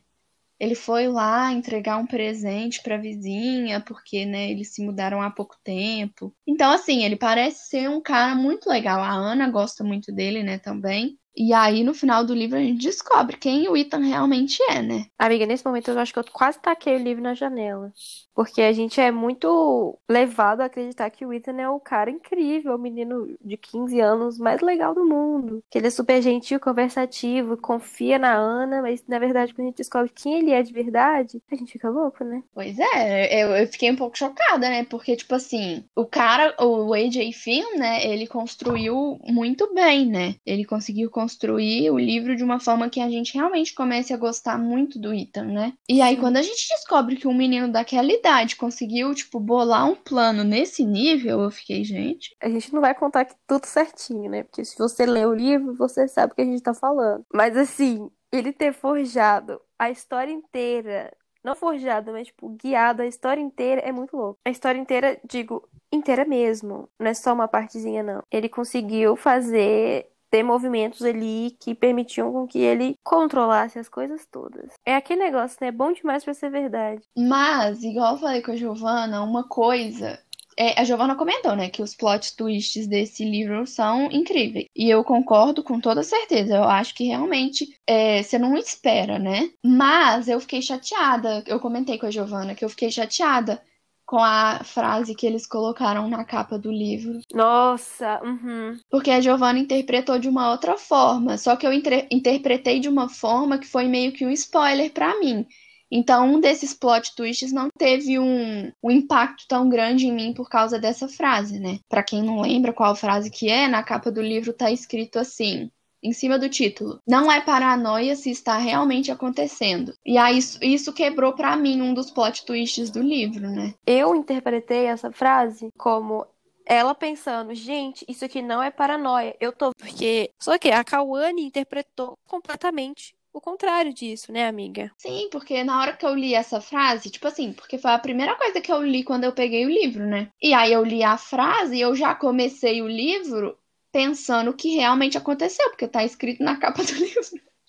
Ele 0.58 0.74
foi 0.74 1.06
lá 1.06 1.52
entregar 1.52 1.98
um 1.98 2.06
presente 2.06 2.82
pra 2.82 2.96
vizinha, 2.96 3.78
porque, 3.80 4.24
né, 4.24 4.50
eles 4.50 4.72
se 4.72 4.82
mudaram 4.82 5.20
há 5.20 5.30
pouco 5.30 5.56
tempo. 5.62 6.34
Então, 6.46 6.70
assim, 6.70 7.04
ele 7.04 7.16
parece 7.16 7.68
ser 7.68 7.90
um 7.90 8.00
cara 8.00 8.34
muito 8.34 8.70
legal. 8.70 9.00
A 9.02 9.12
Ana 9.12 9.50
gosta 9.50 9.84
muito 9.84 10.10
dele, 10.10 10.42
né, 10.42 10.58
também. 10.58 11.18
E 11.36 11.52
aí, 11.52 11.82
no 11.82 11.94
final 11.94 12.24
do 12.24 12.34
livro, 12.34 12.56
a 12.56 12.62
gente 12.62 12.82
descobre 12.82 13.36
quem 13.36 13.68
o 13.68 13.76
Ethan 13.76 13.98
realmente 13.98 14.62
é, 14.70 14.80
né? 14.80 15.06
Amiga, 15.18 15.46
nesse 15.46 15.64
momento 15.64 15.90
eu 15.90 15.98
acho 15.98 16.12
que 16.12 16.18
eu 16.18 16.24
quase 16.32 16.60
taquei 16.60 16.94
o 16.94 17.02
livro 17.02 17.22
na 17.22 17.34
janela. 17.34 17.92
Porque 18.34 18.62
a 18.62 18.72
gente 18.72 19.00
é 19.00 19.10
muito 19.10 19.96
levado 20.08 20.60
a 20.60 20.64
acreditar 20.64 21.08
que 21.10 21.24
o 21.24 21.32
Ethan 21.32 21.60
é 21.60 21.68
o 21.68 21.78
cara 21.80 22.10
incrível, 22.10 22.74
o 22.74 22.78
menino 22.78 23.28
de 23.44 23.56
15 23.56 24.00
anos 24.00 24.38
mais 24.38 24.60
legal 24.60 24.94
do 24.94 25.04
mundo. 25.04 25.62
Que 25.70 25.78
ele 25.78 25.86
é 25.86 25.90
super 25.90 26.20
gentil, 26.20 26.58
conversativo, 26.58 27.56
confia 27.56 28.18
na 28.18 28.34
Ana, 28.34 28.82
mas 28.82 29.04
na 29.06 29.18
verdade, 29.18 29.54
quando 29.54 29.66
a 29.66 29.70
gente 29.70 29.78
descobre 29.78 30.10
quem 30.14 30.38
ele 30.38 30.50
é 30.50 30.62
de 30.62 30.72
verdade, 30.72 31.40
a 31.50 31.54
gente 31.54 31.72
fica 31.72 31.88
louco, 31.88 32.24
né? 32.24 32.42
Pois 32.52 32.76
é, 32.78 33.44
eu, 33.44 33.50
eu 33.50 33.66
fiquei 33.68 33.90
um 33.90 33.96
pouco 33.96 34.18
chocada, 34.18 34.68
né? 34.68 34.84
Porque, 34.84 35.14
tipo 35.16 35.34
assim, 35.34 35.84
o 35.96 36.04
cara, 36.04 36.54
o 36.60 36.92
AJ 36.92 37.32
Finn, 37.32 37.76
né, 37.76 38.04
ele 38.04 38.26
construiu 38.26 39.18
muito 39.24 39.72
bem, 39.72 40.06
né? 40.06 40.34
Ele 40.44 40.64
conseguiu 40.64 41.10
construir 41.10 41.23
construir 41.24 41.90
o 41.90 41.98
livro 41.98 42.36
de 42.36 42.44
uma 42.44 42.60
forma 42.60 42.90
que 42.90 43.00
a 43.00 43.08
gente 43.08 43.34
realmente 43.34 43.74
comece 43.74 44.12
a 44.12 44.16
gostar 44.16 44.58
muito 44.58 44.98
do 44.98 45.12
Ethan, 45.12 45.46
né? 45.46 45.72
E 45.88 46.02
aí, 46.02 46.14
Sim. 46.14 46.20
quando 46.20 46.36
a 46.36 46.42
gente 46.42 46.68
descobre 46.68 47.16
que 47.16 47.26
um 47.26 47.34
menino 47.34 47.72
daquela 47.72 48.12
idade 48.12 48.56
conseguiu, 48.56 49.14
tipo, 49.14 49.40
bolar 49.40 49.88
um 49.88 49.94
plano 49.94 50.44
nesse 50.44 50.84
nível, 50.84 51.40
eu 51.40 51.50
fiquei, 51.50 51.82
gente. 51.82 52.36
A 52.42 52.48
gente 52.48 52.72
não 52.74 52.82
vai 52.82 52.94
contar 52.94 53.22
aqui 53.22 53.34
tudo 53.46 53.64
certinho, 53.64 54.30
né? 54.30 54.42
Porque 54.42 54.64
se 54.64 54.76
você 54.76 55.06
lê 55.06 55.24
o 55.24 55.34
livro, 55.34 55.74
você 55.74 56.06
sabe 56.06 56.32
o 56.32 56.36
que 56.36 56.42
a 56.42 56.44
gente 56.44 56.62
tá 56.62 56.74
falando. 56.74 57.24
Mas 57.32 57.56
assim, 57.56 58.10
ele 58.30 58.52
ter 58.52 58.74
forjado 58.74 59.58
a 59.78 59.90
história 59.90 60.30
inteira 60.30 61.10
não 61.42 61.54
forjado, 61.54 62.10
mas, 62.10 62.28
tipo, 62.28 62.48
guiado 62.48 63.02
a 63.02 63.06
história 63.06 63.40
inteira 63.40 63.82
é 63.82 63.92
muito 63.92 64.16
louco. 64.16 64.40
A 64.46 64.50
história 64.50 64.78
inteira, 64.78 65.20
digo, 65.28 65.68
inteira 65.92 66.24
mesmo. 66.24 66.88
Não 66.98 67.10
é 67.10 67.12
só 67.12 67.34
uma 67.34 67.46
partezinha, 67.46 68.02
não. 68.02 68.22
Ele 68.30 68.48
conseguiu 68.48 69.14
fazer 69.14 70.10
ter 70.34 70.42
movimentos 70.42 71.02
ali 71.02 71.56
que 71.60 71.76
permitiam 71.76 72.32
com 72.32 72.44
que 72.44 72.58
ele 72.58 72.96
controlasse 73.04 73.78
as 73.78 73.88
coisas 73.88 74.26
todas. 74.26 74.72
É 74.84 74.96
aquele 74.96 75.22
negócio, 75.22 75.56
né? 75.60 75.68
É 75.68 75.70
bom 75.72 75.92
demais 75.92 76.24
para 76.24 76.34
ser 76.34 76.50
verdade. 76.50 77.02
Mas, 77.16 77.84
igual 77.84 78.14
eu 78.14 78.18
falei 78.18 78.42
com 78.42 78.50
a 78.50 78.56
Giovana, 78.56 79.22
uma 79.22 79.44
coisa 79.44 80.18
é, 80.56 80.80
a 80.80 80.84
Giovanna 80.84 81.14
comentou, 81.14 81.54
né, 81.54 81.68
que 81.68 81.82
os 81.82 81.94
plot 81.94 82.36
twists 82.36 82.86
desse 82.86 83.24
livro 83.24 83.66
são 83.66 84.08
incríveis. 84.10 84.66
E 84.74 84.90
eu 84.90 85.04
concordo 85.04 85.62
com 85.62 85.80
toda 85.80 86.02
certeza. 86.02 86.56
Eu 86.56 86.64
acho 86.64 86.94
que 86.94 87.04
realmente 87.04 87.76
é, 87.86 88.22
você 88.22 88.36
não 88.36 88.56
espera, 88.56 89.18
né? 89.18 89.50
Mas 89.64 90.28
eu 90.28 90.40
fiquei 90.40 90.62
chateada. 90.62 91.44
Eu 91.46 91.60
comentei 91.60 91.96
com 91.96 92.06
a 92.06 92.10
Giovanna 92.10 92.54
que 92.54 92.64
eu 92.64 92.68
fiquei 92.68 92.90
chateada 92.90 93.62
com 94.06 94.18
a 94.18 94.62
frase 94.62 95.14
que 95.14 95.26
eles 95.26 95.46
colocaram 95.46 96.08
na 96.08 96.24
capa 96.24 96.58
do 96.58 96.70
livro. 96.70 97.20
Nossa, 97.32 98.20
uhum. 98.22 98.78
Porque 98.90 99.10
a 99.10 99.20
Giovanna 99.20 99.58
interpretou 99.58 100.18
de 100.18 100.28
uma 100.28 100.50
outra 100.50 100.76
forma, 100.76 101.38
só 101.38 101.56
que 101.56 101.66
eu 101.66 101.72
interpretei 101.72 102.80
de 102.80 102.88
uma 102.88 103.08
forma 103.08 103.58
que 103.58 103.66
foi 103.66 103.88
meio 103.88 104.12
que 104.12 104.26
um 104.26 104.30
spoiler 104.30 104.92
para 104.92 105.18
mim. 105.18 105.46
Então, 105.90 106.34
um 106.34 106.40
desses 106.40 106.74
plot 106.74 107.14
twists 107.14 107.52
não 107.52 107.68
teve 107.78 108.18
um, 108.18 108.72
um 108.82 108.90
impacto 108.90 109.44
tão 109.48 109.68
grande 109.68 110.06
em 110.06 110.12
mim 110.12 110.34
por 110.34 110.48
causa 110.48 110.78
dessa 110.78 111.06
frase, 111.06 111.60
né? 111.60 111.78
Para 111.88 112.02
quem 112.02 112.22
não 112.22 112.40
lembra 112.40 112.72
qual 112.72 112.96
frase 112.96 113.30
que 113.30 113.48
é, 113.48 113.68
na 113.68 113.82
capa 113.82 114.10
do 114.10 114.20
livro 114.20 114.52
tá 114.52 114.70
escrito 114.70 115.18
assim: 115.18 115.70
em 116.04 116.12
cima 116.12 116.38
do 116.38 116.48
título. 116.48 117.00
Não 117.08 117.32
é 117.32 117.40
paranoia 117.40 118.14
se 118.14 118.30
está 118.30 118.58
realmente 118.58 119.10
acontecendo. 119.10 119.94
E 120.04 120.18
aí 120.18 120.38
isso, 120.38 120.58
isso 120.62 120.92
quebrou 120.92 121.32
para 121.32 121.56
mim 121.56 121.80
um 121.80 121.94
dos 121.94 122.10
plot 122.10 122.44
twists 122.44 122.90
do 122.90 123.02
livro, 123.02 123.48
né? 123.48 123.74
Eu 123.86 124.14
interpretei 124.14 124.84
essa 124.84 125.10
frase 125.10 125.70
como 125.78 126.26
ela 126.66 126.94
pensando, 126.94 127.54
gente, 127.54 128.04
isso 128.08 128.24
aqui 128.24 128.40
não 128.42 128.62
é 128.62 128.70
paranoia. 128.70 129.34
Eu 129.40 129.52
tô. 129.52 129.72
Porque. 129.74 130.30
Só 130.40 130.58
que 130.58 130.70
a 130.70 130.84
Kawane 130.84 131.44
interpretou 131.44 132.18
completamente 132.26 133.14
o 133.32 133.40
contrário 133.40 133.92
disso, 133.92 134.30
né, 134.30 134.46
amiga? 134.46 134.92
Sim, 134.96 135.28
porque 135.30 135.64
na 135.64 135.80
hora 135.80 135.92
que 135.96 136.06
eu 136.06 136.14
li 136.14 136.34
essa 136.34 136.60
frase, 136.60 137.10
tipo 137.10 137.26
assim, 137.26 137.52
porque 137.52 137.76
foi 137.76 137.90
a 137.90 137.98
primeira 137.98 138.36
coisa 138.36 138.60
que 138.60 138.70
eu 138.70 138.80
li 138.80 139.02
quando 139.02 139.24
eu 139.24 139.32
peguei 139.32 139.66
o 139.66 139.68
livro, 139.68 140.06
né? 140.06 140.28
E 140.40 140.54
aí 140.54 140.72
eu 140.72 140.84
li 140.84 141.02
a 141.02 141.18
frase 141.18 141.76
e 141.76 141.80
eu 141.80 141.96
já 141.96 142.14
comecei 142.14 142.80
o 142.80 142.86
livro 142.86 143.58
pensando 143.94 144.50
o 144.50 144.54
que 144.54 144.74
realmente 144.74 145.16
aconteceu, 145.16 145.70
porque 145.70 145.86
tá 145.86 146.04
escrito 146.04 146.42
na 146.42 146.56
capa 146.56 146.82
do 146.82 146.92
livro. 146.98 147.22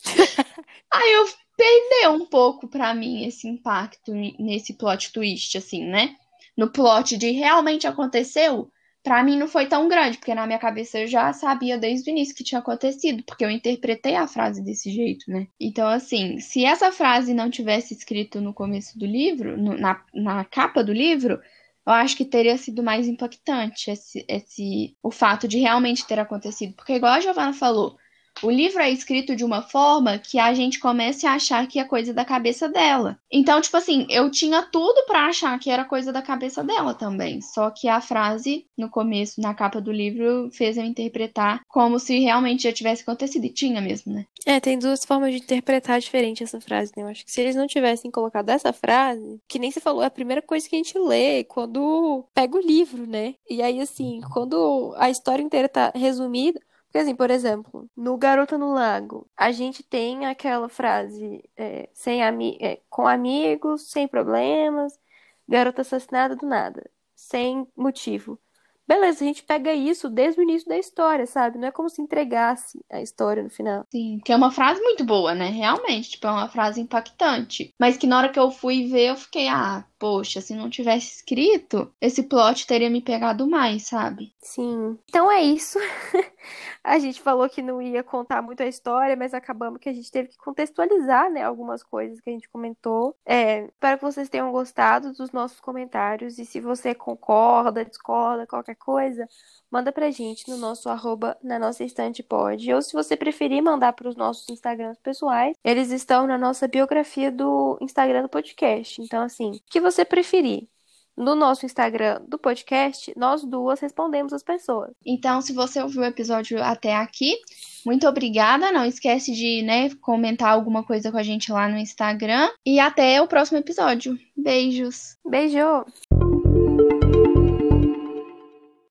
Aí 0.91 1.13
eu 1.13 1.29
perdeu 1.55 2.13
um 2.13 2.25
pouco 2.25 2.67
para 2.67 2.95
mim 2.95 3.27
esse 3.27 3.47
impacto 3.47 4.11
nesse 4.39 4.73
plot 4.73 5.13
twist, 5.13 5.55
assim, 5.55 5.85
né? 5.85 6.15
No 6.57 6.71
plot 6.71 7.15
de 7.15 7.29
realmente 7.29 7.85
aconteceu, 7.85 8.71
para 9.03 9.23
mim 9.23 9.37
não 9.37 9.47
foi 9.47 9.67
tão 9.67 9.87
grande, 9.87 10.17
porque 10.17 10.33
na 10.33 10.47
minha 10.47 10.57
cabeça 10.57 10.97
eu 10.97 11.05
já 11.07 11.31
sabia 11.31 11.77
desde 11.77 12.09
o 12.09 12.11
início 12.11 12.33
que 12.33 12.43
tinha 12.43 12.57
acontecido, 12.57 13.21
porque 13.23 13.45
eu 13.45 13.51
interpretei 13.51 14.15
a 14.15 14.27
frase 14.27 14.63
desse 14.63 14.89
jeito, 14.89 15.29
né? 15.29 15.47
Então, 15.59 15.87
assim, 15.87 16.39
se 16.39 16.65
essa 16.65 16.91
frase 16.91 17.35
não 17.35 17.51
tivesse 17.51 17.93
escrito 17.93 18.41
no 18.41 18.51
começo 18.51 18.97
do 18.97 19.05
livro, 19.05 19.55
no, 19.55 19.77
na, 19.77 20.03
na 20.11 20.43
capa 20.43 20.83
do 20.83 20.91
livro, 20.91 21.39
eu 21.85 21.93
acho 21.93 22.17
que 22.17 22.25
teria 22.25 22.57
sido 22.57 22.81
mais 22.83 23.07
impactante 23.07 23.91
esse, 23.91 24.25
esse, 24.27 24.97
o 25.03 25.11
fato 25.11 25.47
de 25.47 25.59
realmente 25.59 26.05
ter 26.07 26.19
acontecido. 26.19 26.73
Porque, 26.75 26.93
igual 26.93 27.13
a 27.13 27.19
Giovanna 27.19 27.53
falou, 27.53 27.97
o 28.41 28.49
livro 28.49 28.81
é 28.81 28.89
escrito 28.91 29.35
de 29.35 29.43
uma 29.43 29.61
forma 29.61 30.17
que 30.17 30.39
a 30.39 30.53
gente 30.53 30.79
comece 30.79 31.25
a 31.25 31.33
achar 31.33 31.67
que 31.67 31.79
é 31.79 31.83
coisa 31.83 32.13
da 32.13 32.25
cabeça 32.25 32.67
dela. 32.67 33.17
Então, 33.31 33.61
tipo 33.61 33.77
assim, 33.77 34.05
eu 34.09 34.29
tinha 34.29 34.61
tudo 34.63 35.05
para 35.05 35.27
achar 35.27 35.57
que 35.59 35.69
era 35.69 35.85
coisa 35.85 36.11
da 36.11 36.21
cabeça 36.21 36.63
dela 36.63 36.93
também. 36.93 37.41
Só 37.41 37.69
que 37.69 37.87
a 37.87 38.01
frase 38.01 38.65
no 38.77 38.89
começo, 38.89 39.41
na 39.41 39.53
capa 39.53 39.81
do 39.81 39.91
livro, 39.91 40.49
fez 40.51 40.77
eu 40.77 40.83
interpretar 40.83 41.61
como 41.67 41.99
se 41.99 42.19
realmente 42.19 42.63
já 42.63 42.73
tivesse 42.73 43.03
acontecido. 43.03 43.45
E 43.45 43.49
tinha 43.49 43.81
mesmo, 43.81 44.13
né? 44.13 44.25
É, 44.45 44.59
tem 44.59 44.77
duas 44.77 45.03
formas 45.03 45.31
de 45.31 45.39
interpretar 45.39 45.99
diferente 45.99 46.43
essa 46.43 46.61
frase, 46.61 46.91
né? 46.95 47.03
Eu 47.03 47.07
acho 47.07 47.25
que 47.25 47.31
se 47.31 47.41
eles 47.41 47.55
não 47.55 47.65
tivessem 47.67 48.11
colocado 48.11 48.49
essa 48.49 48.71
frase, 48.71 49.39
que 49.47 49.57
nem 49.57 49.71
você 49.71 49.79
falou, 49.79 50.03
é 50.03 50.05
a 50.05 50.11
primeira 50.11 50.41
coisa 50.41 50.67
que 50.69 50.75
a 50.75 50.77
gente 50.77 50.97
lê 50.99 51.43
quando 51.43 52.25
pega 52.33 52.55
o 52.55 52.61
livro, 52.61 53.07
né? 53.07 53.35
E 53.49 53.61
aí, 53.61 53.79
assim, 53.81 54.21
quando 54.31 54.93
a 54.97 55.09
história 55.09 55.43
inteira 55.43 55.67
tá 55.67 55.91
resumida. 55.95 56.59
Porque, 56.95 57.03
assim, 57.03 57.15
por 57.15 57.29
exemplo, 57.29 57.89
no 57.93 58.17
Garota 58.17 58.57
no 58.57 58.71
Lago, 58.71 59.29
a 59.35 59.51
gente 59.51 59.83
tem 59.83 60.25
aquela 60.27 60.69
frase 60.69 61.43
é, 61.57 61.89
sem 61.93 62.23
ami 62.23 62.57
é, 62.61 62.79
com 62.89 63.05
amigos, 63.05 63.91
sem 63.91 64.07
problemas, 64.07 64.97
garota 65.45 65.81
assassinada 65.81 66.37
do 66.37 66.47
nada, 66.47 66.89
sem 67.13 67.67
motivo. 67.75 68.39
Beleza, 68.87 69.25
a 69.25 69.27
gente 69.27 69.43
pega 69.43 69.73
isso 69.73 70.09
desde 70.09 70.39
o 70.39 70.43
início 70.43 70.69
da 70.69 70.77
história, 70.77 71.25
sabe? 71.25 71.57
Não 71.57 71.67
é 71.67 71.71
como 71.71 71.89
se 71.89 72.01
entregasse 72.01 72.79
a 72.89 73.01
história 73.01 73.43
no 73.43 73.49
final. 73.49 73.85
Sim, 73.91 74.21
que 74.23 74.31
é 74.31 74.35
uma 74.37 74.51
frase 74.51 74.79
muito 74.79 75.03
boa, 75.03 75.35
né? 75.35 75.49
Realmente, 75.49 76.11
tipo, 76.11 76.25
é 76.27 76.31
uma 76.31 76.47
frase 76.47 76.79
impactante. 76.79 77.73
Mas 77.77 77.97
que 77.97 78.07
na 78.07 78.19
hora 78.19 78.29
que 78.29 78.39
eu 78.39 78.51
fui 78.51 78.87
ver, 78.87 79.09
eu 79.09 79.15
fiquei, 79.17 79.49
ah, 79.49 79.83
poxa, 79.97 80.41
se 80.41 80.53
não 80.53 80.69
tivesse 80.69 81.17
escrito, 81.17 81.93
esse 81.99 82.23
plot 82.23 82.67
teria 82.67 82.89
me 82.89 83.01
pegado 83.01 83.47
mais, 83.47 83.87
sabe? 83.87 84.33
Sim. 84.39 84.97
Então 85.09 85.31
é 85.31 85.41
isso. 85.41 85.79
a 86.83 86.99
gente 86.99 87.21
falou 87.21 87.49
que 87.49 87.61
não 87.61 87.81
ia 87.81 88.03
contar 88.03 88.41
muito 88.41 88.61
a 88.61 88.67
história, 88.67 89.15
mas 89.15 89.33
acabamos 89.33 89.79
que 89.79 89.89
a 89.89 89.93
gente 89.93 90.11
teve 90.11 90.29
que 90.29 90.37
contextualizar, 90.37 91.31
né, 91.31 91.43
algumas 91.43 91.83
coisas 91.83 92.19
que 92.21 92.29
a 92.29 92.33
gente 92.33 92.49
comentou. 92.49 93.15
É, 93.25 93.65
espero 93.65 93.97
que 93.97 94.03
vocês 94.03 94.29
tenham 94.29 94.51
gostado 94.51 95.13
dos 95.13 95.31
nossos 95.31 95.59
comentários 95.59 96.37
e 96.37 96.45
se 96.45 96.59
você 96.59 96.93
concorda, 96.93 97.85
discorda, 97.85 98.45
qualquer 98.47 98.75
coisa, 98.75 99.27
manda 99.75 99.91
pra 99.91 100.09
gente 100.09 100.49
no 100.49 100.55
nosso 100.55 100.87
arroba 100.87 101.37
na 101.43 101.59
nossa 101.59 101.83
estante 101.83 102.23
pode. 102.23 102.73
Ou 102.73 102.81
se 102.81 102.93
você 102.93 103.17
preferir 103.17 103.61
mandar 103.61 103.91
para 103.91 104.07
os 104.07 104.15
nossos 104.15 104.47
Instagrams 104.49 104.97
pessoais, 105.03 105.53
eles 105.61 105.91
estão 105.91 106.25
na 106.25 106.37
nossa 106.37 106.65
biografia 106.65 107.29
do 107.29 107.77
Instagram 107.81 108.21
do 108.21 108.29
podcast. 108.29 109.01
Então, 109.01 109.21
assim, 109.21 109.51
o 109.51 109.59
que 109.69 109.81
você 109.81 110.05
preferir. 110.05 110.69
No 111.17 111.33
nosso 111.33 111.65
Instagram 111.65 112.21
do 112.27 112.37
podcast, 112.37 113.13
nós 113.15 113.41
duas 113.43 113.79
respondemos 113.79 114.33
as 114.33 114.43
pessoas. 114.43 114.91
Então, 115.05 115.41
se 115.41 115.53
você 115.53 115.81
ouviu 115.81 116.01
o 116.01 116.05
episódio 116.05 116.61
até 116.61 116.93
aqui, 116.93 117.37
muito 117.85 118.05
obrigada. 118.05 118.69
Não 118.69 118.85
esquece 118.85 119.31
de 119.31 119.61
né, 119.61 119.89
comentar 120.01 120.49
alguma 120.49 120.83
coisa 120.83 121.11
com 121.11 121.17
a 121.17 121.23
gente 121.23 121.53
lá 121.53 121.69
no 121.69 121.77
Instagram. 121.77 122.49
E 122.65 122.81
até 122.81 123.21
o 123.21 123.27
próximo 123.27 123.57
episódio. 123.57 124.17
Beijos. 124.35 125.17
Beijo! 125.25 125.85